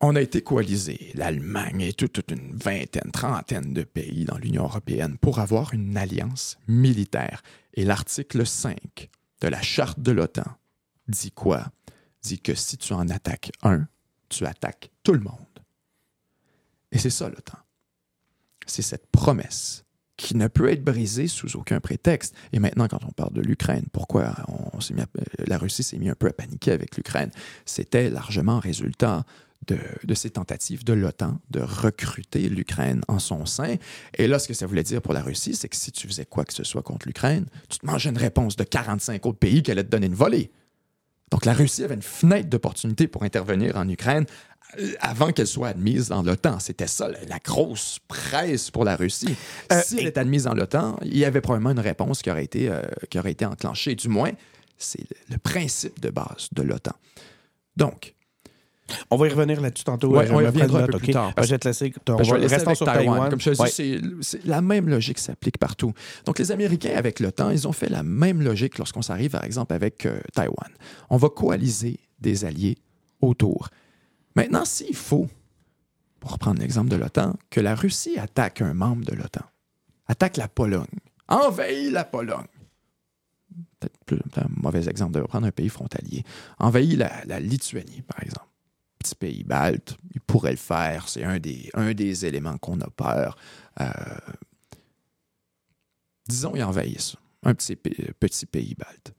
On 0.00 0.16
a 0.16 0.20
été 0.20 0.42
coalisés, 0.42 1.12
l'Allemagne 1.14 1.80
et 1.80 1.92
toute, 1.92 2.12
toute 2.12 2.30
une 2.30 2.54
vingtaine, 2.56 3.10
trentaine 3.10 3.72
de 3.72 3.84
pays 3.84 4.24
dans 4.24 4.36
l'Union 4.36 4.64
européenne 4.64 5.16
pour 5.18 5.38
avoir 5.38 5.72
une 5.72 5.96
alliance 5.96 6.58
militaire. 6.66 7.42
Et 7.74 7.84
l'article 7.84 8.44
5 8.44 9.08
de 9.40 9.48
la 9.48 9.62
charte 9.62 10.00
de 10.00 10.12
l'OTAN 10.12 10.44
dit 11.08 11.30
quoi? 11.30 11.66
Dit 12.24 12.40
que 12.40 12.54
si 12.54 12.76
tu 12.76 12.92
en 12.92 13.08
attaques 13.08 13.52
un, 13.62 13.86
tu 14.28 14.44
attaques 14.46 14.90
tout 15.02 15.12
le 15.12 15.20
monde. 15.20 15.36
Et 16.90 16.98
c'est 16.98 17.10
ça 17.10 17.28
l'OTAN. 17.28 17.58
C'est 18.66 18.82
cette 18.82 19.06
promesse 19.08 19.84
qui 20.16 20.36
ne 20.36 20.46
peut 20.46 20.70
être 20.70 20.84
brisée 20.84 21.26
sous 21.26 21.56
aucun 21.56 21.80
prétexte. 21.80 22.34
Et 22.52 22.60
maintenant, 22.60 22.88
quand 22.88 23.04
on 23.04 23.10
parle 23.10 23.32
de 23.32 23.40
l'Ukraine, 23.40 23.84
pourquoi 23.92 24.34
euh, 24.48 25.22
la 25.46 25.58
Russie 25.58 25.82
s'est 25.82 25.98
mis 25.98 26.08
un 26.08 26.14
peu 26.14 26.28
à 26.28 26.32
paniquer 26.32 26.72
avec 26.72 26.96
l'Ukraine? 26.96 27.30
C'était 27.66 28.10
largement 28.10 28.58
résultat 28.58 29.24
de, 29.66 29.78
de 30.04 30.14
ces 30.14 30.30
tentatives 30.30 30.84
de 30.84 30.92
l'OTAN 30.92 31.40
de 31.50 31.60
recruter 31.60 32.48
l'Ukraine 32.48 33.02
en 33.08 33.18
son 33.18 33.44
sein. 33.44 33.76
Et 34.16 34.28
là, 34.28 34.38
ce 34.38 34.46
que 34.48 34.54
ça 34.54 34.66
voulait 34.66 34.82
dire 34.82 35.02
pour 35.02 35.14
la 35.14 35.22
Russie, 35.22 35.54
c'est 35.54 35.68
que 35.68 35.76
si 35.76 35.90
tu 35.90 36.06
faisais 36.06 36.26
quoi 36.26 36.44
que 36.44 36.54
ce 36.54 36.64
soit 36.64 36.82
contre 36.82 37.06
l'Ukraine, 37.06 37.46
tu 37.68 37.78
te 37.78 37.86
mangeais 37.86 38.10
une 38.10 38.18
réponse 38.18 38.56
de 38.56 38.64
45 38.64 39.26
autres 39.26 39.38
pays 39.38 39.62
qui 39.62 39.70
allaient 39.72 39.84
te 39.84 39.90
donner 39.90 40.06
une 40.06 40.14
volée. 40.14 40.52
Donc 41.34 41.46
la 41.46 41.52
Russie 41.52 41.82
avait 41.82 41.96
une 41.96 42.02
fenêtre 42.02 42.48
d'opportunité 42.48 43.08
pour 43.08 43.24
intervenir 43.24 43.76
en 43.76 43.88
Ukraine 43.88 44.24
euh, 44.78 44.92
avant 45.00 45.32
qu'elle 45.32 45.48
soit 45.48 45.66
admise 45.66 46.10
dans 46.10 46.22
l'OTAN. 46.22 46.60
C'était 46.60 46.86
ça, 46.86 47.08
la, 47.08 47.38
grosse 47.40 47.98
presse 48.06 48.70
pour 48.70 48.84
la 48.84 48.94
Russie. 48.94 49.34
Euh, 49.72 49.80
si 49.84 49.98
elle 49.98 50.06
est 50.06 50.16
admise 50.16 50.44
dans 50.44 50.54
l'OTAN, 50.54 50.96
il 51.02 51.18
y 51.18 51.24
avait 51.24 51.40
probablement 51.40 51.72
une 51.72 51.80
réponse 51.80 52.22
qui 52.22 52.30
aurait 52.30 52.44
été, 52.44 52.68
euh, 52.68 52.82
qui 53.10 53.18
aurait 53.18 53.32
été 53.32 53.44
enclenchée. 53.44 53.96
Du 53.96 54.08
moins, 54.08 54.30
c'est 54.78 55.08
le 55.28 55.38
principe 55.38 55.98
de 55.98 56.10
base 56.10 56.50
de 56.52 56.62
l'OTAN. 56.62 56.94
Donc, 57.76 58.14
On 59.10 59.16
va 59.16 59.26
y 59.26 59.30
revenir 59.30 59.60
là-dessus 59.60 59.84
tantôt. 59.84 60.08
Ouais, 60.14 60.28
Euh, 60.30 60.34
on 60.34 60.40
y 60.40 60.46
reviendra 60.46 60.80
un 60.82 60.86
peu 60.86 60.96
OK? 60.96 61.02
plus 61.04 61.12
tard, 61.12 61.32
parce- 61.34 61.46
je 61.48 61.54
vais 61.54 61.58
te 61.58 61.66
laisser. 61.68 61.92
On 62.08 62.16
va 62.16 62.38
laisser 62.38 62.54
avec 62.56 62.76
sur 62.76 62.84
Taïwan. 62.86 63.06
Taïwan. 63.14 63.30
Comme 63.30 63.40
je 63.40 63.50
te 63.50 63.54
dis, 63.56 63.60
Ouais. 63.62 63.68
c'est- 63.70 64.00
c'est 64.20 64.44
la 64.44 64.60
même 64.60 64.88
logique 64.88 65.18
s'applique 65.18 65.56
partout. 65.58 65.92
Donc, 66.26 66.38
les 66.38 66.52
Américains, 66.52 66.94
avec 66.94 67.18
l'OTAN, 67.20 67.50
ils 67.50 67.66
ont 67.66 67.72
fait 67.72 67.88
la 67.88 68.02
même 68.02 68.42
logique 68.42 68.76
lorsqu'on 68.78 69.00
s'arrive, 69.02 69.30
par 69.30 69.44
exemple, 69.44 69.72
avec 69.72 70.04
euh, 70.04 70.20
Taïwan. 70.34 70.70
On 71.08 71.16
va 71.16 71.28
coaliser 71.30 71.98
des 72.20 72.44
alliés 72.44 72.76
autour. 73.22 73.68
Maintenant, 74.36 74.64
s'il 74.66 74.94
faut, 74.96 75.28
pour 76.20 76.32
reprendre 76.32 76.60
l'exemple 76.60 76.90
de 76.90 76.96
l'OTAN, 76.96 77.36
que 77.50 77.60
la 77.60 77.74
Russie 77.74 78.18
attaque 78.18 78.60
un 78.60 78.74
membre 78.74 79.04
de 79.06 79.14
l'OTAN, 79.14 79.44
attaque 80.08 80.36
la 80.36 80.48
Pologne, 80.48 80.84
envahit 81.28 81.90
la 81.90 82.04
Pologne, 82.04 82.44
peut-être 84.06 84.38
un 84.38 84.46
mauvais 84.56 84.88
exemple 84.88 85.12
de 85.18 85.20
prendre 85.26 85.46
un 85.46 85.50
pays 85.52 85.68
frontalier, 85.68 86.22
envahit 86.58 86.96
la, 86.98 87.24
la 87.26 87.40
Lituanie, 87.40 88.02
par 88.06 88.22
exemple 88.22 88.46
pays 89.12 89.44
balte, 89.44 89.96
il 90.14 90.20
pourrait 90.20 90.52
le 90.52 90.56
faire. 90.56 91.08
C'est 91.08 91.24
un 91.24 91.38
des, 91.38 91.68
un 91.74 91.92
des 91.92 92.24
éléments 92.24 92.56
qu'on 92.58 92.80
a 92.80 92.88
peur. 92.88 93.36
Euh, 93.80 93.90
disons, 96.28 96.54
il 96.54 96.62
envahit 96.62 97.00
ça, 97.00 97.18
un 97.42 97.54
petit, 97.54 97.76
pa- 97.76 97.90
petit 98.18 98.46
pays 98.46 98.74
balte, 98.74 99.12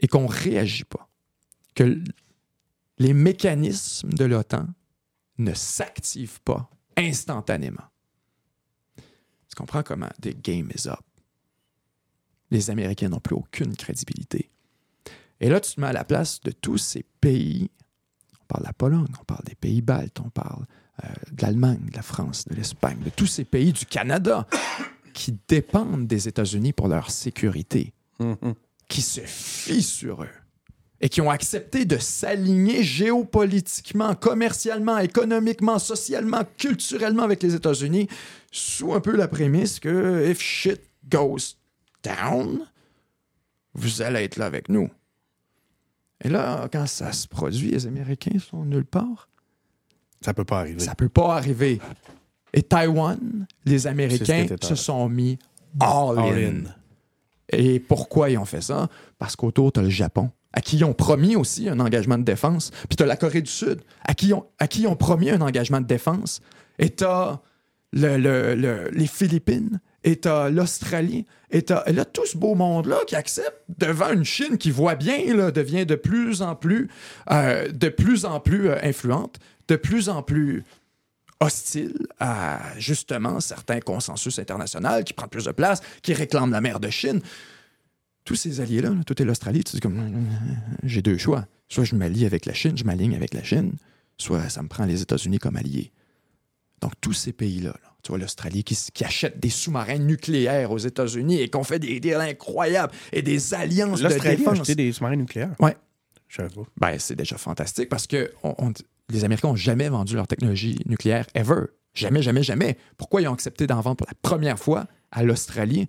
et 0.00 0.08
qu'on 0.08 0.22
ne 0.22 0.32
réagit 0.32 0.84
pas, 0.84 1.08
que 1.74 2.02
les 2.98 3.14
mécanismes 3.14 4.10
de 4.10 4.24
l'OTAN 4.24 4.66
ne 5.38 5.54
s'activent 5.54 6.40
pas 6.42 6.68
instantanément. 6.96 7.84
Tu 8.96 9.56
comprends 9.56 9.82
comment 9.82 10.10
the 10.20 10.34
game 10.40 10.70
is 10.74 10.88
up? 10.88 11.00
Les 12.50 12.70
Américains 12.70 13.08
n'ont 13.08 13.20
plus 13.20 13.34
aucune 13.36 13.76
crédibilité. 13.76 14.50
Et 15.40 15.48
là, 15.48 15.60
tu 15.60 15.74
te 15.74 15.80
mets 15.80 15.88
à 15.88 15.92
la 15.92 16.04
place 16.04 16.40
de 16.40 16.52
tous 16.52 16.78
ces 16.78 17.04
pays 17.20 17.70
parle 18.52 18.62
de 18.62 18.68
la 18.68 18.72
Pologne, 18.72 19.12
on 19.20 19.24
parle 19.24 19.44
des 19.44 19.54
pays 19.54 19.82
baltes, 19.82 20.20
on 20.20 20.30
parle 20.30 20.64
euh, 21.04 21.08
de 21.32 21.42
l'Allemagne, 21.42 21.80
de 21.90 21.96
la 21.96 22.02
France, 22.02 22.46
de 22.48 22.54
l'Espagne, 22.54 22.98
de 23.04 23.10
tous 23.10 23.26
ces 23.26 23.44
pays 23.44 23.72
du 23.72 23.86
Canada 23.86 24.46
qui 25.14 25.36
dépendent 25.48 26.06
des 26.06 26.28
États-Unis 26.28 26.72
pour 26.72 26.88
leur 26.88 27.10
sécurité, 27.10 27.92
Mhm. 28.18 28.54
qui 28.88 29.02
se 29.02 29.20
fient 29.22 29.82
sur 29.82 30.22
eux 30.22 30.28
et 31.00 31.08
qui 31.08 31.20
ont 31.20 31.30
accepté 31.30 31.84
de 31.84 31.98
s'aligner 31.98 32.84
géopolitiquement, 32.84 34.14
commercialement, 34.14 34.98
économiquement, 34.98 35.80
socialement, 35.80 36.42
culturellement 36.56 37.24
avec 37.24 37.42
les 37.42 37.54
États-Unis 37.54 38.06
sous 38.52 38.92
un 38.94 39.00
peu 39.00 39.16
la 39.16 39.26
prémisse 39.26 39.80
que 39.80 40.28
if 40.30 40.40
shit 40.40 40.80
goes 41.10 41.56
down, 42.04 42.60
vous 43.74 44.02
allez 44.02 44.20
être 44.24 44.36
là 44.36 44.46
avec 44.46 44.68
nous. 44.68 44.88
Et 46.22 46.28
là, 46.28 46.68
quand 46.72 46.86
ça 46.86 47.12
se 47.12 47.26
produit, 47.28 47.70
les 47.70 47.86
Américains 47.86 48.38
sont 48.38 48.64
nulle 48.64 48.84
part. 48.84 49.28
Ça 50.20 50.32
peut 50.34 50.44
pas 50.44 50.60
arriver. 50.60 50.78
Ça 50.80 50.94
peut 50.94 51.08
pas 51.08 51.34
arriver. 51.36 51.80
Et 52.54 52.62
Taïwan, 52.62 53.18
les 53.64 53.86
Américains 53.86 54.46
se 54.60 54.74
sont 54.74 55.08
mis 55.08 55.38
all, 55.80 56.18
All 56.18 56.34
in. 56.34 56.48
in. 56.48 56.62
Et 57.48 57.80
pourquoi 57.80 58.30
ils 58.30 58.38
ont 58.38 58.44
fait 58.44 58.60
ça? 58.60 58.88
Parce 59.18 59.36
qu'autour, 59.36 59.72
tu 59.72 59.80
as 59.80 59.82
le 59.82 59.90
Japon, 59.90 60.30
à 60.52 60.60
qui 60.60 60.76
ils 60.76 60.84
ont 60.84 60.94
promis 60.94 61.34
aussi 61.34 61.68
un 61.68 61.80
engagement 61.80 62.18
de 62.18 62.22
défense. 62.24 62.70
Puis 62.88 62.96
tu 62.96 63.02
as 63.02 63.06
la 63.06 63.16
Corée 63.16 63.42
du 63.42 63.50
Sud, 63.50 63.80
à 64.04 64.14
qui, 64.14 64.28
ils 64.28 64.34
ont, 64.34 64.46
à 64.58 64.68
qui 64.68 64.82
ils 64.82 64.86
ont 64.86 64.96
promis 64.96 65.30
un 65.30 65.40
engagement 65.40 65.80
de 65.80 65.86
défense. 65.86 66.40
et 66.78 66.88
t'as 66.90 67.40
le- 67.92 68.16
le- 68.16 68.54
le- 68.54 68.88
les 68.92 69.06
Philippines, 69.06 69.80
et 70.04 70.16
t'as 70.16 70.48
l'Australie, 70.50 71.26
et 71.50 71.64
là, 71.68 72.04
tout 72.04 72.26
ce 72.26 72.36
beau 72.36 72.54
monde-là 72.54 72.98
qui 73.06 73.14
accepte 73.14 73.62
devant 73.68 74.10
une 74.10 74.24
Chine 74.24 74.56
qui 74.56 74.70
voit 74.70 74.94
bien, 74.94 75.34
là, 75.34 75.50
devient 75.50 75.84
de 75.84 75.94
plus 75.94 76.40
en 76.40 76.56
plus, 76.56 76.88
euh, 77.30 77.68
euh, 77.82 78.78
influente, 78.82 79.38
de 79.68 79.76
plus 79.76 80.08
en 80.08 80.22
plus 80.22 80.64
hostile 81.40 81.94
à 82.18 82.60
justement 82.78 83.40
certains 83.40 83.80
consensus 83.80 84.38
internationaux, 84.38 85.02
qui 85.04 85.12
prend 85.12 85.28
plus 85.28 85.44
de 85.44 85.52
place, 85.52 85.82
qui 86.02 86.14
réclame 86.14 86.50
la 86.50 86.60
mer 86.60 86.80
de 86.80 86.88
Chine. 86.88 87.20
Tous 88.24 88.36
ces 88.36 88.60
alliés-là, 88.60 88.90
là, 88.90 89.04
tout 89.04 89.20
est 89.20 89.24
l'Australie, 89.24 89.62
tu 89.62 89.76
dis 89.76 89.80
comme 89.80 90.26
j'ai 90.84 91.02
deux 91.02 91.18
choix. 91.18 91.44
Soit 91.68 91.84
je 91.84 91.94
m'allie 91.96 92.24
avec 92.24 92.46
la 92.46 92.54
Chine, 92.54 92.78
je 92.78 92.84
m'aligne 92.84 93.14
avec 93.14 93.34
la 93.34 93.42
Chine, 93.42 93.72
soit 94.16 94.48
ça 94.48 94.62
me 94.62 94.68
prend 94.68 94.84
les 94.84 95.02
États-Unis 95.02 95.38
comme 95.38 95.56
alliés. 95.56 95.90
Donc 96.80 96.92
tous 97.00 97.12
ces 97.12 97.32
pays-là, 97.32 97.74
là, 97.82 97.91
tu 98.02 98.08
vois 98.10 98.18
l'Australie 98.18 98.64
qui, 98.64 98.76
achète 99.04 99.38
des 99.38 99.50
sous-marins 99.50 99.98
nucléaires 99.98 100.70
aux 100.72 100.78
États-unis 100.78 101.40
et 101.40 101.48
qu'on 101.48 101.64
fait 101.64 101.78
des 101.78 102.00
deals 102.00 102.14
incroyables 102.16 102.92
et 103.12 103.22
des 103.22 103.54
alliances 103.54 104.00
de 104.00 104.04
L'Australie 104.08 104.34
a 104.34 104.36
défense. 104.38 104.60
acheté 104.60 104.74
des 104.74 104.92
sous-marins 104.92 105.16
nucléaires? 105.16 105.54
Ouais. 105.60 105.76
Je 106.28 106.42
pas. 106.42 106.62
Ben, 106.78 106.98
c'est 106.98 107.14
déjà 107.16 107.36
fantastique 107.36 107.88
parce 107.88 108.06
que 108.06 108.32
on- 108.42 108.54
on- 108.58 108.72
les 109.10 109.24
Américains 109.24 109.48
n'ont 109.48 109.56
jamais 109.56 109.88
vendu 109.88 110.14
leur 110.16 110.26
technologie 110.26 110.78
nucléaire 110.86 111.26
ever. 111.34 111.66
Jamais, 111.94 112.22
jamais, 112.22 112.42
jamais. 112.42 112.78
Pourquoi 112.96 113.20
ils 113.20 113.28
ont 113.28 113.34
accepté 113.34 113.66
d'en 113.66 113.80
vendre 113.82 113.96
pour 113.96 114.06
la 114.06 114.14
première 114.22 114.58
fois 114.58 114.86
à 115.10 115.22
l'Australie? 115.22 115.88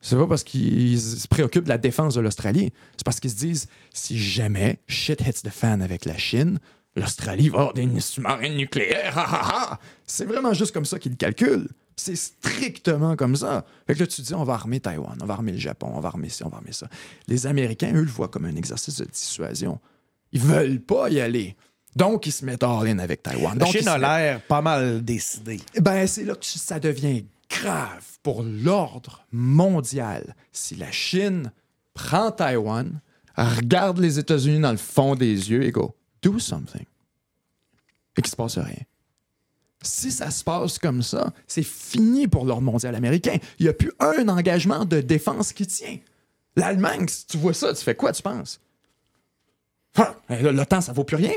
C'est 0.00 0.16
pas 0.16 0.26
parce 0.26 0.42
qu'ils 0.44 1.00
se 1.00 1.28
préoccupent 1.28 1.64
de 1.64 1.68
la 1.68 1.78
défense 1.78 2.14
de 2.14 2.20
l'Australie. 2.20 2.72
C'est 2.96 3.04
parce 3.04 3.20
qu'ils 3.20 3.30
se 3.30 3.36
disent 3.36 3.68
si 3.94 4.18
jamais 4.18 4.80
shit 4.88 5.20
hits 5.20 5.42
the 5.42 5.50
fan 5.50 5.80
avec 5.82 6.04
la 6.04 6.18
Chine, 6.18 6.58
l'Australie 6.96 7.48
va 7.48 7.58
avoir 7.58 7.74
des 7.74 8.00
sous-marins 8.00 8.48
nucléaires. 8.48 9.16
ha, 9.16 9.22
ha, 9.24 9.72
ha. 9.72 9.80
C'est 10.06 10.24
vraiment 10.24 10.52
juste 10.54 10.72
comme 10.72 10.84
ça 10.84 10.98
qu'ils 10.98 11.12
le 11.12 11.16
calculent. 11.16 11.68
C'est 11.96 12.16
strictement 12.16 13.16
comme 13.16 13.36
ça. 13.36 13.64
Fait 13.86 13.94
que 13.94 14.00
là, 14.00 14.06
tu 14.06 14.16
te 14.16 14.26
dis, 14.26 14.34
on 14.34 14.44
va 14.44 14.54
armer 14.54 14.80
Taïwan, 14.80 15.16
on 15.22 15.26
va 15.26 15.34
armer 15.34 15.52
le 15.52 15.58
Japon, 15.58 15.92
on 15.94 16.00
va 16.00 16.08
armer 16.08 16.28
ci, 16.28 16.44
on 16.44 16.48
va 16.48 16.58
armer 16.58 16.72
ça. 16.72 16.88
Les 17.26 17.46
Américains, 17.46 17.92
eux, 17.94 18.02
le 18.02 18.10
voient 18.10 18.28
comme 18.28 18.44
un 18.44 18.56
exercice 18.56 18.96
de 18.96 19.04
dissuasion. 19.04 19.78
Ils 20.32 20.40
veulent 20.40 20.80
pas 20.80 21.08
y 21.08 21.20
aller. 21.20 21.56
Donc, 21.94 22.26
ils 22.26 22.32
se 22.32 22.44
mettent 22.44 22.62
all-in 22.62 22.98
avec 22.98 23.22
Taïwan. 23.22 23.58
La 23.58 23.66
Chine 23.66 23.88
a 23.88 23.96
l'air 23.96 24.42
pas 24.42 24.60
mal 24.60 25.02
décidée. 25.02 25.60
ben, 25.80 26.06
c'est 26.06 26.24
là 26.24 26.34
que 26.34 26.44
ça 26.44 26.78
devient 26.78 27.24
grave 27.48 28.04
pour 28.22 28.42
l'ordre 28.42 29.24
mondial. 29.32 30.34
Si 30.52 30.76
la 30.76 30.90
Chine 30.92 31.52
prend 31.94 32.30
Taïwan, 32.30 33.00
regarde 33.36 33.98
les 33.98 34.18
États-Unis 34.18 34.60
dans 34.60 34.72
le 34.72 34.76
fond 34.76 35.14
des 35.14 35.50
yeux 35.50 35.62
et 35.62 35.70
go, 35.70 35.94
do 36.26 36.38
something. 36.38 36.84
Et 38.16 38.22
qu'il 38.22 38.30
se 38.30 38.36
passe 38.36 38.58
rien. 38.58 38.82
Si 39.82 40.10
ça 40.10 40.30
se 40.30 40.42
passe 40.42 40.78
comme 40.78 41.02
ça, 41.02 41.32
c'est 41.46 41.62
fini 41.62 42.26
pour 42.26 42.44
l'ordre 42.44 42.62
mondial 42.62 42.94
américain. 42.94 43.36
Il 43.58 43.64
n'y 43.64 43.68
a 43.68 43.74
plus 43.74 43.92
un 44.00 44.28
engagement 44.28 44.84
de 44.84 45.00
défense 45.00 45.52
qui 45.52 45.66
tient. 45.66 45.98
L'Allemagne, 46.56 47.06
si 47.08 47.26
tu 47.26 47.36
vois 47.36 47.54
ça, 47.54 47.74
tu 47.74 47.84
fais 47.84 47.94
quoi, 47.94 48.12
tu 48.12 48.22
penses? 48.22 48.60
Ah, 49.96 50.16
ben 50.28 50.42
là, 50.42 50.52
L'OTAN, 50.52 50.80
ça 50.80 50.92
vaut 50.92 51.04
plus 51.04 51.16
rien. 51.16 51.34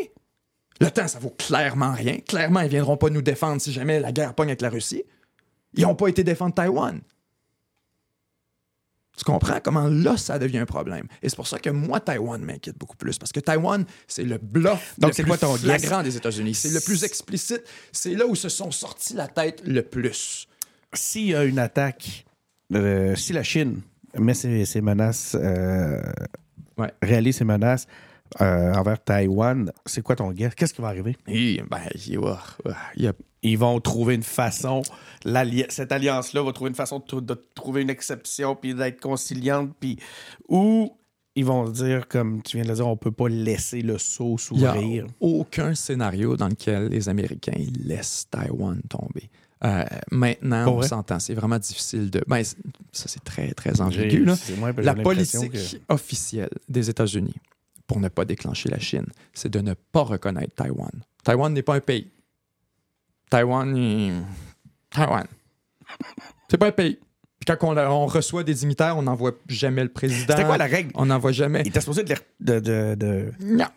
L'OTAN, 0.79 1.07
ça 1.07 1.19
vaut 1.19 1.35
clairement 1.37 1.91
rien. 1.91 2.17
Clairement, 2.19 2.61
ils 2.61 2.65
ne 2.65 2.69
viendront 2.69 2.97
pas 2.97 3.09
nous 3.09 3.21
défendre 3.21 3.61
si 3.61 3.73
jamais 3.73 3.99
la 3.99 4.11
guerre 4.11 4.33
pogne 4.33 4.49
avec 4.49 4.61
la 4.61 4.69
Russie. 4.69 5.03
Ils 5.73 5.83
n'ont 5.83 5.95
pas 5.95 6.07
été 6.07 6.23
défendre 6.23 6.55
Taïwan. 6.55 7.01
Tu 9.20 9.26
comprends 9.26 9.59
comment 9.61 9.88
là, 9.89 10.15
ça 10.15 10.39
devient 10.39 10.59
un 10.59 10.65
problème? 10.65 11.05
Et 11.22 11.28
c'est 11.28 11.36
pour 11.36 11.47
ça 11.47 11.59
que 11.59 11.70
moi, 11.70 11.99
Taïwan 11.99 12.41
m'inquiète 12.41 12.78
beaucoup 12.78 12.95
plus. 12.95 13.17
Parce 13.17 13.34
que 13.34 13.41
Taïwan, 13.41 13.84
c'est 14.07 14.24
le 14.24 14.38
bluff 14.38 14.93
Donc, 14.97 15.13
c'est 15.13 15.24
quoi 15.24 15.38
ton 15.38 15.55
flagrant 15.55 16.01
des 16.03 16.15
États-Unis. 16.15 16.55
C'est 16.55 16.70
le 16.72 16.80
plus 16.80 17.03
explicite. 17.03 17.61
C'est 17.91 18.15
là 18.15 18.26
où 18.26 18.34
se 18.36 18.47
sont 18.47 18.72
sortis 18.72 19.15
la 19.15 19.28
tête 19.28 19.61
le 19.65 19.82
plus. 19.82 20.47
S'il 20.93 21.26
y 21.28 21.36
a 21.36 21.43
une 21.43 21.59
attaque, 21.59 22.26
euh, 22.74 23.13
si 23.17 23.34
la 23.34 23.43
Chine 23.43 23.82
met 24.17 24.34
ses, 24.34 24.63
ses 24.63 24.80
menaces, 24.82 25.36
euh, 25.39 26.01
Ouais. 26.78 26.93
réalise 27.01 27.36
ses 27.36 27.43
menaces 27.43 27.88
euh, 28.41 28.73
envers 28.73 29.03
Taïwan, 29.03 29.71
c'est 29.86 30.01
quoi 30.01 30.15
ton 30.15 30.32
guess? 30.32 30.53
Qu'est-ce 30.55 30.73
qui 30.73 30.82
va 30.82 30.89
arriver? 30.89 31.15
Et, 31.27 31.61
ben, 31.69 31.80
y 32.97 33.07
a- 33.07 33.13
Ils 33.41 33.57
vont 33.57 33.80
trouver 33.80 34.15
une 34.15 34.23
façon, 34.23 34.82
cette 35.69 35.91
alliance-là 35.91 36.43
va 36.43 36.51
trouver 36.51 36.69
une 36.69 36.75
façon 36.75 36.99
de, 36.99 37.05
trou- 37.05 37.21
de 37.21 37.41
trouver 37.55 37.82
une 37.82 37.89
exception, 37.89 38.55
puis 38.55 38.73
d'être 38.75 38.99
conciliante, 39.01 39.71
puis 39.80 39.97
ou 40.47 40.95
ils 41.36 41.45
vont 41.45 41.65
se 41.67 41.71
dire, 41.84 42.07
comme 42.09 42.41
tu 42.43 42.57
viens 42.57 42.63
de 42.65 42.69
le 42.69 42.75
dire, 42.75 42.88
on 42.88 42.97
peut 42.97 43.11
pas 43.11 43.30
laisser 43.30 43.82
le 43.82 43.97
seau 43.97 44.36
Il 44.51 44.57
n'y 44.57 44.65
a 44.65 44.73
s'ouvrir. 44.73 45.07
aucun 45.21 45.73
scénario 45.73 46.36
dans 46.36 46.49
lequel 46.49 46.88
les 46.89 47.07
Américains 47.07 47.53
ils 47.57 47.88
laissent 47.88 48.27
Taïwan 48.30 48.82
tomber. 48.89 49.30
Euh, 49.63 49.84
maintenant, 50.11 50.65
on 50.77 50.82
s'entend, 50.82 51.19
c'est 51.19 51.34
vraiment 51.34 51.59
difficile 51.59 52.09
de. 52.09 52.21
Ben, 52.27 52.43
ça, 52.43 52.55
c'est 53.07 53.23
très, 53.23 53.51
très 53.53 53.80
ambigu. 53.82 54.23
là. 54.25 54.36
La 54.82 54.93
politique 55.03 55.80
officielle 55.89 56.49
des 56.67 56.89
États-Unis 56.89 57.36
pour 57.89 57.99
ne 57.99 58.07
pas 58.07 58.23
déclencher 58.23 58.69
la 58.69 58.79
Chine, 58.79 59.07
c'est 59.33 59.49
de 59.49 59.59
ne 59.59 59.73
pas 59.73 60.03
reconnaître 60.03 60.53
Taïwan. 60.55 60.91
Taïwan 61.23 61.51
n'est 61.51 61.63
pas 61.63 61.73
un 61.75 61.79
pays. 61.81 62.07
Taïwan, 63.29 64.25
Taïwan. 64.91 65.25
C'est 66.49 66.57
pas 66.57 66.67
un 66.67 66.71
pays. 66.71 66.99
Puis 67.39 67.45
quand 67.57 67.57
on, 67.63 67.77
on 67.77 68.05
reçoit 68.05 68.43
des 68.43 68.53
dignitaires, 68.53 68.95
on 68.97 69.01
n'envoie 69.01 69.31
jamais 69.47 69.83
le 69.83 69.89
président. 69.89 70.33
C'était 70.35 70.45
quoi 70.45 70.57
la 70.57 70.65
règle? 70.67 70.91
On 70.95 71.07
n'envoie 71.07 71.31
jamais. 71.31 71.61
Il 71.61 71.69
était 71.69 71.79
supposé 71.81 72.03
de, 72.03 72.15
de, 72.39 72.59
de, 72.59 72.95
de- 72.95 73.31
Non. 73.41 73.67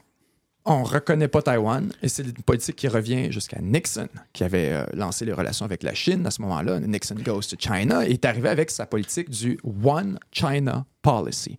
On 0.64 0.84
reconnaît 0.84 1.26
pas 1.28 1.42
Taïwan 1.42 1.90
et 2.02 2.08
c'est 2.08 2.22
une 2.22 2.32
politique 2.34 2.76
qui 2.76 2.86
revient 2.86 3.32
jusqu'à 3.32 3.60
Nixon, 3.60 4.08
qui 4.32 4.44
avait 4.44 4.72
euh, 4.72 4.84
lancé 4.92 5.24
les 5.24 5.32
relations 5.32 5.64
avec 5.64 5.82
la 5.82 5.92
Chine 5.94 6.24
à 6.26 6.30
ce 6.30 6.40
moment-là. 6.42 6.78
Nixon 6.80 7.16
goes 7.16 7.40
to 7.50 7.56
China 7.58 8.06
et 8.06 8.12
est 8.12 8.24
arrivé 8.24 8.48
avec 8.48 8.70
sa 8.70 8.86
politique 8.86 9.28
du 9.30 9.58
One 9.64 10.20
China 10.30 10.84
Policy. 11.02 11.56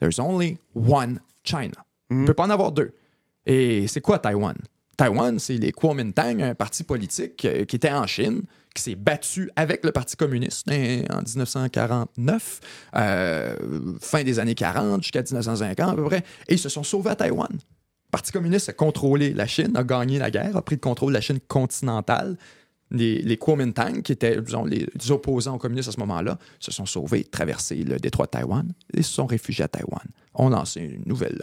There's 0.00 0.18
only 0.18 0.58
one 0.74 1.20
China. 1.44 1.84
On 2.10 2.14
ne 2.16 2.26
peut 2.26 2.34
pas 2.34 2.44
en 2.44 2.50
avoir 2.50 2.72
deux. 2.72 2.92
Et 3.46 3.86
c'est 3.88 4.00
quoi 4.00 4.18
Taïwan? 4.18 4.56
Taïwan, 4.96 5.38
c'est 5.38 5.56
les 5.56 5.72
Kuomintang, 5.72 6.42
un 6.42 6.54
parti 6.54 6.84
politique 6.84 7.44
euh, 7.44 7.64
qui 7.64 7.76
était 7.76 7.90
en 7.90 8.06
Chine, 8.06 8.42
qui 8.74 8.82
s'est 8.82 8.94
battu 8.94 9.50
avec 9.56 9.84
le 9.84 9.92
Parti 9.92 10.16
communiste 10.16 10.70
hein, 10.70 11.02
en 11.10 11.22
1949, 11.22 12.60
euh, 12.96 13.56
fin 14.00 14.22
des 14.22 14.38
années 14.38 14.54
40 14.54 15.02
jusqu'à 15.02 15.22
1950 15.22 15.90
à 15.90 15.94
peu 15.94 16.04
près, 16.04 16.22
et 16.48 16.54
ils 16.54 16.58
se 16.58 16.68
sont 16.68 16.82
sauvés 16.82 17.10
à 17.10 17.16
Taïwan. 17.16 17.48
Le 17.50 18.10
Parti 18.10 18.32
communiste 18.32 18.68
a 18.68 18.74
contrôlé 18.74 19.32
la 19.32 19.46
Chine, 19.46 19.72
a 19.76 19.82
gagné 19.82 20.18
la 20.18 20.30
guerre, 20.30 20.56
a 20.56 20.62
pris 20.62 20.76
le 20.76 20.80
contrôle 20.80 21.12
de 21.12 21.14
la 21.14 21.22
Chine 21.22 21.40
continentale. 21.48 22.36
Les, 22.92 23.36
Kuomintang, 23.38 24.02
qui 24.02 24.12
étaient 24.12 24.40
disons, 24.40 24.64
les, 24.64 24.86
les 24.94 25.10
opposants 25.10 25.54
aux 25.54 25.58
communistes 25.58 25.88
à 25.88 25.92
ce 25.92 26.00
moment-là, 26.00 26.38
se 26.60 26.70
sont 26.70 26.86
sauvés, 26.86 27.24
traversé 27.24 27.76
le 27.76 27.98
détroit 27.98 28.26
de 28.26 28.32
Taïwan 28.32 28.72
et 28.92 29.02
se 29.02 29.12
sont 29.12 29.26
réfugiés 29.26 29.64
à 29.64 29.68
Taïwan. 29.68 30.04
On 30.34 30.50
lancé 30.50 30.80
une 30.80 31.04
nouvelle. 31.06 31.42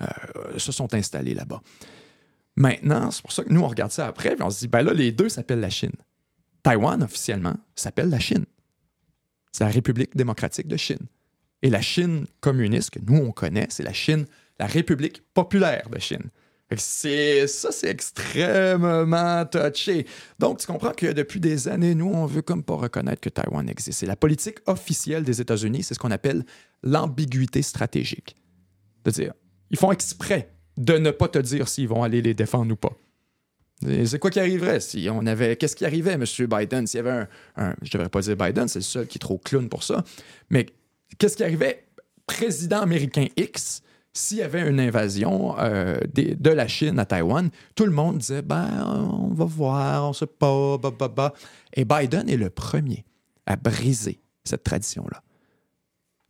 euh, 0.00 0.06
euh, 0.36 0.58
se 0.58 0.72
sont 0.72 0.92
installés 0.94 1.34
là-bas. 1.34 1.60
Maintenant, 2.56 3.10
c'est 3.10 3.22
pour 3.22 3.32
ça 3.32 3.44
que 3.44 3.52
nous, 3.52 3.60
on 3.60 3.68
regarde 3.68 3.92
ça 3.92 4.06
après, 4.06 4.34
puis 4.34 4.42
on 4.42 4.50
se 4.50 4.60
dit, 4.60 4.68
ben 4.68 4.82
là, 4.82 4.94
les 4.94 5.12
deux 5.12 5.28
s'appellent 5.28 5.60
la 5.60 5.70
Chine. 5.70 5.92
Taïwan, 6.62 7.02
officiellement, 7.02 7.56
s'appelle 7.74 8.08
la 8.08 8.18
Chine. 8.18 8.46
C'est 9.52 9.64
la 9.64 9.70
République 9.70 10.16
démocratique 10.16 10.66
de 10.66 10.76
Chine. 10.76 11.06
Et 11.62 11.70
la 11.70 11.82
Chine 11.82 12.26
communiste 12.40 12.90
que 12.90 12.98
nous, 13.06 13.18
on 13.18 13.32
connaît, 13.32 13.66
c'est 13.70 13.82
la 13.82 13.92
Chine, 13.92 14.26
la 14.58 14.66
République 14.66 15.22
populaire 15.34 15.88
de 15.90 15.98
Chine. 15.98 16.30
C'est, 16.76 17.46
ça, 17.46 17.70
c'est 17.70 17.88
extrêmement 17.90 19.44
touché. 19.46 20.06
Donc, 20.38 20.58
tu 20.58 20.66
comprends 20.66 20.92
que 20.92 21.12
depuis 21.12 21.38
des 21.38 21.68
années, 21.68 21.94
nous, 21.94 22.10
on 22.12 22.26
veut 22.26 22.42
comme 22.42 22.64
pas 22.64 22.74
reconnaître 22.74 23.20
que 23.20 23.28
Taïwan 23.28 23.68
existe. 23.68 24.00
C'est 24.00 24.06
la 24.06 24.16
politique 24.16 24.58
officielle 24.66 25.22
des 25.22 25.40
États-Unis, 25.40 25.84
c'est 25.84 25.94
ce 25.94 25.98
qu'on 26.00 26.10
appelle 26.10 26.44
l'ambiguïté 26.82 27.62
stratégique. 27.62 28.36
C'est-à-dire, 29.04 29.32
ils 29.70 29.78
font 29.78 29.92
exprès 29.92 30.50
de 30.76 30.98
ne 30.98 31.10
pas 31.12 31.28
te 31.28 31.38
dire 31.38 31.68
s'ils 31.68 31.88
vont 31.88 32.02
aller 32.02 32.20
les 32.20 32.34
défendre 32.34 32.72
ou 32.72 32.76
pas. 32.76 32.92
Et 33.86 34.04
C'est 34.06 34.18
quoi 34.18 34.30
qui 34.30 34.40
arriverait 34.40 34.80
si 34.80 35.06
on 35.10 35.24
avait. 35.26 35.54
Qu'est-ce 35.56 35.76
qui 35.76 35.84
arrivait, 35.84 36.12
M. 36.14 36.24
Biden, 36.48 36.86
s'il 36.86 36.98
y 36.98 37.00
avait 37.00 37.10
un, 37.10 37.28
un- 37.56 37.74
Je 37.82 37.90
devrais 37.92 38.08
pas 38.08 38.20
dire 38.22 38.36
Biden, 38.36 38.66
c'est 38.68 38.80
le 38.80 38.84
seul 38.84 39.06
qui 39.06 39.18
est 39.18 39.20
trop 39.20 39.38
clown 39.38 39.68
pour 39.68 39.84
ça. 39.84 40.02
Mais 40.50 40.66
qu'est-ce 41.18 41.36
qui 41.36 41.44
arrivait, 41.44 41.84
président 42.26 42.80
américain 42.80 43.26
X, 43.36 43.82
s'il 44.16 44.38
y 44.38 44.42
avait 44.42 44.68
une 44.68 44.80
invasion 44.80 45.56
euh, 45.58 45.98
des- 46.12 46.34
de 46.34 46.50
la 46.50 46.66
Chine 46.68 46.98
à 46.98 47.04
Taïwan, 47.04 47.50
tout 47.74 47.84
le 47.86 47.92
monde 47.92 48.18
disait 48.18 48.42
ben, 48.42 48.68
on 49.12 49.34
va 49.34 49.44
voir, 49.44 50.08
on 50.08 50.12
sait 50.12 50.26
pas, 50.26 50.78
bah, 50.78 50.90
bah, 50.98 51.08
bah. 51.08 51.32
Et 51.74 51.84
Biden 51.84 52.28
est 52.28 52.36
le 52.36 52.50
premier 52.50 53.04
à 53.46 53.56
briser 53.56 54.20
cette 54.44 54.64
tradition-là. 54.64 55.22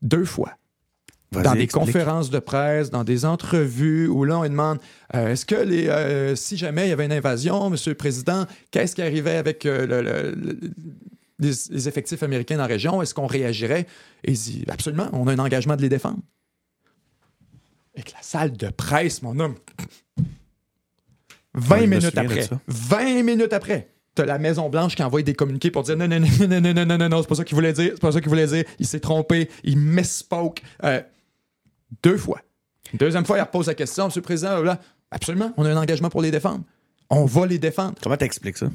Deux 0.03 0.25
fois 0.25 0.53
dans 1.33 1.53
des 1.55 1.63
explique. 1.63 1.71
conférences 1.73 2.31
de 2.31 2.39
presse, 2.39 2.91
dans 2.91 3.05
des 3.05 3.25
entrevues 3.25 4.07
où 4.09 4.25
là, 4.25 4.39
on 4.39 4.45
demande 4.45 4.79
euh, 5.15 5.29
est-ce 5.33 5.45
que 5.45 5.55
les, 5.57 5.89
euh, 5.89 6.35
si 6.37 6.57
jamais 6.57 6.87
il 6.87 6.91
y 6.91 6.93
avait 6.93 7.05
une 7.07 7.13
invasion, 7.13 7.69
Monsieur 7.69 7.91
le 7.93 7.97
Président, 7.97 8.47
qu'est-ce 8.71 8.95
qui 8.95 9.03
arrivait 9.03 9.37
avec 9.37 9.65
le- 9.65 9.87
le- 9.87 10.03
le- 10.03 10.35
les, 11.39 11.51
les 11.71 11.89
effectifs 11.89 12.23
américains 12.23 12.57
dans 12.57 12.63
la 12.63 12.69
région? 12.69 13.03
Est-ce 13.03 13.13
qu'on 13.15 13.27
réagirait? 13.27 13.87
Et 14.25 14.33
il 14.33 14.39
dit 14.39 14.65
absolument, 14.69 15.09
on 15.13 15.27
a 15.27 15.33
un 15.33 15.39
engagement 15.39 15.77
de 15.77 15.83
les 15.83 15.89
défendre. 15.89 16.21
Avec 17.97 18.13
la 18.13 18.23
salle 18.23 18.53
de 18.57 18.69
presse, 18.69 19.23
mon 19.23 19.39
homme. 19.41 19.55
20 21.55 21.75
Ouais, 21.77 21.81
je 21.83 21.87
me 21.87 21.97
minutes 21.97 22.19
après. 22.19 22.43
ça. 22.43 22.61
20 22.69 23.23
minutes 23.23 23.53
après. 23.53 23.89
t'as 24.15 24.25
la 24.27 24.39
Maison-Blanche 24.39 24.95
qui 24.95 25.03
envoie 25.03 25.23
des 25.23 25.35
communiqués 25.35 25.71
pour 25.71 25.83
dire 25.83 25.97
non, 25.97 26.07
non, 26.09 26.21
non, 26.21 26.27
non, 26.41 26.61
non, 26.61 26.73
non, 26.75 26.85
non, 26.87 26.99
non, 26.99 27.09
non, 27.09 27.23
c'est 27.23 27.29
pas 27.29 27.35
ça 27.35 27.45
qu'il 27.45 27.55
voulait 27.55 27.73
dire, 27.73 27.93
c'est 27.95 28.01
pas 28.01 28.13
ça 28.13 28.21
qu'il 28.21 28.29
voulait 28.29 28.47
dire, 28.47 28.65
il 28.79 28.87
s'est 28.87 29.01
trompé, 29.01 29.49
il 29.65 29.79
misspoke. 29.79 30.63
Euh, 30.85 31.01
deux 32.03 32.17
fois. 32.19 32.41
Deuxième 32.95 33.25
fois, 33.25 33.39
il 33.39 33.41
repose 33.43 33.67
la 33.67 33.75
question, 33.75 34.07
Monsieur 34.07 34.21
le 34.21 34.25
Président, 34.25 34.61
là, 34.63 34.79
absolument, 35.11 35.53
on 35.57 35.65
a 35.65 35.71
un 35.71 35.77
engagement 35.77 36.09
pour 36.11 36.21
les 36.23 36.31
défendre. 36.31 36.63
On 37.11 37.25
va 37.25 37.47
les 37.47 37.59
défendre. 37.59 37.95
Comment 38.03 38.17
t'expliques 38.17 38.59
ça? 38.59 38.69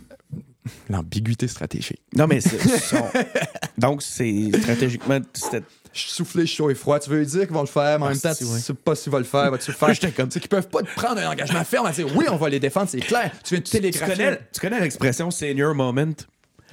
L'ambiguïté 0.89 1.47
stratégique. 1.47 2.01
Non, 2.15 2.28
mais 2.28 2.39
c'est. 2.39 2.59
Donc, 3.78 4.01
c'est 4.01 4.51
stratégiquement. 4.59 5.19
c'était- 5.34 5.63
Soufflé 5.93 6.45
chaud 6.45 6.69
et 6.69 6.75
froid. 6.75 6.99
Tu 6.99 7.09
veux 7.09 7.25
dire 7.25 7.41
qu'ils 7.41 7.53
vont 7.53 7.61
le 7.61 7.67
faire, 7.67 7.99
mais 7.99 8.05
en 8.05 8.07
Ah, 8.07 8.11
même 8.11 8.19
temps, 8.19 8.33
tu 8.33 8.45
sais 8.45 8.73
pas 8.73 8.95
s'ils 8.95 9.11
vont 9.11 9.17
le 9.17 9.23
faire. 9.25 9.51
Vas-tu 9.51 9.71
le 9.71 9.77
faire? 9.77 9.93
J'étais 9.93 10.11
comme- 10.11 10.31
C'est 10.31 10.39
qu'ils 10.39 10.49
peuvent 10.49 10.69
pas 10.69 10.81
te 10.83 10.93
prendre 10.95 11.19
un 11.19 11.29
engagement 11.29 11.63
ferme 11.63 11.85
à 11.85 11.91
dire 11.91 12.07
oui, 12.15 12.25
on 12.31 12.37
va 12.37 12.49
les 12.49 12.59
défendre, 12.59 12.89
c'est 12.89 12.99
clair. 12.99 13.31
Tu 13.43 13.55
viens 13.55 13.59
de 13.59 13.65
Tu 13.65 13.71
télégraphier. 13.71 14.15
connais, 14.15 14.39
tu 14.53 14.61
connais 14.61 14.79
l'expression 14.79 15.29
senior 15.31 15.75
moment? 15.75 16.13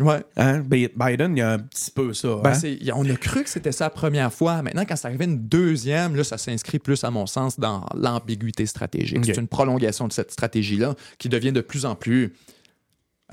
Ouais. 0.01 0.23
Hein? 0.37 0.61
Bi- 0.61 0.89
Biden, 0.95 1.37
il 1.37 1.41
y 1.41 1.43
a 1.43 1.55
un 1.55 1.59
petit 1.59 1.91
peu 1.91 2.15
ça. 2.15 2.37
Ben, 2.45 2.53
hein? 2.53 2.93
on 2.95 3.11
a 3.11 3.17
cru 3.17 3.43
que 3.43 3.51
c'était 3.51 3.73
ça 3.73 3.87
la 3.87 3.91
première 3.91 4.33
fois. 4.33 4.63
Maintenant, 4.63 4.85
quand 4.89 4.95
c'est 4.95 5.09
arrivé 5.09 5.25
une 5.25 5.49
deuxième, 5.49 6.15
là, 6.15 6.23
ça 6.23 6.39
s'inscrit 6.39 6.79
plus, 6.79 7.03
à 7.03 7.11
mon 7.11 7.27
sens, 7.27 7.59
dans 7.59 7.85
l'ambiguïté 7.97 8.65
stratégique. 8.67 9.25
C'est 9.25 9.37
une 9.37 9.49
prolongation 9.49 10.07
de 10.07 10.13
cette 10.13 10.31
stratégie-là 10.31 10.95
qui 11.19 11.29
devient 11.29 11.51
de 11.51 11.61
plus 11.61 11.85
en 11.85 11.97
plus 11.97 12.33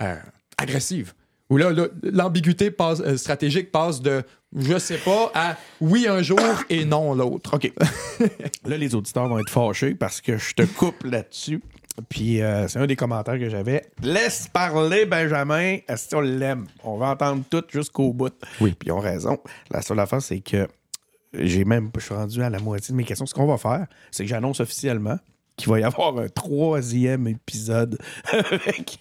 euh, 0.02 0.16
agressive. 0.58 1.14
Où 1.50 1.58
là, 1.58 1.72
l'ambiguïté 2.04 2.72
passe- 2.72 3.02
euh, 3.02 3.18
stratégique 3.18 3.72
passe 3.72 4.02
de 4.02 4.24
je 4.58 4.80
sais 4.80 4.98
pas 4.98 5.32
à 5.36 5.58
oui 5.82 6.08
un 6.08 6.22
jour 6.22 6.40
et 6.70 6.86
non 6.86 7.14
l'autre. 7.14 7.56
OK. 7.56 7.72
là, 8.66 8.78
les 8.78 8.96
auditeurs 8.96 9.28
vont 9.28 9.38
être 9.40 9.50
fâchés 9.50 9.94
parce 9.96 10.22
que 10.22 10.38
je 10.38 10.54
te 10.54 10.64
coupe 10.64 11.04
là-dessus. 11.04 11.62
Puis 12.10 12.42
euh, 12.42 12.68
c'est 12.68 12.80
un 12.80 12.88
des 12.88 12.96
commentaires 12.96 13.38
que 13.40 13.50
j'avais. 13.50 13.86
Laisse 14.02 14.48
parler 14.48 15.06
Benjamin. 15.06 15.78
Est-ce 15.88 16.10
qu'on 16.10 16.22
l'aime? 16.22 16.66
On 16.84 16.98
va 16.98 17.10
entendre 17.10 17.44
tout 17.50 17.64
jusqu'au 17.72 18.12
bout. 18.12 18.34
Oui. 18.60 18.74
Puis 18.78 18.88
ils 18.90 18.92
ont 18.92 19.00
raison. 19.00 19.38
La 19.72 19.82
seule 19.82 20.00
affaire, 20.00 20.22
c'est 20.22 20.40
que 20.40 20.68
j'ai 21.34 21.64
même, 21.66 21.92
je 21.98 22.02
suis 22.02 22.14
rendu 22.14 22.42
à 22.42 22.50
la 22.50 22.60
moitié 22.60 22.92
de 22.92 22.98
mes 22.98 23.04
questions. 23.04 23.26
Ce 23.26 23.34
qu'on 23.34 23.46
va 23.46 23.58
faire, 23.58 23.88
c'est 24.12 24.24
que 24.24 24.30
j'annonce 24.30 24.60
officiellement 24.62 25.18
qu'il 25.58 25.70
va 25.70 25.80
y 25.80 25.84
avoir 25.84 26.18
un 26.18 26.28
troisième 26.28 27.28
épisode 27.28 27.98
avec 28.32 28.98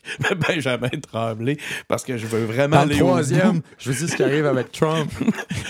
Benjamin 0.49 0.89
Tremblay 1.11 1.57
parce 1.89 2.05
que 2.05 2.17
je 2.17 2.27
veux 2.27 2.45
vraiment 2.45 2.79
aller 2.81 2.95
au 3.01 3.07
troisième, 3.07 3.61
je 3.79 3.91
veux 3.91 3.97
dire 3.99 4.09
ce 4.09 4.17
qui 4.17 4.23
arrive 4.23 4.47
avec 4.47 4.73
Trump. 4.73 5.11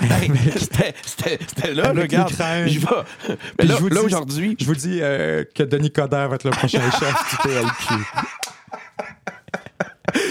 Hey, 0.05 0.30
c'était- 1.07 1.74
là, 1.74 1.93
le 1.93 2.07
gars. 2.07 2.26
Je 2.66 2.78
vais. 2.78 3.66
Là, 3.66 4.03
aujourd'hui, 4.03 4.57
Je 4.61 4.64
vous 4.66 4.74
dis 4.74 4.99
euh, 5.01 5.45
que 5.55 5.62
Denis 5.62 5.91
Coderre 5.91 6.28
va 6.28 6.35
être 6.37 6.45
le 6.45 6.51
prochain 6.51 6.80
chef 6.99 7.30
du 7.30 7.37
PLQ. 7.49 7.95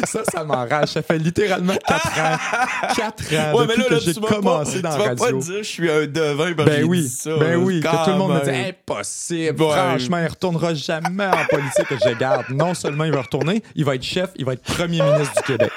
Ça, 0.06 0.22
ça 0.32 0.44
m'enrage. 0.44 0.90
Ça 0.90 1.02
fait 1.02 1.18
littéralement 1.18 1.76
4 1.88 2.08
ans. 2.20 2.38
4 2.96 3.36
ans 3.36 3.58
Ouais, 3.58 3.66
mais 3.68 3.76
depuis 3.76 3.82
là, 3.82 3.88
que 3.90 3.94
là, 3.94 4.00
j'ai 4.00 4.14
tu 4.14 4.20
vas 4.22 4.28
commencé 4.28 4.82
pas, 4.82 4.90
dans 4.90 4.96
tu 4.96 5.00
la 5.02 5.10
vas 5.10 5.16
pas 5.16 5.24
radio. 5.26 5.40
dire 5.40 5.58
je 5.58 5.64
suis 5.64 5.92
un 5.92 6.06
devin 6.08 6.54
parce 6.54 6.70
que 6.70 6.74
Ben 6.74 6.78
j'ai 6.78 6.84
oui, 6.84 7.02
dit 7.02 7.10
ça. 7.10 7.38
ben 7.38 7.56
oui, 7.58 7.80
que 7.82 7.88
tout 8.06 8.10
le 8.12 8.18
monde 8.18 8.34
me 8.36 8.44
dit 8.44 8.50
impossible. 8.70 9.62
Ouais. 9.62 9.72
Franchement, 9.72 10.18
il 10.20 10.28
retournera 10.28 10.74
jamais 10.74 11.26
en 11.26 11.46
politique. 11.50 11.88
Je 12.06 12.14
garde. 12.18 12.46
Non 12.50 12.74
seulement 12.74 13.04
il 13.06 13.14
va 13.14 13.22
retourner, 13.22 13.64
il 13.76 13.86
va 13.86 13.96
être 13.96 14.04
chef, 14.04 14.30
il 14.36 14.46
va 14.46 14.54
être 14.54 14.64
premier 14.64 15.02
ministre 15.02 15.34
du 15.36 15.42
Québec. 15.44 15.72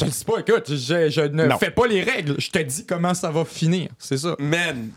Je 0.00 0.04
ne 0.04 0.10
sais 0.10 0.24
pas, 0.24 0.38
écoute, 0.38 0.68
je, 0.70 1.10
je 1.10 1.20
ne 1.22 1.46
Non. 1.46 1.58
fais 1.58 1.72
pas 1.72 1.86
les 1.88 2.02
règles. 2.04 2.36
Je 2.38 2.50
te 2.50 2.58
dis 2.60 2.86
comment 2.86 3.14
ça 3.14 3.30
va 3.30 3.44
finir. 3.44 3.88
C'est 3.98 4.16
ça. 4.18 4.36
Man, 4.38 4.90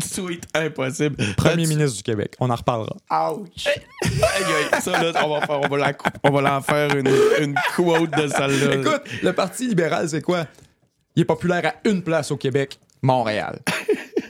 sweet, 0.00 0.44
impossible. 0.54 1.16
Premier 1.36 1.56
Là, 1.56 1.62
tu- 1.62 1.68
ministre 1.76 1.96
du 1.96 2.02
Québec. 2.02 2.34
On 2.40 2.48
en 2.50 2.54
reparlera. 2.54 2.96
Ouch. 3.34 3.66
Ça, 4.80 5.02
là, 5.02 5.12
on 5.24 5.28
va, 5.38 5.46
faire, 5.46 5.60
on 5.60 5.68
va, 5.68 5.76
la 5.78 5.92
cou- 5.92 6.08
on 6.24 6.30
va 6.30 6.40
l'en 6.40 6.60
faire 6.60 6.94
une, 6.96 7.08
une 7.40 7.54
quote 7.76 8.10
de 8.10 8.26
celle-là. 8.28 8.74
Écoute, 8.76 9.02
le 9.22 9.32
Parti 9.32 9.68
libéral, 9.68 10.08
c'est 10.08 10.22
quoi? 10.22 10.46
Il 11.16 11.22
est 11.22 11.26
populaire 11.26 11.64
à 11.66 11.88
une 11.88 12.02
place 12.02 12.30
au 12.30 12.36
Québec, 12.36 12.78
Montréal. 13.02 13.58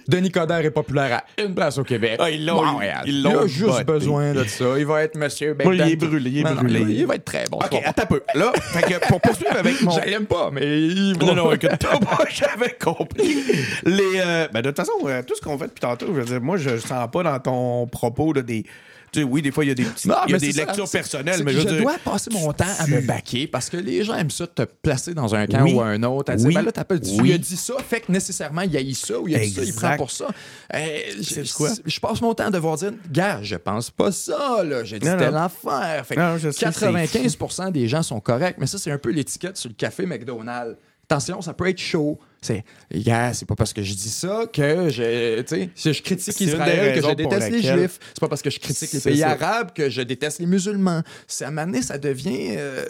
Denis 0.09 0.31
Coderre 0.31 0.65
est 0.65 0.71
populaire 0.71 1.23
à 1.39 1.43
une 1.43 1.55
place 1.55 1.79
au 1.79 1.85
Québec, 1.85 2.17
Ah, 2.19 2.31
ils 2.31 2.45
l'ont- 2.45 2.65
Montréal. 2.65 3.03
ils 3.07 3.15
il 3.17 3.23
l'ont 3.23 3.41
a 3.41 3.47
juste 3.47 3.67
botté. 3.71 3.85
besoin 3.85 4.33
de 4.35 4.45
ça. 4.45 4.65
Il 4.79 4.87
va 4.87 5.03
être 5.05 5.17
monsieur 5.17 5.57
Oui, 5.65 5.77
il 5.83 5.93
est 5.93 5.97
brûlé, 5.97 6.31
il 6.31 6.39
est 6.41 6.43
Non, 6.45 6.55
brûlé. 6.55 6.81
il, 6.81 6.91
il 7.01 7.07
va 7.07 7.15
être 7.17 7.25
très 7.25 7.45
bon. 7.51 7.59
OK, 7.59 7.81
attends 7.85 8.03
un 8.03 8.07
peu. 8.07 8.23
Là, 8.35 8.53
fait 8.57 8.83
que 8.83 9.09
pour 9.09 9.21
poursuivre 9.21 9.57
avec 9.57 9.81
mon... 9.83 9.91
Je 9.93 10.09
l'aime 10.11 10.27
pas, 10.27 10.51
mais 10.53 10.63
il 10.65 11.17
va- 11.19 11.27
Non, 11.27 11.35
non, 11.35 11.53
écoute, 11.53 11.71
moi, 12.03 12.19
j'avais 12.31 12.77
compris. 12.81 13.37
Les, 13.85 14.03
euh, 14.19 14.49
ben, 14.53 14.63
de 14.63 14.69
toute 14.71 14.77
façon, 14.79 14.93
euh, 15.07 15.23
tout 15.23 15.35
ce 15.35 15.41
qu'on 15.41 15.57
fait 15.59 15.67
depuis 15.67 15.81
tantôt, 15.81 16.07
je 16.09 16.13
veux 16.21 16.25
dire, 16.25 16.41
moi, 16.41 16.57
je 16.57 16.77
sens 16.79 17.09
pas 17.13 17.23
dans 17.23 17.39
ton 17.39 17.87
propos 17.87 18.33
là, 18.33 18.43
des. 18.43 18.65
Tu 19.13 19.21
sais, 19.21 19.25
oui, 19.25 19.43
des 19.43 19.51
fois, 19.51 19.63
il 19.63 19.69
y 19.69 19.71
a 19.71 19.75
des, 19.75 19.83
Non, 19.85 19.91
il 20.05 20.07
y 20.09 20.13
a 20.13 20.25
mais 20.29 20.39
des 20.39 20.47
c'est 20.47 20.61
ça. 20.61 20.65
lectures 20.65 20.89
personnelles, 20.91 21.43
mais 21.45 21.53
je 21.53 21.59
veux 21.59 21.63
je 21.65 21.69
dire. 21.75 21.83
dois 21.83 21.97
passer 22.03 22.31
mon 22.33 22.51
temps 22.55 22.65
à 22.79 22.87
tu- 22.87 22.93
me 22.93 23.03
baquer 23.03 23.47
parce 23.47 23.69
que 23.69 23.77
les 23.77 24.03
gens 24.05 24.15
aiment 24.15 24.31
ça 24.31 24.47
te 24.47 24.63
placer 24.63 25.13
dans 25.13 25.35
un 25.35 25.47
camp 25.47 25.65
Oui. 25.65 25.75
ou 25.75 25.83
un 25.83 26.03
autre. 26.05 26.33
À 26.33 26.37
dire, 26.37 26.47
Oui. 26.47 26.55
ben 26.55 26.63
là, 26.65 26.73
dit, 26.99 27.19
Oui. 27.21 27.29
il 27.29 27.35
a 27.35 27.39
dit 27.39 27.57
ça, 27.59 27.75
fait 27.87 28.01
que 28.01 28.11
nécessairement, 28.11 28.63
il 28.63 28.75
a 28.75 28.81
eu 28.81 28.95
ça 28.95 29.19
ou 29.21 29.29
il 29.29 29.35
a 29.37 29.41
dit 29.41 29.51
ça, 29.51 29.63
il 29.65 29.75
prend 29.75 29.97
pour 29.99 30.11
ça. 30.11 30.29
Euh, 30.75 30.99
je, 31.21 31.53
quoi? 31.55 31.69
je 31.85 32.01
passe 32.01 32.23
mon 32.23 32.33
temps 32.33 32.47
à 32.47 32.51
devoir 32.51 32.79
dire, 32.79 32.93
gars, 33.13 33.41
je 33.43 33.57
pense 33.57 33.91
pas 33.91 34.13
ça, 34.13 34.63
là. 34.65 34.83
J'ai 34.83 34.99
dit 34.99 35.07
telle 35.07 35.37
affaire. 35.37 36.07
Fait 36.07 36.15
que 36.15 36.21
Non, 36.21 36.39
je 36.39 36.49
sais, 36.51 36.65
95% 36.65 37.71
des 37.71 37.89
gens 37.89 38.03
sont 38.03 38.21
corrects, 38.21 38.57
mais 38.59 38.67
ça, 38.67 38.79
c'est 38.79 38.91
un 38.91 38.99
peu 38.99 39.11
l'étiquette 39.11 39.59
sur 39.59 39.69
le 39.69 39.75
café 39.75 40.07
McDonald's. 40.07 40.77
Attention, 41.13 41.43
ça 41.43 41.53
peut 41.53 41.69
être 41.69 41.79
chaud. 41.79 42.19
C'est, 42.41 42.65
gars, 42.91 43.35
c'est 43.35 43.45
pas 43.47 43.55
parce 43.55 43.73
que 43.73 43.83
je 43.83 43.93
dis 43.93 44.09
ça 44.09 44.47
que 44.53 44.89
je, 44.89 45.69
si 45.75 45.93
je 45.93 46.03
critique 46.03 46.41
Israël 46.41 46.99
que 47.01 47.07
je 47.07 47.15
déteste 47.15 47.51
les 47.51 47.63
Juifs. 47.63 47.99
C'est 48.09 48.21
pas 48.21 48.29
parce 48.29 48.41
que 48.41 48.49
je 48.49 48.59
critique 48.59 48.93
les 48.93 49.01
pays 49.01 49.19
ça. 49.19 49.31
arabes 49.33 49.73
que 49.75 49.91
je 49.91 50.01
déteste 50.01 50.39
les 50.41 50.47
musulmans. 50.47 51.03
C'est 51.29 51.45
à 51.45 51.49
un 51.49 51.51
moment 51.51 51.67
donné, 51.67 51.83
ça 51.83 51.99
devient. 51.99 52.55
euh, 52.57 52.85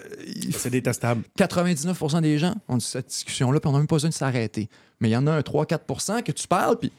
C'est 0.52 0.70
détestable. 0.70 1.22
99% 1.36 2.20
des 2.22 2.38
gens 2.38 2.54
ont 2.68 2.78
cette 2.78 3.08
discussion-là, 3.08 3.58
puis 3.58 3.68
on 3.68 3.72
n'a 3.72 3.78
même 3.78 3.88
pas 3.88 3.96
besoin 3.96 4.10
de 4.10 4.14
s'arrêter. 4.14 4.68
Mais 5.00 5.08
il 5.08 5.12
y 5.12 5.16
en 5.16 5.26
a 5.26 5.32
un 5.32 5.40
3-4% 5.40 6.22
que 6.22 6.32
tu 6.32 6.46
parles, 6.46 6.78
puis 6.78 6.92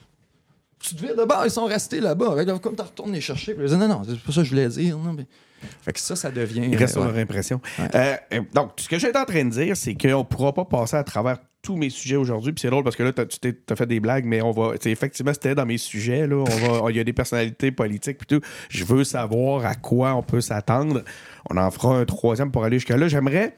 tu 0.80 0.94
te 0.94 1.02
vires 1.02 1.16
de 1.16 1.24
bord, 1.24 1.44
ils 1.46 1.52
sont 1.52 1.66
restés 1.66 2.02
là-bas. 2.02 2.36
Comme 2.62 2.76
tu 2.76 2.82
retournes 2.82 3.14
les 3.14 3.22
chercher, 3.22 3.54
puis 3.54 3.64
ils 3.64 3.70
disent 3.70 3.78
non, 3.78 3.88
non, 3.88 4.02
c'est 4.06 4.20
pas 4.20 4.32
ça 4.34 4.42
que 4.42 4.44
je 4.44 4.50
voulais 4.50 4.68
dire. 4.68 4.98
Non, 4.98 5.14
mais... 5.14 5.26
Fait 5.82 5.94
que 5.94 6.00
ça, 6.00 6.16
ça 6.16 6.32
devient. 6.32 6.64
Il 6.70 6.76
reste 6.76 6.98
euh, 6.98 7.02
sur 7.02 7.12
leur 7.12 7.18
impression. 7.18 7.62
Euh, 7.80 8.16
euh, 8.34 8.42
donc, 8.54 8.72
ce 8.78 8.88
que 8.90 9.00
j'étais 9.00 9.18
en 9.18 9.26
train 9.26 9.46
de 9.46 9.50
dire, 9.50 9.78
c'est 9.78 9.96
qu'on 9.96 10.20
ne 10.20 10.24
pourra 10.24 10.54
pas 10.54 10.66
passer 10.66 10.96
à 10.96 11.04
travers 11.04 11.38
tous 11.62 11.78
mes 11.78 11.90
sujets 11.90 12.16
aujourd'hui. 12.16 12.52
Puis 12.52 12.62
c'est 12.62 12.70
drôle 12.70 12.84
parce 12.84 12.96
que 12.96 13.04
là, 13.04 13.12
tu 13.14 13.54
t'as 13.54 13.76
fait 13.76 13.86
des 13.86 14.00
blagues, 14.00 14.26
mais 14.26 14.42
on 14.42 14.52
va. 14.52 14.74
Effectivement, 14.86 15.34
c'était 15.34 15.56
dans 15.56 15.66
mes 15.66 15.78
sujets. 15.78 16.28
Là, 16.28 16.38
on 16.38 16.82
va, 16.82 16.90
il 16.92 16.98
y 16.98 17.00
a 17.00 17.04
des 17.04 17.14
personnalités 17.14 17.72
politiques. 17.72 18.18
Puis 18.18 18.28
tout. 18.28 18.46
Je 18.70 18.84
veux 18.84 19.04
savoir 19.04 19.66
à 19.66 19.76
quoi 19.76 20.16
on 20.16 20.24
peut 20.24 20.42
s'attendre. 20.42 21.04
On 21.50 21.58
en 21.58 21.72
fera 21.72 21.98
un 21.98 22.06
troisième 22.06 22.52
pour 22.52 22.64
aller 22.64 22.78
jusqu'à 22.78 22.98
là. 22.98 23.08
J'aimerais. 23.08 23.56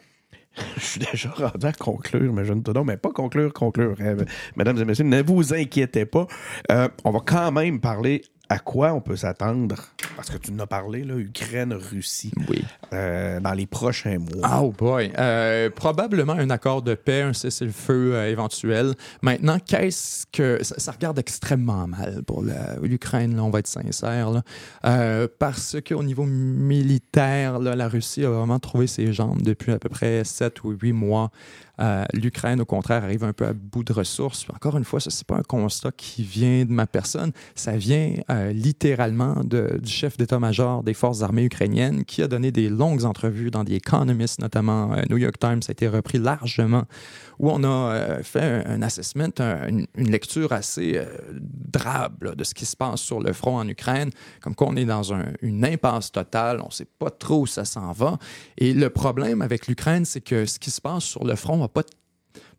Je 0.78 0.84
suis 0.84 1.00
déjà 1.00 1.30
rendu 1.30 1.66
à 1.66 1.74
conclure, 1.74 2.34
mais 2.34 2.46
je 2.46 2.54
ne 2.54 2.62
te 2.62 2.72
donne, 2.72 2.86
mais 2.86 2.98
pas 2.98 3.12
conclure, 3.12 3.52
conclure. 3.54 3.96
Euh, 4.00 4.24
mesdames 4.56 4.78
et 4.78 4.86
messieurs, 4.86 5.04
ne 5.04 5.22
vous 5.22 5.54
inquiétez 5.54 6.06
pas. 6.06 6.28
Euh, 6.72 6.88
on 7.04 7.12
va 7.12 7.20
quand 7.26 7.52
même 7.52 7.80
parler 7.80 8.24
à 8.50 8.60
quoi 8.60 8.94
on 8.94 9.02
peut 9.02 9.16
s'attendre? 9.16 9.76
Parce 10.16 10.30
que 10.30 10.38
tu 10.38 10.52
en 10.52 10.60
as 10.60 10.68
parlé, 10.68 11.04
là, 11.04 11.16
Ukraine, 11.18 11.74
Russie, 11.74 12.32
Oui. 12.50 12.64
euh, 12.94 13.40
dans 13.40 13.54
les 13.54 13.66
prochains 13.66 14.20
mois. 14.20 14.62
Oh 14.62 14.72
boy. 14.72 15.12
Euh, 15.18 15.70
probablement 15.70 16.34
un 16.34 16.50
accord 16.50 16.82
de 16.82 16.94
paix, 16.96 17.22
un 17.24 17.34
cessez-le-feu 17.34 18.14
euh, 18.16 18.30
éventuel. 18.30 18.94
Maintenant, 19.22 19.58
qu'est-ce 19.60 20.26
que. 20.32 20.64
Ça, 20.64 20.76
ça 20.78 20.92
regarde 20.92 21.18
extrêmement 21.20 21.88
mal 21.88 22.22
pour 22.24 22.44
l'Ukraine, 22.82 23.40
on 23.40 23.50
va 23.50 23.60
être 23.60 23.68
sincère. 23.68 24.30
là. 24.32 25.28
Parce 25.40 25.78
qu'au 25.86 26.04
niveau 26.04 26.26
militaire, 26.26 27.60
là, 27.60 27.76
la 27.76 27.88
Russie 27.88 28.24
a 28.26 28.30
vraiment 28.30 28.60
trouvé 28.60 28.88
ses 28.88 29.12
jambes 29.14 29.42
depuis 29.42 29.72
à 29.72 29.80
peu 29.80 29.90
près 29.90 30.24
7 30.24 30.64
ou 30.64 30.72
8 30.72 30.94
mois. 30.94 31.32
Euh, 31.80 32.06
L'Ukraine, 32.14 32.62
au 32.62 32.66
contraire, 32.66 33.04
arrive 33.04 33.24
un 33.24 33.34
peu 33.34 33.46
à 33.46 33.54
bout 33.54 33.84
de 33.84 33.94
ressources. 33.94 34.46
Encore 34.54 34.78
une 34.78 34.84
fois, 34.84 35.00
ça, 35.00 35.10
c'est 35.10 35.26
pas 35.28 35.36
un 35.38 35.44
constat 35.44 35.92
qui 35.92 36.24
vient 36.24 36.66
de 36.66 36.72
ma 36.72 36.88
personne. 36.88 37.32
Ça 37.56 37.78
vient 37.78 38.14
euh, 38.30 38.52
littéralement 38.52 39.36
du 39.44 39.90
chef 39.90 40.18
d'état-major 40.18 40.84
des 40.84 40.94
forces 40.94 41.22
armées 41.22 41.44
ukrainiennes 41.44 42.06
qui 42.06 42.22
a 42.22 42.28
donné 42.28 42.52
des 42.52 42.70
longues 42.70 43.04
entrevues 43.06 43.52
dans 43.52 43.66
The 43.66 43.72
Economist, 43.72 44.40
notamment 44.42 44.94
euh, 44.94 45.02
New 45.10 45.18
York 45.18 45.38
Times, 45.40 45.62
ça 45.62 45.72
a 45.72 45.74
été 45.74 45.88
repris 45.88 46.18
largement, 46.18 46.84
où 47.40 47.50
on 47.52 47.64
a 47.64 48.24
fait 48.24 48.64
un, 48.66 48.76
un 48.76 48.82
assessment, 48.82 49.30
un- 49.40 49.68
une, 49.68 49.88
lecture 50.10 50.54
assez 50.54 51.02
drabe 51.72 52.24
là, 52.24 52.36
de 52.36 52.44
ce 52.44 52.54
qui 52.54 52.66
se 52.66 52.76
passe 52.76 53.02
sur 53.02 53.20
le 53.20 53.34
front 53.34 53.58
en 53.58 53.68
Ukraine, 53.68 54.10
comme 54.42 54.56
quoi 54.56 54.68
on 54.70 54.76
est 54.76 54.86
dans 54.86 55.14
un- 55.14 55.26
une 55.42 55.66
impasse 55.66 56.12
totale, 56.12 56.62
on 56.62 56.68
ne 56.68 56.72
sait 56.72 56.88
pas 57.00 57.10
trop 57.10 57.42
où 57.42 57.48
ça 57.48 57.66
s'en 57.66 57.92
va. 57.92 58.18
Et 58.58 58.74
le 58.74 58.90
problème 58.90 59.42
avec 59.42 59.68
l'Ukraine, 59.68 60.06
c'est 60.06 60.22
que 60.22 60.46
ce 60.46 60.60
qui 60.60 60.72
se 60.72 60.80
passe 60.82 61.04
sur 61.04 61.24
le 61.26 61.36
front 61.36 61.64
pas 61.68 61.84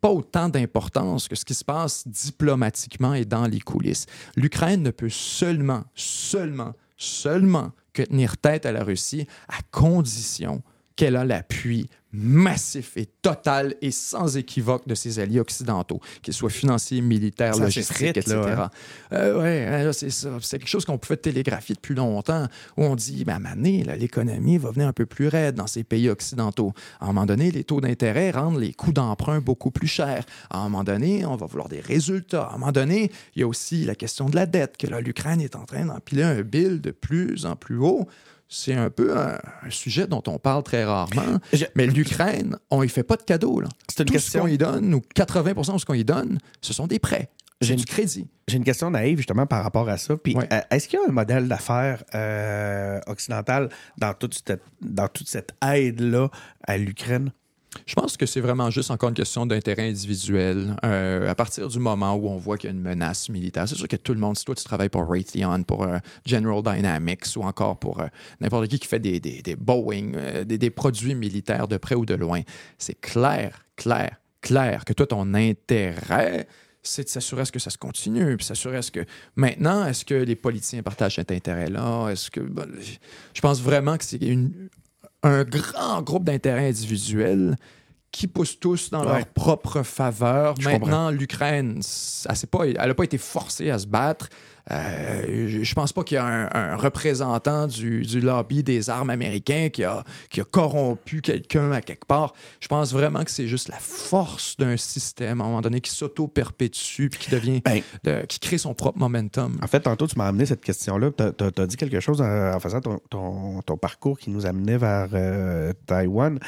pas 0.01 0.11
autant 0.11 0.49
d'importance 0.49 1.29
que 1.29 1.35
ce 1.35 1.45
qui 1.45 1.55
se 1.55 1.65
passe 1.65 2.07
diplomatiquement 2.07 3.15
et 3.15 3.25
dans 3.25 3.47
les 3.47 3.61
coulisses. 3.61 4.07
L'Ukraine 4.37 4.83
ne 4.83 4.91
peut 4.91 5.09
seulement, 5.09 5.85
seulement, 5.95 6.75
seulement 6.97 7.73
que 7.93 8.03
tenir 8.03 8.37
tête 8.37 8.67
à 8.67 8.73
la 8.73 8.85
Russie 8.85 9.27
à 9.49 9.63
condition 9.71 10.63
qu'elle 10.97 11.17
a 11.17 11.25
l'appui 11.25 11.89
massif 12.17 12.97
et 12.97 13.07
total 13.21 13.75
et 13.83 13.91
sans 13.91 14.39
équivoque 14.39 14.89
de 14.89 14.95
ses 14.95 15.19
alliés 15.19 15.41
occidentaux, 15.41 16.01
qu'ils 16.23 16.33
soient 16.33 16.51
financiers, 16.51 17.03
militaires, 17.03 17.55
Ça 17.55 17.65
logistiques, 17.65 18.17
etc. 18.17 18.37
hein. 18.37 18.71
Euh, 19.13 19.43
euh, 19.43 19.85
là, 19.85 19.93
c'est 19.93 20.09
ça. 20.09 20.31
C'est 20.41 20.59
quelque 20.59 20.69
chose 20.69 20.87
qu'on 20.87 20.97
pouvait 20.97 21.19
télégraphier 21.19 21.75
depuis 21.75 21.95
longtemps, 21.95 22.47
où 22.79 22.85
on 22.85 22.97
dit, 22.97 23.25
ben, 23.25 23.35
à 23.35 23.37
un 23.37 23.39
moment 23.41 23.57
donné, 23.57 23.85
là, 23.85 23.97
l'économie 23.97 24.57
va 24.57 24.71
venir 24.71 24.89
un 24.89 24.95
peu 24.95 25.05
plus 25.05 25.29
raide 25.29 25.57
dans 25.57 25.67
ces 25.67 25.85
pays 25.85 26.09
occidentaux. 26.09 26.73
À 27.01 27.05
un 27.05 27.09
moment 27.09 27.27
donné, 27.27 27.51
les 27.51 27.65
taux 27.65 27.83
d'intérêt 27.83 28.31
rendent 28.31 28.59
les 28.59 28.73
coûts 28.73 28.93
d'emprunt 28.93 29.41
beaucoup 29.41 29.71
plus 29.71 29.89
chers. 29.89 30.25
À 30.49 30.61
un 30.61 30.65
moment 30.65 30.85
donné, 30.85 31.27
on 31.27 31.37
va 31.37 31.45
vouloir 31.45 31.69
des 31.69 31.81
résultats. 31.81 32.45
À 32.45 32.55
un 32.55 32.59
moment 32.59 32.73
donné, 32.73 33.11
il 33.35 33.41
y 33.41 33.43
a 33.43 33.47
aussi 33.47 33.85
la 33.85 33.95
question 33.95 34.31
de 34.31 34.37
la 34.37 34.47
dette, 34.47 34.79
que 34.79 34.87
l'Ukraine 34.87 35.43
est 35.43 35.55
en 35.55 35.65
train 35.65 35.85
d'empiler 35.85 36.23
un 36.23 36.41
bill 36.41 36.81
de 36.81 36.93
plus 36.93 37.45
en 37.45 37.57
plus 37.57 37.77
haut. 37.77 38.09
C'est 38.49 38.75
un 38.75 38.91
peu 38.91 39.17
un, 39.19 39.39
un 39.63 39.71
sujet 39.71 40.07
dont 40.07 40.23
on 40.29 40.39
parle 40.39 40.63
très 40.63 40.85
rarement. 40.85 41.39
Je- 41.53 41.65
Mais 41.75 41.87
l'Ukraine, 41.87 42.57
on 42.71 42.83
y 42.83 42.89
fait 42.89 43.03
pas 43.03 43.17
de 43.17 43.23
cadeaux. 43.23 43.61
Là. 43.61 43.69
C'est 43.89 44.01
une 44.01 44.07
Tout 44.07 44.13
question- 44.13 44.41
ce 44.41 44.47
qu'on 44.47 44.53
y 44.53 44.59
donne, 44.59 44.95
ou 44.95 45.03
80% 45.15 45.75
de 45.75 45.79
ce 45.81 45.85
qu'on 45.85 45.95
y 45.95 46.05
donne, 46.05 46.39
ce 46.61 46.73
sont 46.73 46.87
des 46.87 46.99
prêts. 46.99 47.29
J'ai 47.63 47.75
du 47.75 47.87
crédit. 47.87 48.29
J'ai 48.49 48.59
une 48.59 48.65
question 48.65 48.91
naïve 48.91 49.17
justement 49.17 49.47
par 49.47 49.63
rapport 49.65 49.89
à 49.89 49.97
ça. 49.97 50.17
Puis, 50.17 50.37
Ouais. 50.37 50.47
euh, 50.53 50.61
est-ce 50.71 50.89
qu'il 50.89 50.99
y 50.99 51.03
a 51.03 51.09
un 51.09 51.13
modèle 51.13 51.49
d'affaires 51.49 52.05
euh, 52.15 53.01
occidental 53.07 53.71
dans 53.97 54.13
toute 54.13 54.35
cette, 54.47 54.63
dans 54.83 55.09
toute 55.09 55.27
cette 55.29 55.55
aide-là 55.67 56.29
à 56.67 56.77
l'Ukraine? 56.77 57.33
Je 57.85 57.95
pense 57.95 58.17
que 58.17 58.27
c'est 58.27 58.41
vraiment 58.41 58.71
juste 58.71 58.91
encore 58.91 59.09
une 59.11 59.15
question 59.15 59.47
d'intérêt 59.47 59.89
individuel. 59.89 60.77
Euh, 60.85 61.29
à 61.29 61.35
partir 61.35 61.69
du 61.69 61.79
moment 61.79 62.15
où 62.15 62.29
on 62.29 62.37
voit 62.37 62.57
qu'il 62.57 62.71
y 62.71 62.73
a 62.73 62.77
une 62.77 62.83
menace 62.83 63.29
militaire, 63.29 63.69
c'est 63.69 63.75
sûr 63.75 63.89
que 63.89 63.97
tout 63.97 64.15
le 64.15 64.21
monde, 64.21 64.37
si 64.37 64.45
toi 64.45 64.55
tu 64.55 64.65
travailles 64.65 64.89
pour 64.89 65.09
Raytheon, 65.09 65.63
pour 65.65 65.83
euh, 65.85 65.99
General 66.25 66.63
Dynamics 66.63 67.37
ou 67.37 67.43
encore 67.43 67.79
pour 67.79 68.01
euh, 68.01 68.07
n'importe 68.41 68.69
qui 68.69 68.79
qui 68.79 68.89
fait 68.89 68.99
des, 68.99 69.57
Boeing, 69.57 70.45
des, 70.45 70.71
produits 70.71 71.15
militaires 71.15 71.69
de 71.69 71.77
près 71.77 71.95
ou 71.95 72.07
de 72.07 72.15
loin, 72.15 72.43
c'est 72.79 73.01
clair, 73.01 73.65
clair, 73.77 74.17
clair 74.41 74.85
que 74.85 74.93
toi, 74.93 75.07
ton 75.07 75.35
intérêt, 75.35 76.47
c'est 76.83 77.05
de 77.05 77.09
s'assurer 77.09 77.45
que 77.53 77.59
ça 77.59 77.71
se 77.71 77.79
continue, 77.79 78.37
puis 78.37 78.47
s'assurer 78.47 78.81
que 78.93 79.05
maintenant, 79.35 79.87
est-ce 79.87 80.05
que 80.05 80.15
les 80.15 80.37
politiciens 80.37 80.83
partagent 80.83 81.17
cet 81.17 81.33
intérêt-là? 81.33 82.09
Est-ce 82.11 82.31
que. 82.31 82.41
je 83.35 83.41
pense 83.41 83.61
vraiment 83.61 83.97
que 83.97 84.05
c'est 84.05 84.23
une- 84.23 84.69
un 85.27 85.45
grand 85.45 86.03
groupe 86.03 86.25
d'intérêts 86.25 86.69
individuels 86.69 87.57
qui 88.13 88.27
poussent 88.29 88.59
tous 88.59 88.91
dans 88.91 89.05
Ouais. 89.05 89.19
leur 89.19 89.27
propre 89.27 89.83
faveur. 89.83 90.55
Je 90.59 90.69
Maintenant, 90.69 91.11
l'Ukraine, 91.11 91.81
pas, 92.47 92.67
elle 92.67 92.75
n'a 92.75 92.95
pas 92.95 93.05
été 93.05 93.19
forcée 93.19 93.71
à 93.71 93.79
se 93.79 93.87
battre. 93.87 94.29
Euh, 94.73 95.63
je, 95.63 95.75
pense 95.75 95.93
pas 95.93 96.03
qu'il 96.03 96.17
y 96.17 96.19
a 96.19 96.25
un, 96.25 96.49
un 96.53 96.77
représentant 96.77 97.69
du, 97.69 98.03
du 98.03 98.21
lobby 98.21 98.65
des 98.65 98.91
armes 98.91 99.11
américains 99.11 99.69
qui 99.73 99.85
a, 99.85 100.03
qui 100.29 100.41
a 100.41 100.45
corrompu 100.45 101.21
quelqu'un 101.21 101.71
à 101.71 101.81
quelque 101.81 102.05
part. 102.05 102.33
Je 102.61 102.67
pense 102.67 102.93
vraiment 102.93 103.23
que 103.23 103.31
c'est 103.31 103.47
juste 103.47 103.69
la 103.69 103.79
force 103.79 104.57
d'un 104.57 104.77
système 104.77 105.41
à 105.41 105.45
un 105.45 105.47
moment 105.47 105.61
donné 105.61 105.81
qui 105.81 105.93
s'auto-perpétue 105.93 107.09
puis 107.11 107.21
qui 107.21 107.31
devient, 107.31 107.61
Ben, 107.65 107.81
de- 108.03 108.25
qui 108.27 108.41
crée 108.41 108.59
son 108.59 108.75
propre 108.75 108.99
momentum. 108.99 109.57
En 109.63 109.69
fait, 109.69 109.81
tantôt, 109.81 110.09
tu 110.09 110.19
m'as 110.19 110.27
amené 110.27 110.47
cette 110.47 110.65
question-là. 110.65 111.11
Tu 111.17 111.45
as, 111.63 111.67
dit 111.67 111.77
quelque 111.77 112.01
chose 112.01 112.21
en, 112.21 112.55
en 112.55 112.59
faisant 112.59 112.81
ton, 112.81 112.99
ton- 113.09 113.63
ton 113.63 113.77
parcours 113.77 114.19
qui 114.19 114.31
nous 114.31 114.47
amenait 114.47 114.79
vers 114.79 115.09
euh, 115.13 115.73
Taïwan. 115.87 116.41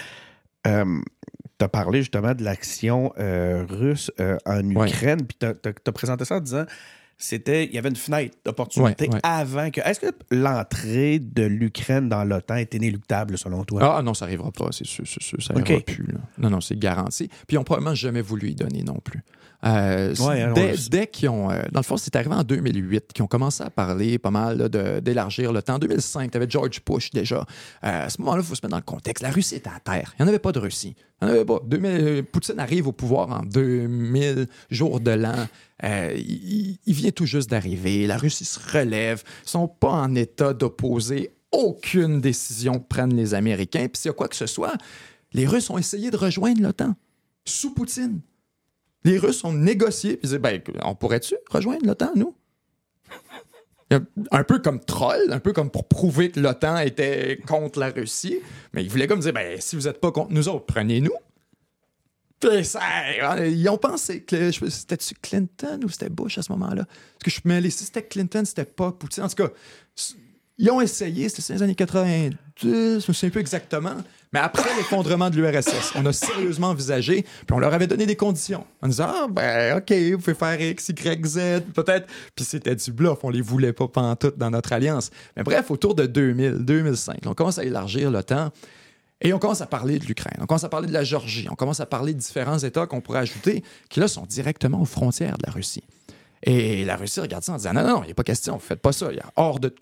tu 0.64 0.70
as 0.70 1.68
parlé 1.68 2.00
justement 2.00 2.34
de 2.34 2.42
l'action 2.42 3.12
euh, 3.18 3.64
russe 3.68 4.10
euh, 4.18 4.38
en. 4.44 4.68
Ukraine, 4.70 5.24
puis 5.24 5.36
tu 5.38 5.46
as, 5.46 5.92
présenté 5.92 6.24
ça 6.24 6.36
en 6.36 6.40
disant 6.40 6.64
c'était 7.18 7.64
il 7.66 7.72
y 7.74 7.78
avait 7.78 7.88
une 7.88 7.96
fenêtre 7.96 8.36
d'opportunité 8.44 9.08
Ouais, 9.08 9.14
ouais. 9.14 9.20
avant 9.24 9.70
que. 9.70 9.80
Est-ce 9.80 9.98
que 10.00 10.06
l'entrée 10.30 11.18
de 11.18 11.42
l'Ukraine 11.42 12.08
dans 12.08 12.24
l'OTAN 12.24 12.56
est 12.56 12.72
inéluctable 12.74 13.36
selon 13.36 13.64
toi? 13.64 13.96
Ah 13.98 14.02
non, 14.02 14.14
ça 14.14 14.24
n'arrivera 14.26 14.52
pas, 14.52 14.68
c'est 14.70 14.86
sûr, 14.86 15.04
ça 15.06 15.54
n'arrivera 15.54 15.80
plus. 15.80 16.06
là. 16.12 16.20
Non, 16.38 16.50
non, 16.50 16.60
c'est 16.60 16.78
garanti. 16.78 17.28
Puis 17.28 17.36
ils 17.50 17.56
n'ont 17.56 17.64
probablement 17.64 17.94
jamais 17.94 18.22
voulu 18.22 18.50
y 18.50 18.54
donner 18.54 18.82
non 18.82 18.98
plus. 19.02 19.22
Euh, 19.64 20.14
Ouais, 20.20 20.42
alors, 20.42 20.56
dès 20.90 21.06
qu'ils 21.08 21.28
ont... 21.28 21.50
euh, 21.50 21.62
dans 21.72 21.80
le 21.80 21.84
fond, 21.84 21.96
c'est 21.96 22.14
arrivé 22.14 22.34
en 22.34 22.44
2008 22.44 23.12
qu'ils 23.12 23.24
ont 23.24 23.28
commencé 23.28 23.62
à 23.62 23.70
parler 23.70 24.18
pas 24.18 24.30
mal 24.30 24.68
d'élargir 25.02 25.52
le 25.52 25.62
temps. 25.62 25.74
En 25.74 25.78
2005, 25.78 26.30
tu 26.30 26.36
avais 26.36 26.48
George 26.48 26.80
Bush 26.86 27.10
déjà. 27.10 27.38
Euh, 27.38 27.44
à 27.82 28.08
ce 28.08 28.20
moment-là, 28.20 28.42
il 28.42 28.46
faut 28.46 28.54
se 28.54 28.60
mettre 28.62 28.70
dans 28.70 28.76
le 28.76 28.82
contexte. 28.82 29.22
La 29.22 29.30
Russie 29.30 29.56
était 29.56 29.70
à 29.70 29.80
terre. 29.80 30.14
Il 30.18 30.22
n'y 30.22 30.26
en 30.26 30.28
avait 30.28 30.38
pas 30.38 30.52
de 30.52 30.60
Russie. 30.60 30.94
Il 31.20 31.26
n'y 31.26 31.32
en 31.32 31.34
avait 31.34 31.44
pas. 31.44 31.60
2000, 31.66 31.90
euh, 31.90 32.22
Poutine 32.22 32.60
arrive 32.60 32.86
au 32.86 32.92
pouvoir 32.92 33.30
en 33.30 33.42
2000 33.42 34.46
jours 34.70 35.00
de 35.00 35.10
l'an. 35.10 35.46
Il, 35.82 36.78
il 36.86 36.94
vient 36.94 37.10
tout 37.10 37.26
juste 37.26 37.50
d'arriver. 37.50 38.06
La 38.06 38.16
Russie 38.16 38.44
se 38.44 38.58
relève. 38.72 39.22
Ils 39.42 39.46
ne 39.46 39.50
sont 39.50 39.68
pas 39.68 39.90
en 39.90 40.14
état 40.14 40.54
d'opposer 40.54 41.32
aucune 41.50 42.20
décision 42.20 42.78
que 42.78 42.86
prennent 42.86 43.14
les 43.16 43.34
Américains. 43.34 43.88
Puis 43.88 44.02
s'il 44.02 44.08
y 44.08 44.10
a 44.10 44.14
quoi 44.14 44.28
que 44.28 44.36
ce 44.36 44.46
soit, 44.46 44.74
les 45.32 45.46
Russes 45.46 45.70
ont 45.70 45.78
essayé 45.78 46.10
de 46.10 46.16
rejoindre 46.16 46.62
l'OTAN 46.62 46.94
sous 47.44 47.72
Poutine. 47.74 48.20
Les 49.08 49.16
Russes 49.16 49.42
ont 49.42 49.54
négocié, 49.54 50.16
puis 50.16 50.20
ils 50.24 50.26
disaient, 50.26 50.38
ben, 50.38 50.60
on 50.84 50.94
pourrait-tu 50.94 51.34
rejoindre 51.50 51.86
l'OTAN, 51.86 52.10
nous? 52.14 52.34
Un 53.90 54.44
peu 54.44 54.58
comme 54.58 54.80
troll, 54.80 55.32
un 55.32 55.40
peu 55.40 55.54
comme 55.54 55.70
pour 55.70 55.88
prouver 55.88 56.30
que 56.30 56.38
l'OTAN 56.38 56.76
était 56.80 57.40
contre 57.46 57.78
la 57.78 57.88
Russie. 57.88 58.40
Mais 58.74 58.84
ils 58.84 58.90
voulaient 58.90 59.06
comme 59.06 59.20
dire, 59.20 59.32
ben, 59.32 59.58
si 59.60 59.76
vous 59.76 59.84
n'êtes 59.84 59.98
pas 59.98 60.12
contre 60.12 60.32
nous 60.32 60.46
autres, 60.50 60.66
prenez-nous. 60.66 61.14
Ils 62.42 63.68
ont 63.70 63.78
pensé 63.78 64.22
que 64.22 64.50
c'était-tu 64.52 65.14
Clinton 65.14 65.80
ou 65.82 65.88
c'était 65.88 66.10
Bush 66.10 66.36
à 66.36 66.42
ce 66.42 66.52
moment-là? 66.52 66.84
Parce 66.84 67.24
que 67.24 67.30
je 67.30 67.40
me. 67.46 67.62
Si 67.70 67.84
c'était 67.84 68.02
Clinton, 68.02 68.44
c'était 68.44 68.66
pas 68.66 68.92
Poutine. 68.92 69.24
En 69.24 69.28
tout 69.28 69.42
cas, 69.42 69.50
ils 70.58 70.70
ont 70.70 70.82
essayé, 70.82 71.30
c'était 71.30 71.54
les 71.54 71.62
années 71.62 71.74
90, 71.74 72.36
je 72.60 72.94
me 72.94 73.00
souviens 73.00 73.30
plus 73.30 73.40
exactement. 73.40 73.96
Mais 74.32 74.40
après 74.40 74.74
l'effondrement 74.76 75.30
de 75.30 75.36
l'URSS, 75.36 75.92
on 75.94 76.04
a 76.04 76.12
sérieusement 76.12 76.68
envisagé, 76.68 77.22
puis 77.22 77.52
on 77.52 77.58
leur 77.58 77.72
avait 77.72 77.86
donné 77.86 78.04
des 78.04 78.16
conditions. 78.16 78.66
On 78.82 78.88
disait, 78.88 79.04
ah, 79.06 79.26
ben, 79.30 79.78
OK, 79.78 79.92
vous 79.92 80.18
pouvez 80.18 80.34
faire 80.34 80.60
X, 80.60 80.90
Y, 80.90 81.26
Z, 81.26 81.38
peut-être. 81.74 82.06
Puis 82.34 82.44
c'était 82.44 82.74
du 82.74 82.92
bluff, 82.92 83.18
on 83.22 83.30
les 83.30 83.40
voulait 83.40 83.72
pas 83.72 83.88
pantoute 83.88 84.36
dans 84.36 84.50
notre 84.50 84.72
alliance. 84.72 85.10
Mais 85.36 85.42
bref, 85.42 85.70
autour 85.70 85.94
de 85.94 86.06
2000, 86.06 86.64
2005, 86.64 87.20
on 87.26 87.34
commence 87.34 87.58
à 87.58 87.64
élargir 87.64 88.10
l'OTAN. 88.10 88.50
Et 89.20 89.32
on 89.32 89.38
commence 89.40 89.62
à 89.62 89.66
parler 89.66 89.98
de 89.98 90.04
l'Ukraine, 90.04 90.38
on 90.40 90.46
commence 90.46 90.62
à 90.62 90.68
parler 90.68 90.86
de 90.86 90.92
la 90.92 91.02
Géorgie, 91.02 91.48
on 91.50 91.56
commence 91.56 91.80
à 91.80 91.86
parler 91.86 92.14
de 92.14 92.20
différents 92.20 92.58
États 92.58 92.86
qu'on 92.86 93.00
pourrait 93.00 93.18
ajouter 93.18 93.64
qui, 93.88 93.98
là, 93.98 94.06
sont 94.06 94.24
directement 94.26 94.80
aux 94.80 94.84
frontières 94.84 95.36
de 95.38 95.42
la 95.44 95.52
Russie. 95.52 95.82
Et 96.44 96.84
la 96.84 96.94
Russie 96.94 97.18
regarde 97.18 97.42
ça 97.42 97.52
en 97.52 97.56
disant 97.56 97.72
Non, 97.72 97.84
non, 97.84 98.02
il 98.04 98.06
n'y 98.06 98.12
a 98.12 98.14
pas 98.14 98.22
question, 98.22 98.60
faites 98.60 98.80
pas 98.80 98.92
ça, 98.92 99.08
il 99.10 99.16
y 99.16 99.20
a 99.20 99.26
hors 99.34 99.58
de. 99.58 99.74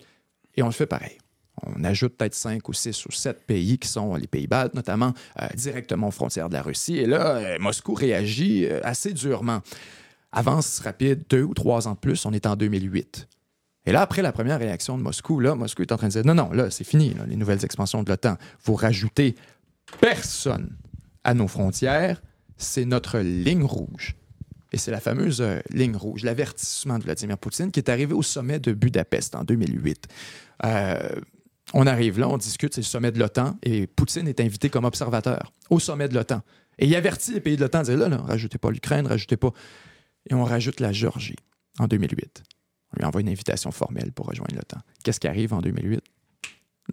Et 0.55 0.63
on 0.63 0.65
le 0.65 0.71
fait 0.71 0.87
pareil. 0.87 1.19
On 1.65 1.83
ajoute 1.83 2.15
peut-être 2.15 2.35
cinq 2.35 2.69
ou 2.69 2.73
six 2.73 3.05
ou 3.05 3.11
sept 3.11 3.45
pays 3.45 3.77
qui 3.79 3.87
sont 3.87 4.15
les 4.15 4.27
pays 4.27 4.47
baltes, 4.47 4.75
notamment 4.75 5.13
euh, 5.41 5.47
directement 5.55 6.09
aux 6.09 6.11
frontières 6.11 6.49
de 6.49 6.53
la 6.53 6.61
Russie. 6.61 6.97
Et 6.97 7.07
là, 7.07 7.37
euh, 7.37 7.57
Moscou 7.59 7.93
réagit 7.93 8.65
euh, 8.65 8.79
assez 8.83 9.13
durement. 9.13 9.61
Avance 10.31 10.79
rapide, 10.79 11.23
deux 11.29 11.41
ou 11.41 11.53
trois 11.53 11.87
ans 11.87 11.93
de 11.93 11.99
plus, 11.99 12.25
on 12.25 12.33
est 12.33 12.45
en 12.45 12.55
2008. 12.55 13.27
Et 13.85 13.91
là, 13.91 14.01
après 14.01 14.21
la 14.21 14.31
première 14.31 14.59
réaction 14.59 14.97
de 14.97 15.03
Moscou, 15.03 15.39
là, 15.39 15.55
Moscou 15.55 15.81
est 15.81 15.91
en 15.91 15.97
train 15.97 16.07
de 16.07 16.11
dire 16.11 16.25
non, 16.25 16.35
non, 16.35 16.51
là, 16.51 16.69
c'est 16.69 16.83
fini, 16.83 17.15
les 17.27 17.37
nouvelles 17.37 17.63
expansions 17.63 18.03
de 18.03 18.09
l'OTAN. 18.09 18.37
Vous 18.65 18.75
rajoutez 18.75 19.35
personne 20.01 20.75
à 21.23 21.33
nos 21.33 21.47
frontières, 21.47 22.21
c'est 22.57 22.85
notre 22.85 23.19
ligne 23.19 23.63
rouge. 23.63 24.15
Et 24.73 24.77
c'est 24.77 24.91
la 24.91 24.99
fameuse 24.99 25.41
ligne 25.71 25.95
rouge, 25.95 26.23
l'avertissement 26.23 26.99
de 26.99 27.05
Vladimir 27.05 27.37
Poutine 27.37 27.71
qui 27.71 27.79
est 27.79 27.89
arrivé 27.89 28.13
au 28.13 28.21
sommet 28.21 28.59
de 28.59 28.73
Budapest 28.73 29.33
en 29.33 29.45
2008. 29.45 30.07
Euh, 30.65 31.09
on 31.73 31.85
arrive 31.87 32.19
là, 32.19 32.29
on 32.29 32.37
discute, 32.37 32.73
c'est 32.73 32.81
le 32.81 32.85
sommet 32.85 33.11
de 33.11 33.19
l'OTAN, 33.19 33.57
et 33.63 33.87
Poutine 33.87 34.27
est 34.27 34.39
invité 34.39 34.69
comme 34.69 34.85
observateur 34.85 35.51
au 35.69 35.79
sommet 35.79 36.07
de 36.07 36.13
l'OTAN. 36.15 36.41
Et 36.79 36.85
il 36.85 36.95
avertit 36.95 37.33
les 37.33 37.41
pays 37.41 37.55
de 37.57 37.61
l'OTAN, 37.61 37.81
disait 37.81 37.97
là, 37.97 38.07
là, 38.09 38.17
rajoutez 38.17 38.57
pas 38.57 38.71
l'Ukraine, 38.71 39.07
rajoutez 39.07 39.37
pas. 39.37 39.51
Et 40.29 40.33
on 40.33 40.43
rajoute 40.43 40.79
la 40.79 40.91
Géorgie 40.91 41.35
en 41.79 41.87
2008. 41.87 42.43
On 42.93 42.99
lui 42.99 43.05
envoie 43.05 43.21
une 43.21 43.29
invitation 43.29 43.71
formelle 43.71 44.11
pour 44.11 44.27
rejoindre 44.27 44.55
l'OTAN. 44.55 44.77
Qu'est-ce 45.03 45.19
qui 45.19 45.27
arrive 45.27 45.53
en 45.53 45.61
2008? 45.61 46.01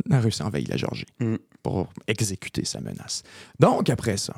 La 0.07 0.21
Russie 0.21 0.43
envahit 0.43 0.69
la 0.69 0.77
Géorgie 0.77 1.07
Mm. 1.21 1.37
pour 1.63 1.93
exécuter 2.09 2.65
sa 2.65 2.81
menace. 2.81 3.23
Donc, 3.61 3.91
après 3.91 4.17
ça, 4.17 4.35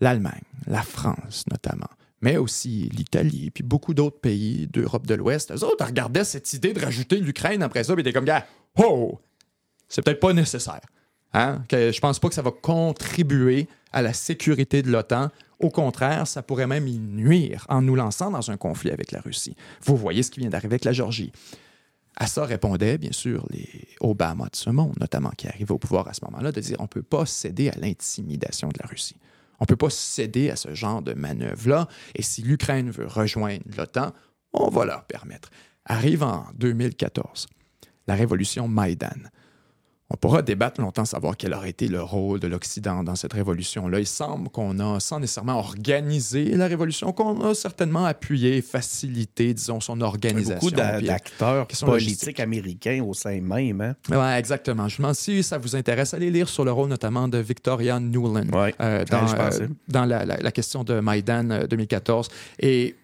l'Allemagne, 0.00 0.42
la 0.66 0.82
France 0.82 1.44
notamment, 1.50 1.88
mais 2.20 2.36
aussi 2.36 2.88
l'Italie, 2.92 3.50
puis 3.52 3.62
beaucoup 3.62 3.94
d'autres 3.94 4.18
pays 4.20 4.66
d'Europe 4.66 5.06
de 5.06 5.14
l'Ouest, 5.14 5.52
eux 5.52 5.64
autres 5.64 5.84
regardaient 5.86 6.24
cette 6.24 6.52
idée 6.52 6.72
de 6.72 6.80
rajouter 6.80 7.20
l'Ukraine 7.20 7.62
après 7.62 7.84
ça, 7.84 7.94
puis 7.94 8.02
ils 8.02 8.08
étaient 8.08 8.12
comme, 8.12 8.24
gars, 8.24 8.44
oh, 8.76 9.20
c'est 9.88 10.02
peut-être 10.02 10.20
pas 10.20 10.32
nécessaire. 10.32 10.80
Hein? 11.34 11.62
Que 11.68 11.92
je 11.92 12.00
pense 12.00 12.18
pas 12.18 12.28
que 12.28 12.34
ça 12.34 12.42
va 12.42 12.50
contribuer 12.50 13.68
à 13.92 14.02
la 14.02 14.12
sécurité 14.12 14.82
de 14.82 14.90
l'OTAN. 14.90 15.28
Au 15.58 15.70
contraire, 15.70 16.26
ça 16.26 16.42
pourrait 16.42 16.66
même 16.66 16.86
y 16.86 16.98
nuire 16.98 17.66
en 17.68 17.82
nous 17.82 17.94
lançant 17.94 18.30
dans 18.30 18.50
un 18.50 18.56
conflit 18.56 18.90
avec 18.90 19.12
la 19.12 19.20
Russie. 19.20 19.56
Vous 19.82 19.96
voyez 19.96 20.22
ce 20.22 20.30
qui 20.30 20.40
vient 20.40 20.50
d'arriver 20.50 20.74
avec 20.74 20.84
la 20.84 20.92
Géorgie. 20.92 21.32
À 22.16 22.26
ça 22.26 22.44
répondaient, 22.44 22.98
bien 22.98 23.12
sûr, 23.12 23.46
les 23.50 23.68
Obama 24.00 24.46
de 24.46 24.56
ce 24.56 24.70
monde, 24.70 24.96
notamment, 24.98 25.30
qui 25.36 25.46
arrivaient 25.46 25.72
au 25.72 25.78
pouvoir 25.78 26.08
à 26.08 26.14
ce 26.14 26.24
moment-là, 26.24 26.50
de 26.50 26.60
dire 26.60 26.76
on 26.80 26.84
ne 26.84 26.88
peut 26.88 27.02
pas 27.02 27.26
céder 27.26 27.68
à 27.68 27.76
l'intimidation 27.78 28.68
de 28.68 28.78
la 28.80 28.88
Russie. 28.88 29.16
On 29.60 29.64
ne 29.64 29.66
peut 29.66 29.76
pas 29.76 29.90
céder 29.90 30.50
à 30.50 30.56
ce 30.56 30.74
genre 30.74 31.02
de 31.02 31.14
manœuvre-là. 31.14 31.88
Et 32.14 32.22
si 32.22 32.42
l'Ukraine 32.42 32.90
veut 32.90 33.06
rejoindre 33.06 33.62
l'OTAN, 33.76 34.12
on 34.52 34.68
va 34.68 34.84
leur 34.84 35.04
permettre. 35.04 35.50
Arrive 35.84 36.22
en 36.22 36.46
2014, 36.56 37.46
la 38.06 38.14
révolution 38.14 38.68
Maïdan. 38.68 39.30
On 40.10 40.16
pourra 40.16 40.40
débattre 40.40 40.80
longtemps, 40.80 41.04
savoir 41.04 41.36
quel 41.36 41.52
aurait 41.52 41.68
été 41.68 41.86
le 41.86 42.00
rôle 42.02 42.40
de 42.40 42.46
l'Occident 42.46 43.04
dans 43.04 43.14
cette 43.14 43.34
révolution-là. 43.34 44.00
Il 44.00 44.06
semble 44.06 44.48
qu'on 44.48 44.78
a, 44.78 45.00
sans 45.00 45.20
nécessairement 45.20 45.58
organiser 45.58 46.46
la 46.56 46.66
révolution, 46.66 47.12
qu'on 47.12 47.38
a 47.42 47.52
certainement 47.54 48.06
appuyé, 48.06 48.62
facilité, 48.62 49.52
disons, 49.52 49.80
son 49.80 50.00
organisation. 50.00 50.60
Beaucoup 50.60 50.70
d'a- 50.74 50.96
puis, 50.96 51.06
d'acteurs 51.08 51.66
question 51.66 51.86
politiques 51.88 52.08
logistique. 52.10 52.40
américains 52.40 53.04
au 53.06 53.12
sein 53.12 53.38
même. 53.42 53.82
Hein? 53.82 53.94
Ouais, 54.10 54.38
exactement. 54.38 54.88
Je 54.88 54.96
demande 54.96 55.14
si 55.14 55.42
ça 55.42 55.58
vous 55.58 55.76
intéresse, 55.76 56.14
allez 56.14 56.30
lire 56.30 56.48
sur 56.48 56.64
le 56.64 56.72
rôle 56.72 56.88
notamment 56.88 57.28
de 57.28 57.36
Victoria 57.36 58.00
Nuland 58.00 58.48
Ouais. 58.50 58.74
euh, 58.80 59.04
dans, 59.04 59.26
euh, 59.34 59.68
dans 59.88 60.04
la, 60.06 60.24
la- 60.24 60.38
la 60.38 60.52
question 60.52 60.84
de 60.84 61.00
Maïdan 61.00 61.50
euh, 61.50 61.66
2014. 61.66 62.28
Et 62.60 62.94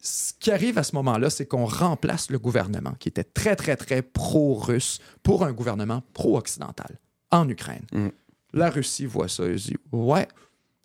ce 0.00 0.32
qui 0.38 0.50
arrive 0.50 0.78
à 0.78 0.82
ce 0.82 0.94
moment-là, 0.96 1.30
c'est 1.30 1.46
qu'on 1.46 1.66
remplace 1.66 2.30
le 2.30 2.38
gouvernement 2.38 2.94
qui 2.98 3.08
était 3.08 3.24
très, 3.24 3.54
très, 3.56 3.76
très 3.76 4.02
pro-russe 4.02 4.98
pour 5.22 5.44
un 5.44 5.52
gouvernement 5.52 6.02
pro-occidental 6.14 6.98
en 7.30 7.48
Ukraine. 7.48 7.84
Mm. 7.92 8.08
La 8.52 8.70
Russie 8.70 9.06
voit 9.06 9.28
ça 9.28 9.46
et 9.46 9.54
dit 9.54 9.76
Ouais, 9.92 10.26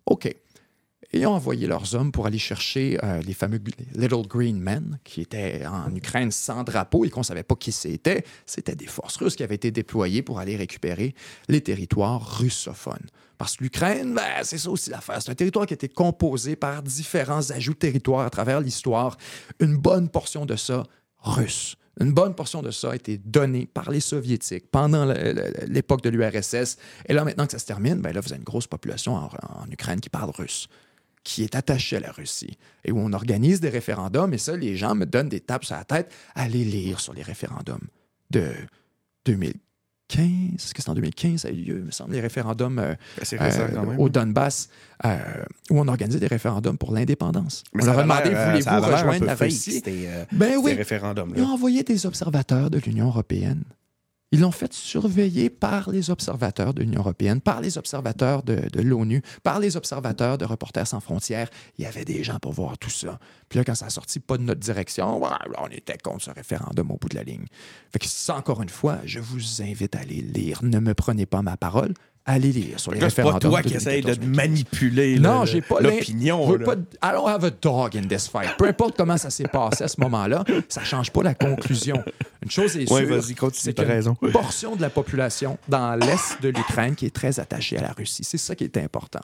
OK. 0.04 0.34
Et 1.12 1.26
ont 1.26 1.34
envoyé 1.34 1.66
leurs 1.66 1.94
hommes 1.94 2.12
pour 2.12 2.26
aller 2.26 2.38
chercher 2.38 2.98
euh, 3.02 3.20
les 3.22 3.34
fameux 3.34 3.60
Little 3.94 4.26
Green 4.26 4.58
Men 4.58 4.98
qui 5.04 5.20
étaient 5.20 5.64
en 5.66 5.94
Ukraine 5.94 6.30
sans 6.30 6.64
drapeau 6.64 7.04
et 7.04 7.10
qu'on 7.10 7.20
ne 7.20 7.24
savait 7.24 7.42
pas 7.42 7.54
qui 7.54 7.72
c'était. 7.72 8.24
C'était 8.44 8.74
des 8.74 8.86
forces 8.86 9.16
russes 9.16 9.36
qui 9.36 9.42
avaient 9.42 9.54
été 9.54 9.70
déployées 9.70 10.22
pour 10.22 10.38
aller 10.38 10.56
récupérer 10.56 11.14
les 11.48 11.60
territoires 11.60 12.38
russophones. 12.38 13.06
Parce 13.38 13.56
que 13.56 13.64
l'Ukraine, 13.64 14.14
ben, 14.14 14.42
c'est 14.42 14.58
ça 14.58 14.70
aussi 14.70 14.90
l'affaire. 14.90 15.20
C'est 15.20 15.30
un 15.30 15.34
territoire 15.34 15.66
qui 15.66 15.74
a 15.74 15.76
été 15.76 15.88
composé 15.88 16.56
par 16.56 16.82
différents 16.82 17.50
ajouts 17.50 17.74
de 17.74 17.78
territoires 17.78 18.26
à 18.26 18.30
travers 18.30 18.60
l'histoire. 18.60 19.16
Une 19.60 19.76
bonne 19.76 20.08
portion 20.08 20.46
de 20.46 20.56
ça, 20.56 20.84
russe. 21.20 21.76
Une 22.00 22.12
bonne 22.12 22.34
portion 22.34 22.60
de 22.60 22.70
ça 22.70 22.90
a 22.90 22.94
été 22.94 23.16
donnée 23.16 23.66
par 23.66 23.90
les 23.90 24.00
Soviétiques 24.00 24.70
pendant 24.70 25.06
l'époque 25.66 26.02
de 26.02 26.10
l'URSS. 26.10 26.76
Et 27.06 27.14
là, 27.14 27.24
maintenant 27.24 27.46
que 27.46 27.52
ça 27.52 27.58
se 27.58 27.64
termine, 27.64 28.00
ben 28.00 28.12
là, 28.12 28.20
vous 28.20 28.32
avez 28.32 28.38
une 28.38 28.44
grosse 28.44 28.66
population 28.66 29.14
en 29.14 29.70
Ukraine 29.70 30.00
qui 30.00 30.10
parle 30.10 30.30
russe 30.30 30.68
qui 31.26 31.42
est 31.42 31.56
attachée 31.56 31.96
à 31.96 32.00
la 32.00 32.12
Russie 32.12 32.56
et 32.84 32.92
où 32.92 33.00
on 33.00 33.12
organise 33.12 33.60
des 33.60 33.68
référendums. 33.68 34.32
Et 34.32 34.38
ça, 34.38 34.56
les 34.56 34.76
gens 34.76 34.94
me 34.94 35.04
donnent 35.04 35.28
des 35.28 35.40
tapes 35.40 35.64
sur 35.64 35.74
la 35.74 35.82
tête. 35.82 36.08
Allez 36.36 36.64
lire 36.64 37.00
sur 37.00 37.12
les 37.14 37.22
référendums 37.22 37.88
de 38.30 38.52
2015. 39.24 39.56
Est-ce 40.54 40.72
que 40.72 40.82
c'est 40.82 40.88
en 40.88 40.94
2015 40.94 41.40
ça 41.40 41.48
a 41.48 41.50
eu 41.50 41.56
lieu, 41.56 41.78
il 41.78 41.84
me 41.86 41.90
semble, 41.90 42.12
les 42.12 42.20
référendums 42.20 42.78
euh, 42.78 42.94
Ben, 43.18 43.40
euh, 43.42 43.68
quand 43.74 43.86
même. 43.86 43.98
au 43.98 44.08
Donbass, 44.08 44.68
euh, 45.04 45.18
où 45.68 45.80
on 45.80 45.88
organisait 45.88 46.20
des 46.20 46.28
référendums 46.28 46.78
pour 46.78 46.92
l'indépendance. 46.92 47.64
On 47.74 47.84
leur 47.84 47.98
a 47.98 48.02
demandé, 48.02 48.30
voulez-vous 48.30 48.86
rejoindre 48.86 49.24
la 49.24 49.34
Russie? 49.34 49.82
Ben 50.30 50.52
ces 50.52 50.56
oui, 50.58 50.74
référendums-là. 50.74 51.34
ils 51.38 51.42
ont 51.42 51.52
envoyé 51.52 51.82
des 51.82 52.06
observateurs 52.06 52.70
de 52.70 52.78
l'Union 52.78 53.08
européenne. 53.08 53.64
Ils 54.32 54.40
l'ont 54.40 54.50
fait 54.50 54.72
surveiller 54.72 55.50
par 55.50 55.90
les 55.90 56.10
observateurs 56.10 56.74
de 56.74 56.80
l'Union 56.82 57.00
européenne, 57.00 57.40
par 57.40 57.60
les 57.60 57.78
observateurs 57.78 58.42
de, 58.42 58.80
l'ONU, 58.80 59.22
par 59.44 59.60
les 59.60 59.76
observateurs 59.76 60.36
de 60.36 60.44
Reporters 60.44 60.88
sans 60.88 60.98
frontières. 60.98 61.48
Il 61.78 61.84
y 61.84 61.86
avait 61.86 62.04
des 62.04 62.24
gens 62.24 62.40
pour 62.40 62.52
voir 62.52 62.76
tout 62.76 62.90
ça. 62.90 63.20
Puis 63.48 63.58
là, 63.58 63.64
quand 63.64 63.76
ça 63.76 63.86
a 63.86 63.90
sorti 63.90 64.18
pas 64.18 64.36
de 64.36 64.42
notre 64.42 64.60
direction, 64.60 65.22
on 65.22 65.68
était 65.68 65.98
contre 65.98 66.24
ce 66.24 66.30
référendum 66.30 66.90
au 66.90 66.96
bout 66.96 67.08
de 67.08 67.14
la 67.14 67.22
ligne. 67.22 67.46
Fait 67.92 68.00
que 68.00 68.06
ça, 68.06 68.36
encore 68.36 68.62
une 68.62 68.68
fois, 68.68 68.98
je 69.04 69.20
vous 69.20 69.62
invite 69.62 69.94
à 69.94 70.00
aller 70.00 70.20
lire. 70.20 70.58
Ne 70.64 70.80
me 70.80 70.94
prenez 70.94 71.26
pas 71.26 71.42
ma 71.42 71.56
parole. 71.56 71.94
Allez 72.28 72.50
lire 72.52 72.80
sur 72.80 72.90
les 72.92 72.98
Là, 72.98 73.08
C'est 73.08 73.22
pas 73.22 73.28
référendums. 73.34 73.50
toi 73.52 73.62
qui 73.62 73.74
essaye 73.74 74.02
de 74.02 74.14
2014. 74.14 74.36
manipuler 74.36 75.18
Non, 75.20 75.44
j'ai 75.44 75.60
pas 75.60 75.80
l'opinion. 75.80 76.56
là. 76.56 76.64
pas 76.64 76.74
I 76.74 77.12
don't 77.12 77.28
have 77.28 77.44
a 77.44 77.50
dog 77.50 77.96
in 77.96 78.02
this 78.08 78.26
fight. 78.28 78.56
Peu 78.58 78.66
importe 78.66 78.96
comment 78.96 79.16
ça 79.16 79.30
s'est 79.30 79.46
passé 79.46 79.84
à 79.84 79.88
ce 79.88 80.00
moment-là, 80.00 80.44
ça 80.68 80.82
change 80.82 81.12
pas 81.12 81.22
la 81.22 81.34
conclusion. 81.34 82.02
Une 82.42 82.50
chose 82.50 82.76
est 82.76 82.90
Ouais, 82.90 83.06
sûre, 83.22 83.36
continue, 83.36 83.60
c'est 83.62 83.72
qu'il 83.74 83.84
y 83.84 83.90
a 83.90 83.90
raison. 83.94 84.16
une 84.22 84.32
portion 84.32 84.74
de 84.74 84.82
la 84.82 84.90
population 84.90 85.56
dans 85.68 85.94
l'est 85.94 86.42
de 86.42 86.48
l'Ukraine 86.48 86.96
qui 86.96 87.06
est 87.06 87.14
très 87.14 87.38
attachée 87.38 87.78
à 87.78 87.82
la 87.82 87.92
Russie. 87.92 88.24
C'est 88.24 88.38
ça 88.38 88.56
qui 88.56 88.64
est 88.64 88.76
important. 88.78 89.20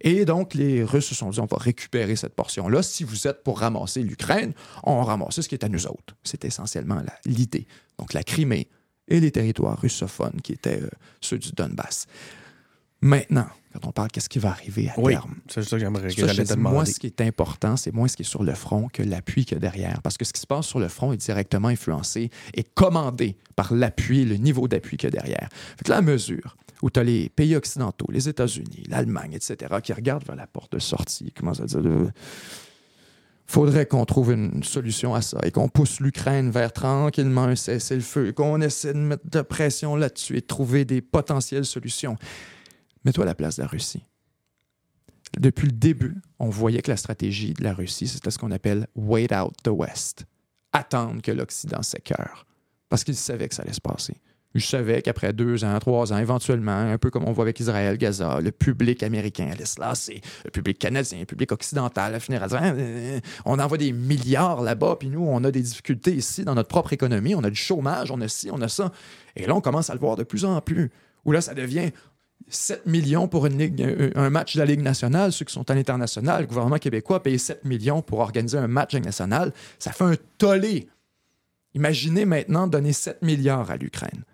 Et 0.00 0.24
donc, 0.24 0.54
les 0.54 0.82
Russes 0.82 1.06
se 1.06 1.14
sont 1.14 1.30
dit, 1.30 1.38
on 1.38 1.46
va 1.46 1.58
récupérer 1.58 2.16
cette 2.16 2.34
portion-là. 2.34 2.82
Si 2.82 3.04
vous 3.04 3.28
êtes 3.28 3.44
pour 3.44 3.60
ramasser 3.60 4.02
l'Ukraine, 4.02 4.52
on 4.82 5.00
ramasse 5.04 5.40
ce 5.40 5.48
qui 5.48 5.54
est 5.54 5.64
à 5.64 5.68
nous 5.68 5.86
autres. 5.86 6.16
C'est 6.24 6.44
essentiellement 6.44 7.00
l'idée. 7.24 7.68
Donc, 8.00 8.12
la 8.12 8.24
Crimée 8.24 8.66
et 9.12 9.20
les 9.20 9.30
territoires 9.30 9.78
russophones 9.78 10.40
qui 10.42 10.52
étaient 10.52 10.80
euh, 10.82 10.88
ceux 11.20 11.38
du 11.38 11.52
Donbass. 11.52 12.06
Maintenant, 13.02 13.46
quand 13.72 13.86
on 13.86 13.92
parle 13.92 14.08
qu'est-ce 14.08 14.28
qui 14.28 14.38
va 14.38 14.50
arriver 14.50 14.88
à 14.88 14.98
Oui, 14.98 15.12
terme, 15.12 15.34
c'est 15.48 15.62
ça 15.62 15.76
que 15.76 15.80
j'aimerais 15.80 16.08
te 16.08 16.54
moi, 16.54 16.86
ce 16.86 16.98
qui 16.98 17.08
est 17.08 17.20
important, 17.20 17.76
c'est 17.76 17.92
moins 17.92 18.08
ce 18.08 18.16
qui 18.16 18.22
est 18.22 18.26
sur 18.26 18.42
le 18.42 18.54
front 18.54 18.88
que 18.88 19.02
l'appui 19.02 19.44
qu'il 19.44 19.56
y 19.56 19.58
a 19.58 19.60
derrière. 19.60 20.00
Parce 20.02 20.16
que 20.16 20.24
ce 20.24 20.32
qui 20.32 20.40
se 20.40 20.46
passe 20.46 20.66
sur 20.66 20.78
le 20.78 20.88
front 20.88 21.12
est 21.12 21.16
directement 21.16 21.68
influencé 21.68 22.30
et 22.54 22.62
commandé 22.62 23.36
par 23.56 23.74
l'appui, 23.74 24.24
le 24.24 24.36
niveau 24.36 24.68
d'appui 24.68 24.96
qu'il 24.96 25.12
y 25.12 25.16
a 25.16 25.20
derrière. 25.20 25.48
Fait 25.76 25.84
que 25.84 25.92
à 25.92 26.00
mesure 26.00 26.56
où 26.80 26.90
tu 26.90 27.00
as 27.00 27.04
les 27.04 27.28
pays 27.28 27.54
occidentaux, 27.54 28.06
les 28.10 28.28
États-Unis, 28.28 28.84
l'Allemagne, 28.88 29.34
etc., 29.34 29.76
qui 29.82 29.92
regardent 29.92 30.26
vers 30.26 30.36
la 30.36 30.46
porte 30.46 30.72
de 30.72 30.78
sortie, 30.78 31.32
comment 31.36 31.54
ça 31.54 31.64
dire, 31.64 31.80
faudrait 33.46 33.86
qu'on 33.86 34.04
trouve 34.04 34.32
une 34.32 34.62
solution 34.62 35.14
à 35.14 35.22
ça 35.22 35.38
et 35.42 35.50
qu'on 35.50 35.68
pousse 35.68 36.00
l'Ukraine 36.00 36.50
vers 36.50 36.72
tranquillement 36.72 37.44
un 37.44 37.56
cessez-le-feu, 37.56 38.32
qu'on 38.32 38.60
essaie 38.60 38.94
de 38.94 38.98
mettre 38.98 39.28
de 39.28 39.42
pression 39.42 39.96
là-dessus 39.96 40.38
et 40.38 40.40
de 40.40 40.46
trouver 40.46 40.84
des 40.84 41.00
potentielles 41.00 41.64
solutions. 41.64 42.16
Mets-toi 43.04 43.24
à 43.24 43.26
la 43.26 43.34
place 43.34 43.56
de 43.56 43.62
la 43.62 43.68
Russie. 43.68 44.04
Depuis 45.38 45.66
le 45.66 45.72
début, 45.72 46.20
on 46.38 46.50
voyait 46.50 46.82
que 46.82 46.90
la 46.90 46.96
stratégie 46.96 47.54
de 47.54 47.64
la 47.64 47.72
Russie, 47.72 48.06
c'était 48.06 48.30
ce 48.30 48.38
qu'on 48.38 48.50
appelle 48.50 48.86
wait 48.94 49.34
out 49.34 49.54
the 49.64 49.68
West. 49.68 50.26
Attendre 50.72 51.22
que 51.22 51.32
l'Occident 51.32 51.82
s'écœure. 51.82 52.46
Parce 52.88 53.04
qu'ils 53.04 53.16
savaient 53.16 53.48
que 53.48 53.54
ça 53.54 53.62
allait 53.62 53.72
se 53.72 53.80
passer. 53.80 54.14
Je 54.54 54.66
savais 54.66 55.00
qu'après 55.00 55.32
deux 55.32 55.64
ans, 55.64 55.78
trois 55.78 56.12
ans, 56.12 56.18
éventuellement, 56.18 56.76
un 56.76 56.98
peu 56.98 57.08
comme 57.10 57.24
on 57.24 57.32
voit 57.32 57.44
avec 57.44 57.58
Israël, 57.60 57.96
Gaza, 57.96 58.40
le 58.40 58.52
public 58.52 59.02
américain 59.02 59.48
allait 59.50 59.64
se 59.64 59.80
lasser. 59.80 60.20
Le 60.44 60.50
public 60.50 60.78
canadien, 60.78 61.20
le 61.20 61.24
public 61.24 61.52
occidental, 61.52 62.14
à 62.14 62.20
finir 62.20 62.42
à 62.42 62.48
dire 62.48 62.60
euh, 62.62 63.18
on 63.46 63.58
envoie 63.58 63.78
des 63.78 63.92
milliards 63.92 64.60
là-bas, 64.60 64.96
puis 65.00 65.08
nous, 65.08 65.22
on 65.26 65.42
a 65.44 65.50
des 65.50 65.62
difficultés 65.62 66.12
ici 66.14 66.44
dans 66.44 66.54
notre 66.54 66.68
propre 66.68 66.92
économie, 66.92 67.34
on 67.34 67.44
a 67.44 67.50
du 67.50 67.56
chômage, 67.56 68.10
on 68.10 68.20
a 68.20 68.28
ci, 68.28 68.50
on 68.52 68.60
a 68.60 68.68
ça. 68.68 68.92
Et 69.36 69.46
là, 69.46 69.54
on 69.54 69.60
commence 69.62 69.88
à 69.88 69.94
le 69.94 70.00
voir 70.00 70.16
de 70.16 70.22
plus 70.24 70.44
en 70.44 70.60
plus. 70.60 70.90
Où 71.24 71.32
là, 71.32 71.40
ça 71.40 71.54
devient 71.54 71.90
7 72.48 72.84
millions 72.84 73.28
pour 73.28 73.46
ligue, 73.46 74.12
un- 74.14 74.28
match 74.28 74.54
de 74.54 74.58
la 74.58 74.66
Ligue 74.66 74.82
nationale, 74.82 75.32
ceux 75.32 75.44
qui 75.46 75.54
sont 75.54 75.70
à 75.70 75.74
l'international, 75.74 76.42
le 76.42 76.46
gouvernement 76.46 76.76
québécois 76.78 77.22
paye 77.22 77.38
7 77.38 77.64
millions 77.64 78.02
pour 78.02 78.18
organiser 78.18 78.58
un 78.58 78.66
match 78.68 78.94
nationale, 78.96 79.52
ça 79.78 79.92
fait 79.92 80.04
un 80.04 80.14
tollé. 80.36 80.88
Imaginez 81.74 82.26
maintenant 82.26 82.66
donner 82.66 82.92
7 82.92 83.22
milliards 83.22 83.70
à 83.70 83.76
l'Ukraine. 83.76 84.24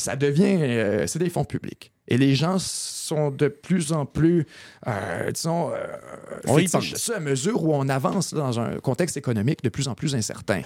Ça 0.00 0.16
devient, 0.16 0.56
euh, 0.62 1.06
c'est 1.06 1.18
des 1.18 1.28
fonds 1.28 1.44
publics. 1.44 1.92
Et 2.08 2.16
les 2.16 2.34
gens 2.34 2.58
sont 2.58 3.30
de 3.30 3.48
plus 3.48 3.92
en 3.92 4.06
plus, 4.06 4.46
euh, 4.86 5.30
disons, 5.30 5.72
euh, 5.74 5.86
On 6.46 6.58
y 6.58 6.66
pense. 6.68 7.10
à 7.10 7.20
mesure 7.20 7.62
où 7.62 7.74
on 7.74 7.86
avance 7.88 8.32
dans 8.32 8.58
un 8.58 8.78
contexte 8.78 9.18
économique 9.18 9.62
de 9.62 9.68
plus 9.68 9.88
en 9.88 9.94
plus 9.94 10.14
incertain. 10.14 10.62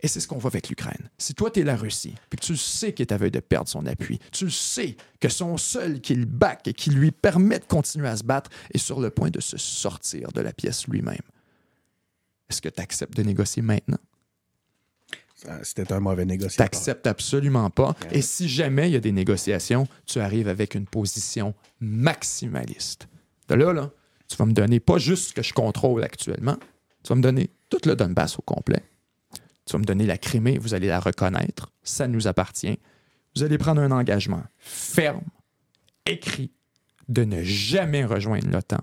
Et 0.00 0.08
c'est 0.08 0.20
ce 0.20 0.26
qu'on 0.26 0.38
voit 0.38 0.50
avec 0.50 0.70
l'Ukraine. 0.70 1.10
Si 1.18 1.34
toi, 1.34 1.50
tu 1.50 1.60
es 1.60 1.64
la 1.64 1.76
Russie, 1.76 2.14
puis 2.30 2.38
que 2.38 2.46
tu 2.46 2.52
le 2.52 2.58
sais 2.58 2.94
qu'il 2.94 3.04
est 3.04 3.12
à 3.12 3.18
veille 3.18 3.30
de 3.30 3.40
perdre 3.40 3.68
son 3.68 3.84
appui, 3.84 4.18
tu 4.32 4.46
le 4.46 4.50
sais 4.50 4.96
que 5.20 5.28
son 5.28 5.58
seul 5.58 6.00
qui 6.00 6.14
le 6.14 6.24
back 6.24 6.66
et 6.66 6.72
qui 6.72 6.90
lui 6.90 7.10
permet 7.10 7.58
de 7.58 7.66
continuer 7.66 8.08
à 8.08 8.16
se 8.16 8.24
battre 8.24 8.50
est 8.72 8.78
sur 8.78 9.00
le 9.00 9.10
point 9.10 9.28
de 9.28 9.40
se 9.40 9.58
sortir 9.58 10.32
de 10.32 10.40
la 10.40 10.54
pièce 10.54 10.88
lui-même. 10.88 11.20
Est-ce 12.48 12.62
que 12.62 12.70
tu 12.70 12.80
acceptes 12.80 13.16
de 13.16 13.22
négocier 13.22 13.60
maintenant? 13.60 13.98
Ah, 15.48 15.58
C'était 15.62 15.92
un 15.92 16.00
mauvais 16.00 16.22
Tu 16.22 16.28
négociateur. 16.28 16.64
n'acceptes 16.64 17.06
absolument 17.06 17.68
pas. 17.70 17.94
Et 18.10 18.22
si 18.22 18.48
jamais 18.48 18.88
il 18.88 18.92
y 18.92 18.96
a 18.96 19.00
des 19.00 19.12
négociations, 19.12 19.86
tu 20.06 20.20
arrives 20.20 20.48
avec 20.48 20.74
une 20.74 20.86
position 20.86 21.54
maximaliste. 21.80 23.08
De 23.48 23.54
là, 23.54 23.72
là, 23.72 23.90
tu 24.28 24.36
vas 24.36 24.46
me 24.46 24.52
donner 24.52 24.80
pas 24.80 24.98
juste 24.98 25.30
ce 25.30 25.34
que 25.34 25.42
je 25.42 25.52
contrôle 25.52 26.04
actuellement, 26.04 26.56
tu 27.02 27.08
vas 27.08 27.16
me 27.16 27.22
donner 27.22 27.50
tout 27.68 27.80
le 27.84 27.96
Donbass 27.96 28.38
au 28.38 28.42
complet. 28.42 28.82
Tu 29.66 29.72
vas 29.72 29.78
me 29.78 29.84
donner 29.84 30.06
la 30.06 30.18
Crimée, 30.18 30.58
vous 30.58 30.74
allez 30.74 30.88
la 30.88 31.00
reconnaître, 31.00 31.70
ça 31.82 32.06
nous 32.08 32.26
appartient. 32.26 32.78
Vous 33.36 33.42
allez 33.42 33.58
prendre 33.58 33.80
un 33.80 33.90
engagement 33.90 34.42
ferme, 34.58 35.22
écrit, 36.06 36.50
de 37.08 37.24
ne 37.24 37.42
jamais 37.42 38.04
rejoindre 38.04 38.48
l'OTAN. 38.50 38.78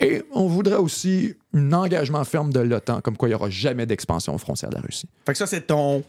Et 0.00 0.22
on 0.32 0.46
voudrait 0.48 0.76
aussi 0.76 1.34
un 1.52 1.72
engagement 1.72 2.24
ferme 2.24 2.52
de 2.52 2.60
l'OTAN, 2.60 3.00
comme 3.00 3.16
quoi 3.16 3.28
il 3.28 3.32
n'y 3.32 3.36
aura 3.36 3.50
jamais 3.50 3.86
d'expansion 3.86 4.34
aux 4.34 4.38
frontières 4.38 4.70
de 4.70 4.76
la 4.76 4.80
Russie. 4.80 5.08
Fait 5.24 5.32
que 5.32 5.38
ça, 5.38 5.46
c'est 5.46 5.66
ton. 5.66 6.02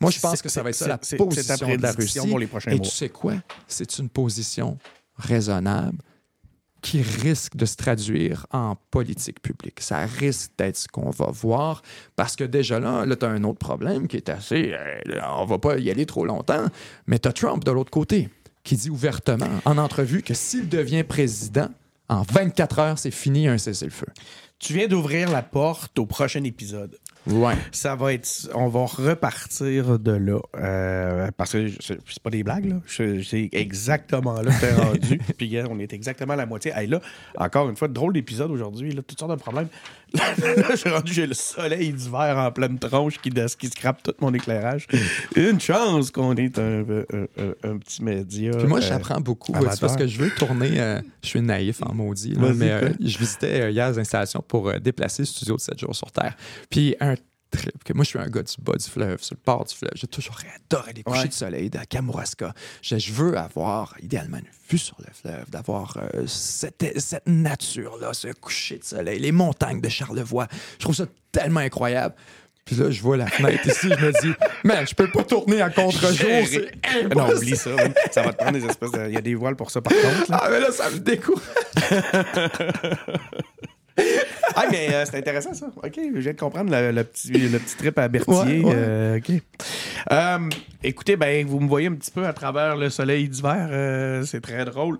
Moi, 0.00 0.10
je 0.10 0.20
pense 0.20 0.42
que 0.42 0.48
ça 0.48 0.62
va 0.62 0.70
être 0.70 0.76
ça 0.76 0.88
la 0.88 0.98
position 0.98 1.76
de 1.76 1.82
la 1.82 1.92
Russie. 1.92 2.18
pour 2.28 2.38
les 2.38 2.46
prochains 2.46 2.72
Et 2.72 2.76
mois. 2.76 2.84
tu 2.84 2.90
sais 2.90 3.08
quoi? 3.08 3.34
C'est 3.66 3.98
une 3.98 4.08
position 4.08 4.76
raisonnable 5.16 5.98
qui 6.82 7.02
risque 7.02 7.56
de 7.56 7.66
se 7.66 7.76
traduire 7.76 8.46
en 8.52 8.76
politique 8.90 9.40
publique. 9.40 9.80
Ça 9.80 10.06
risque 10.06 10.52
d'être 10.58 10.76
ce 10.76 10.88
qu'on 10.88 11.10
va 11.10 11.26
voir 11.30 11.82
parce 12.16 12.36
que 12.36 12.44
déjà 12.44 12.80
là, 12.80 13.04
là 13.04 13.16
tu 13.16 13.24
as 13.24 13.28
un 13.28 13.44
autre 13.44 13.58
problème 13.58 14.08
qui 14.08 14.16
est 14.16 14.28
assez... 14.30 14.72
euh, 14.72 15.20
on 15.38 15.44
va 15.44 15.58
pas 15.58 15.78
y 15.78 15.90
aller 15.90 16.06
trop 16.06 16.24
longtemps, 16.24 16.66
mais 17.06 17.18
tu 17.18 17.28
as 17.28 17.32
Trump 17.32 17.64
de 17.64 17.70
l'autre 17.70 17.90
côté 17.90 18.30
qui 18.64 18.76
dit 18.76 18.90
ouvertement 18.90 19.48
en 19.64 19.78
entrevue 19.78 20.22
que 20.22 20.34
s'il 20.34 20.68
devient 20.68 21.04
président, 21.04 21.68
en 22.10 22.22
24 22.22 22.78
heures, 22.80 22.98
c'est 22.98 23.12
fini 23.12 23.46
un 23.46 23.56
cessez-le-feu. 23.56 24.08
Tu 24.58 24.74
viens 24.74 24.88
d'ouvrir 24.88 25.30
la 25.30 25.42
porte 25.42 25.98
au 25.98 26.06
prochain 26.06 26.42
épisode. 26.44 26.98
Ouais. 27.26 27.54
Ça 27.70 27.94
va 27.94 28.12
être. 28.12 28.50
On 28.54 28.68
va 28.68 28.84
repartir 28.84 29.98
de 29.98 30.12
là. 30.12 30.38
euh, 30.58 31.30
parce 31.36 31.52
que 31.52 31.68
c'est 31.80 32.22
pas 32.22 32.30
des 32.30 32.42
blagues, 32.42 32.66
là. 32.66 32.76
C'est 32.86 33.48
exactement 33.52 34.40
là 34.40 34.50
que 34.50 34.60
t'es 34.60 34.74
rendu. 34.74 35.18
Puis, 35.38 35.56
on 35.68 35.78
est 35.78 35.92
exactement 35.92 36.32
à 36.32 36.36
la 36.36 36.46
moitié. 36.46 36.72
Hey, 36.74 36.88
là, 36.88 37.00
encore 37.36 37.68
une 37.68 37.76
fois, 37.76 37.88
drôle 37.88 38.14
d'épisode 38.14 38.50
aujourd'hui. 38.50 38.92
Là, 38.92 39.02
toutes 39.06 39.18
sortes 39.18 39.32
de 39.32 39.36
problèmes. 39.36 39.68
Là, 40.14 40.64
je 40.70 40.76
suis 40.76 40.90
rendu, 40.90 41.12
j'ai 41.12 41.26
le 41.26 41.34
soleil 41.34 41.92
d'hiver 41.92 42.36
en 42.36 42.50
pleine 42.50 42.78
tronche 42.78 43.18
qui, 43.18 43.30
qui 43.58 43.66
scrape 43.68 44.02
tout 44.02 44.14
mon 44.20 44.32
éclairage. 44.34 44.86
Une 45.36 45.60
chance 45.60 46.10
qu'on 46.10 46.34
est 46.36 46.58
un, 46.58 46.80
un- 46.82 47.42
un- 47.42 47.70
un 47.72 47.78
petit 47.78 48.02
média. 48.02 48.50
Puis 48.56 48.66
moi, 48.66 48.78
euh, 48.78 48.82
j'apprends 48.82 49.20
beaucoup. 49.20 49.52
parce 49.52 49.96
que 49.96 50.06
je 50.06 50.18
veux 50.18 50.30
tourner. 50.30 50.80
euh, 50.80 51.00
je 51.22 51.28
suis 51.28 51.40
naïf 51.40 51.80
en 51.82 51.94
maudit. 51.94 52.34
là, 52.34 52.52
mais 52.54 52.70
euh, 52.70 52.88
je 53.00 53.18
visitais 53.18 53.72
hier 53.72 53.90
les 53.90 53.98
installations 53.98 54.42
pour 54.46 54.72
déplacer 54.80 55.22
le 55.22 55.26
studio 55.26 55.56
de 55.56 55.60
7 55.60 55.78
jours 55.78 55.94
sur 55.94 56.10
Terre. 56.10 56.36
Puis 56.70 56.96
un 57.00 57.14
trip. 57.50 57.84
Que 57.84 57.92
moi, 57.92 58.04
je 58.04 58.08
suis 58.10 58.18
un 58.18 58.28
gars 58.28 58.42
du 58.42 58.54
bas 58.60 58.72
du 58.76 58.88
fleuve, 58.88 59.22
sur 59.22 59.34
le 59.34 59.40
port 59.44 59.64
du 59.64 59.74
fleuve. 59.74 59.90
J'ai 59.94 60.06
toujours 60.06 60.36
adoré 60.70 60.92
les 60.94 61.02
couchers 61.02 61.20
Ouais. 61.22 61.28
de 61.28 61.32
soleil 61.32 61.70
de 61.70 61.78
Kamouraska. 61.88 62.54
Je, 62.82 62.98
je 62.98 63.12
veux 63.12 63.36
avoir, 63.36 63.94
idéalement, 64.02 64.38
une 64.38 64.44
vue 64.70 64.78
sur 64.78 64.96
le 65.00 65.12
fleuve, 65.12 65.50
d'avoir 65.50 65.96
euh, 66.14 66.26
cette, 66.26 66.98
cette 67.00 67.26
nature-là, 67.26 68.12
ce 68.14 68.28
coucher 68.28 68.78
de 68.78 68.84
soleil, 68.84 69.18
les 69.18 69.32
montagnes 69.32 69.80
de 69.80 69.88
Charlevoix. 69.88 70.46
Je 70.78 70.84
trouve 70.84 70.94
ça 70.94 71.06
tellement 71.32 71.60
incroyable. 71.60 72.14
Puis 72.66 72.76
là, 72.76 72.90
je 72.90 73.02
vois 73.02 73.16
la 73.16 73.26
fenêtre 73.26 73.66
ici, 73.66 73.88
je 73.98 74.04
me 74.06 74.12
dis, 74.22 74.32
man, 74.62 74.86
je 74.86 74.94
peux 74.94 75.10
pas 75.10 75.24
tourner 75.24 75.60
à 75.60 75.70
contre-jour, 75.70 76.28
c'est 76.46 76.70
Non, 77.16 77.22
impossible. 77.24 77.36
oublie 77.38 77.56
ça. 77.56 77.70
Ça 78.12 78.22
va 78.22 78.32
te 78.32 78.36
prendre 78.36 78.52
des 78.60 78.64
espèces 78.64 78.92
de. 78.92 79.08
Il 79.08 79.14
y 79.14 79.16
a 79.16 79.20
des 79.22 79.34
voiles 79.34 79.56
pour 79.56 79.70
ça, 79.72 79.80
par 79.80 79.92
contre. 79.92 80.30
là. 80.30 80.38
Ah, 80.42 80.48
mais 80.50 80.60
là, 80.60 80.70
ça 80.70 80.88
me 80.90 80.98
découvre. 80.98 81.42
Ah, 84.56 84.64
mais 84.70 84.88
euh, 84.92 85.04
c'est 85.08 85.16
intéressant, 85.18 85.54
ça. 85.54 85.66
OK, 85.76 85.92
je 85.96 86.18
viens 86.18 86.32
de 86.32 86.38
comprendre 86.38 86.70
le, 86.72 86.90
le 86.90 87.04
petit, 87.04 87.30
le 87.32 87.58
petit 87.58 87.76
trip 87.76 87.98
à 87.98 88.08
Berthier. 88.08 88.34
Ouais, 88.34 88.64
ouais. 88.64 88.72
euh, 88.76 89.18
OK. 89.18 89.30
Euh, 90.12 90.38
écoutez, 90.82 91.16
ben, 91.16 91.46
vous 91.46 91.60
me 91.60 91.68
voyez 91.68 91.86
un 91.86 91.94
petit 91.94 92.10
peu 92.10 92.26
à 92.26 92.32
travers 92.32 92.76
le 92.76 92.90
soleil 92.90 93.28
d'hiver. 93.28 93.68
c'est 94.26 94.40
très 94.40 94.64
drôle. 94.64 94.98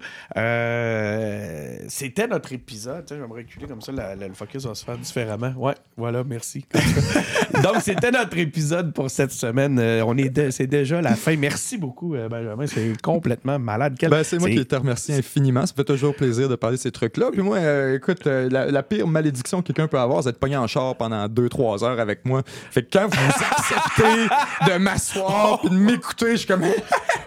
C'était 1.88 2.26
notre 2.28 2.52
épisode. 2.52 3.04
Je 3.08 3.14
vais 3.16 3.20
me 3.26 3.32
reculer 3.32 3.66
comme 3.66 3.80
ça. 3.80 3.92
la- 3.92 4.14
la- 4.14 4.28
le 4.28 4.34
focus 4.34 4.64
va 4.66 4.74
se 4.74 4.84
faire 4.84 4.96
différemment. 4.98 5.52
Ouais, 5.56 5.74
voilà, 5.96 6.22
merci. 6.24 6.64
Donc, 7.62 7.76
c'était 7.82 8.10
notre 8.12 8.38
épisode 8.38 8.92
pour 8.94 9.10
cette 9.10 9.32
semaine. 9.32 9.78
On 10.06 10.16
est 10.16 10.28
de- 10.30 10.50
C'est 10.50 10.66
déjà 10.68 11.00
la 11.02 11.14
fin. 11.16 11.36
Merci 11.36 11.76
beaucoup, 11.76 12.14
Benjamin. 12.30 12.66
C'est 12.66 13.00
complètement 13.02 13.58
malade. 13.58 13.96
Quel- 13.98 14.10
Ben, 14.10 14.22
c'est 14.22 14.38
moi 14.38 14.48
qui 14.48 14.64
te 14.64 14.76
remercie 14.76 15.12
infiniment. 15.12 15.66
Ça 15.66 15.74
fait 15.74 15.84
toujours 15.84 16.14
plaisir 16.14 16.48
de 16.48 16.54
parler 16.54 16.76
de 16.76 16.82
ces 16.82 16.92
trucs-là. 16.92 17.30
Puis 17.32 17.42
moi, 17.42 17.58
écoute, 17.94 18.24
la, 18.26 18.66
la 18.70 18.82
pire 18.90 19.06
malédiction 19.06 19.62
que 19.62 19.68
quelqu'un 19.68 19.86
peut 19.86 19.98
avoir, 19.98 20.22
c'est 20.22 20.30
d'être 20.30 20.40
pogné 20.40 20.56
en 20.56 20.66
char 20.66 20.96
pendant 20.96 21.26
2-3 21.26 21.84
heures 21.84 22.00
avec 22.00 22.24
moi. 22.24 22.42
Fait 22.70 22.82
que 22.82 22.88
quand 22.92 23.06
vous 23.06 23.18
acceptez 23.50 24.26
de 24.70 24.78
m'asseoir 24.78 25.60
puis 25.60 25.70
de 25.70 25.76
m'écouter, 25.76 26.32
je 26.32 26.36
suis 26.36 26.46
comme... 26.46 26.64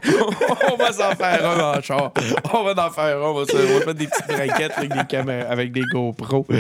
on 0.71 0.75
va 0.75 0.91
s'en 0.91 1.15
faire 1.15 1.49
un 1.49 1.77
en 1.77 1.81
char. 1.81 2.11
On 2.53 2.63
va 2.63 2.85
en 2.85 2.91
faire 2.91 3.17
un. 3.17 3.21
On 3.21 3.33
va, 3.33 3.45
se, 3.45 3.55
on 3.55 3.93
des 3.93 4.07
petites 4.07 4.27
braquettes 4.27 4.73
avec 4.75 4.93
des 4.93 5.05
caméras, 5.05 5.49
avec 5.49 5.71
des 5.71 5.83
GoPro. 5.91 6.45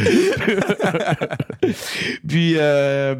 Puis, 2.27 2.55
euh, 2.57 3.15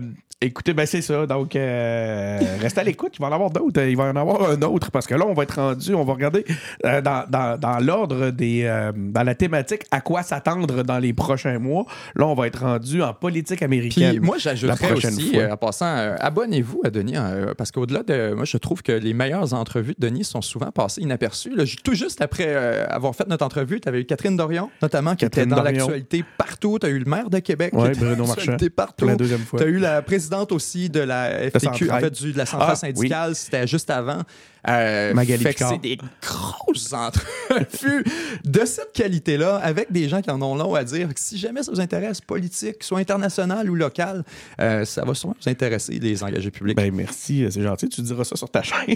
écoutez, 0.46 0.74
ben 0.74 0.86
c'est 0.86 1.02
ça. 1.02 1.26
Donc, 1.26 1.56
euh, 1.56 2.40
restez 2.62 2.82
à 2.82 2.84
l'écoute. 2.84 3.14
Il 3.18 3.22
va 3.22 3.28
y 3.28 3.32
en 3.32 3.34
avoir 3.36 3.50
d'autres. 3.50 3.82
Il 3.82 3.98
va 3.98 4.08
y 4.08 4.10
en 4.10 4.16
avoir 4.16 4.50
un 4.50 4.62
autre 4.62 4.92
parce 4.92 5.08
que 5.08 5.16
là, 5.16 5.26
on 5.28 5.34
va 5.34 5.44
être 5.44 5.56
rendu. 5.60 5.94
On 5.94 6.04
va 6.04 6.14
regarder 6.14 6.46
euh, 6.86 7.02
dans, 7.02 7.26
dans- 7.30 7.58
dans 7.60 7.80
l'ordre 7.80 8.30
des. 8.32 8.64
euh, 8.64 8.92
dans 8.96 9.24
la 9.24 9.36
thématique 9.36 9.84
à 9.92 10.02
quoi 10.02 10.24
s'attendre 10.24 10.84
dans 10.84 11.00
les 11.00 11.14
prochains 11.14 11.60
mois. 11.60 11.86
Là, 12.16 12.26
on 12.28 12.34
va 12.36 12.48
être 12.48 12.62
rendu 12.62 13.02
en 13.02 13.14
politique 13.14 13.62
américaine. 13.62 14.12
Puis 14.12 14.20
moi, 14.20 14.36
la 14.36 14.40
j'ajouterais 14.42 14.88
prochaine 14.90 15.14
aussi, 15.16 15.34
fois. 15.34 15.52
en 15.52 15.58
passant, 15.58 16.16
abonnez-vous 16.20 16.82
à 16.84 16.90
Denis, 16.90 17.14
euh, 17.16 17.54
parce 17.58 17.72
qu'au-delà 17.72 18.04
de. 18.04 18.34
Moi, 18.34 18.46
je 18.46 18.58
trouve 18.58 18.82
que 18.84 18.92
les 18.92 19.14
meilleures 19.14 19.54
entrevues 19.54 19.96
de 19.98 20.08
Denis 20.08 20.24
sont 20.24 20.42
souvent 20.42 20.72
passées 20.72 21.02
inaperçues. 21.02 21.56
Là, 21.56 21.64
tout 21.84 21.94
juste 21.94 22.22
après 22.22 22.54
avoir 22.90 23.16
fait 23.16 23.28
notre 23.28 23.46
entrevue, 23.46 23.80
tu 23.80 23.88
avais 23.90 24.02
eu 24.02 24.06
Catherine 24.06 24.36
Dorion, 24.38 24.70
notamment, 24.82 25.12
qui 25.12 25.26
Catherine 25.26 25.46
était 25.52 25.56
dans 25.56 25.64
l'actualité 25.64 26.24
partout. 26.38 26.78
Tu 26.80 26.88
as 26.88 26.90
eu 26.90 27.00
le 27.00 27.06
maire 27.10 27.30
de 27.30 27.40
Québec, 27.40 27.74
Ouais, 27.74 27.92
qui 27.92 27.98
était 27.98 28.06
Bruno 28.06 28.26
Marchand, 28.28 28.58
partout. 28.76 29.06
la 29.06 29.16
deuxième 29.16 29.40
fois. 29.42 29.60
Tu 29.60 29.66
as 29.66 29.70
eu 29.70 29.78
la 29.78 30.02
présidente 30.02 30.33
aussi 30.52 30.90
de 30.90 31.00
la 31.00 31.50
FTQ, 31.50 31.90
en 31.92 32.00
fait, 32.00 32.10
du- 32.12 32.34
de 32.34 32.38
la 32.38 32.46
centrale 32.46 32.70
Ah, 32.72 32.76
syndicale, 32.76 33.36
c'était 33.36 33.68
juste 33.68 33.90
avant. 33.90 34.22
Euh, 34.70 35.14
Magali 35.14 35.44
fait 35.44 35.54
que 35.54 35.66
c'est 35.68 35.78
des 35.82 35.98
grosses 36.22 36.94
entrevues 36.94 38.06
de 38.46 38.66
cette 38.66 38.94
qualité-là, 38.94 39.58
avec 39.58 39.92
des 39.92 40.08
gens 40.08 40.22
qui 40.22 40.32
en 40.32 40.42
ont 40.42 40.56
long 40.56 40.74
à 40.74 40.84
dire. 40.86 41.10
Si 41.18 41.38
jamais 41.38 41.64
ça 41.64 41.72
vous 41.72 41.82
intéresse, 41.82 42.22
politique, 42.22 42.82
soit 42.84 43.00
international 43.00 43.70
ou 43.70 43.76
local, 43.76 44.24
euh, 44.62 44.86
ça 44.86 45.04
va 45.04 45.14
sûrement 45.14 45.36
vous 45.44 45.50
intéresser, 45.50 46.00
les 46.00 46.24
engagés 46.24 46.50
publics. 46.52 46.78
Ben 46.78 46.94
merci, 46.96 47.46
c'est 47.52 47.62
gentil. 47.62 47.90
Tu 47.90 48.02
diras 48.02 48.24
ça 48.24 48.36
sur 48.38 48.50
ta 48.50 48.64
chaîne. 48.64 48.96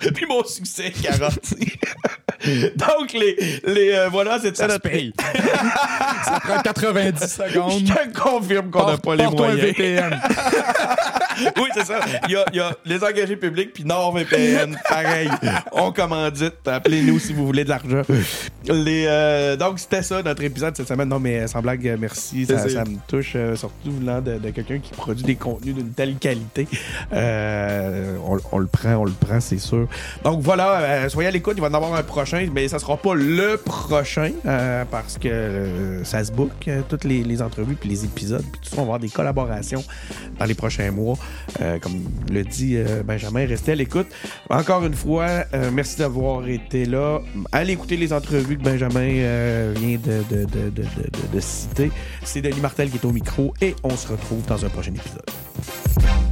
Puis 0.14 0.26
mon 0.26 0.44
succès 0.44 0.86
est 0.86 1.02
garanti. 1.02 1.78
Donc, 2.76 3.12
les, 3.12 3.36
les, 3.66 3.92
euh, 3.92 4.08
voilà, 4.08 4.38
c'était 4.40 4.56
ça 4.56 4.66
se 4.66 4.72
notre... 4.72 4.88
paye. 4.88 5.12
ça 6.24 6.40
prend 6.40 6.62
90 6.62 7.26
secondes. 7.26 7.72
Je 7.86 7.92
te 7.92 8.18
confirme 8.18 8.70
qu'on 8.70 8.86
n'a 8.86 8.96
pas 8.96 9.14
les 9.14 9.24
un 9.24 9.30
moyens. 9.30 9.60
VPN. 9.60 10.20
oui, 11.56 11.68
c'est 11.74 11.84
ça. 11.84 12.00
Il 12.28 12.32
y, 12.32 12.36
a, 12.36 12.44
il 12.52 12.56
y 12.56 12.60
a 12.60 12.74
les 12.86 13.04
engagés 13.04 13.36
publics 13.36 13.72
puis 13.74 13.84
NordVPN. 13.84 14.78
Pareil. 14.88 15.30
On 15.72 15.92
commandite. 15.92 16.66
Appelez-nous 16.66 17.18
si 17.18 17.34
vous 17.34 17.44
voulez 17.44 17.64
de 17.64 17.68
l'argent. 17.68 18.02
Les, 18.66 19.04
euh, 19.06 19.56
donc, 19.56 19.78
c'était 19.78 20.02
ça 20.02 20.22
notre 20.22 20.42
épisode 20.42 20.74
cette 20.76 20.88
semaine. 20.88 21.08
Non, 21.08 21.18
mais 21.20 21.46
sans 21.46 21.60
blague, 21.60 21.86
euh, 21.88 21.96
merci. 22.00 22.46
Ça, 22.46 22.68
ça 22.68 22.84
me 22.84 22.96
touche, 23.06 23.32
euh, 23.34 23.54
surtout 23.56 23.90
venant 23.92 24.20
de, 24.20 24.38
de 24.38 24.50
quelqu'un 24.50 24.78
qui 24.78 24.92
produit 24.92 25.24
des 25.24 25.36
contenus 25.36 25.74
d'une 25.74 25.92
telle 25.92 26.16
qualité. 26.16 26.66
Euh, 27.12 28.16
on, 28.26 28.38
on 28.52 28.58
le 28.58 28.66
prend, 28.66 28.94
on 28.96 29.04
le 29.04 29.12
prend, 29.12 29.40
c'est 29.40 29.58
sûr. 29.58 29.88
Donc, 30.24 30.40
voilà. 30.40 30.80
euh, 30.80 31.08
soyez 31.08 31.28
à 31.28 31.30
l'écoute. 31.30 31.54
Il 31.56 31.60
va 31.60 31.68
y 31.68 31.70
en 31.70 31.74
avoir 31.74 31.94
un 31.94 32.02
prochain, 32.02 32.46
mais 32.52 32.68
ça 32.68 32.78
sera 32.78 32.96
pas 32.96 33.14
le 33.14 33.56
prochain 33.56 34.30
euh, 34.46 34.84
parce 34.90 35.18
que 35.18 35.28
euh, 35.28 36.04
ça 36.04 36.24
se 36.24 36.32
book, 36.32 36.68
toutes 36.88 37.04
les, 37.04 37.42
entrevues 37.42 37.74
puis 37.76 37.88
les 37.88 38.04
épisodes. 38.04 38.44
Puis 38.52 38.60
tout 38.62 38.68
ça, 38.70 38.76
on 38.76 38.80
va 38.80 38.82
avoir 38.82 38.98
des 39.00 39.08
collaborations 39.08 39.84
dans 40.38 40.44
les 40.44 40.54
prochains 40.54 40.90
mois. 40.90 41.16
Comme 41.80 42.02
le 42.30 42.42
dit 42.44 42.76
Benjamin, 43.04 43.46
restez 43.46 43.72
à 43.72 43.74
l'écoute. 43.74 44.06
Encore 44.48 44.84
une 44.84 44.94
fois, 44.94 45.44
merci 45.72 45.98
d'avoir 45.98 46.46
été 46.48 46.84
là. 46.86 47.20
Allez 47.52 47.72
écouter 47.74 47.96
les 47.96 48.12
entrevues 48.12 48.56
que 48.58 48.62
Benjamin 48.62 49.72
vient 49.74 49.98
de- 49.98 50.70
de 51.32 51.40
citer. 51.40 51.90
C'est 52.24 52.40
Denis 52.42 52.60
Martel 52.60 52.90
qui 52.90 52.96
est 52.96 53.04
au 53.04 53.12
micro 53.12 53.54
et 53.60 53.74
on 53.82 53.96
se 53.96 54.08
retrouve 54.08 54.44
dans 54.46 54.64
un 54.64 54.68
prochain 54.68 54.92
épisode. 54.92 56.29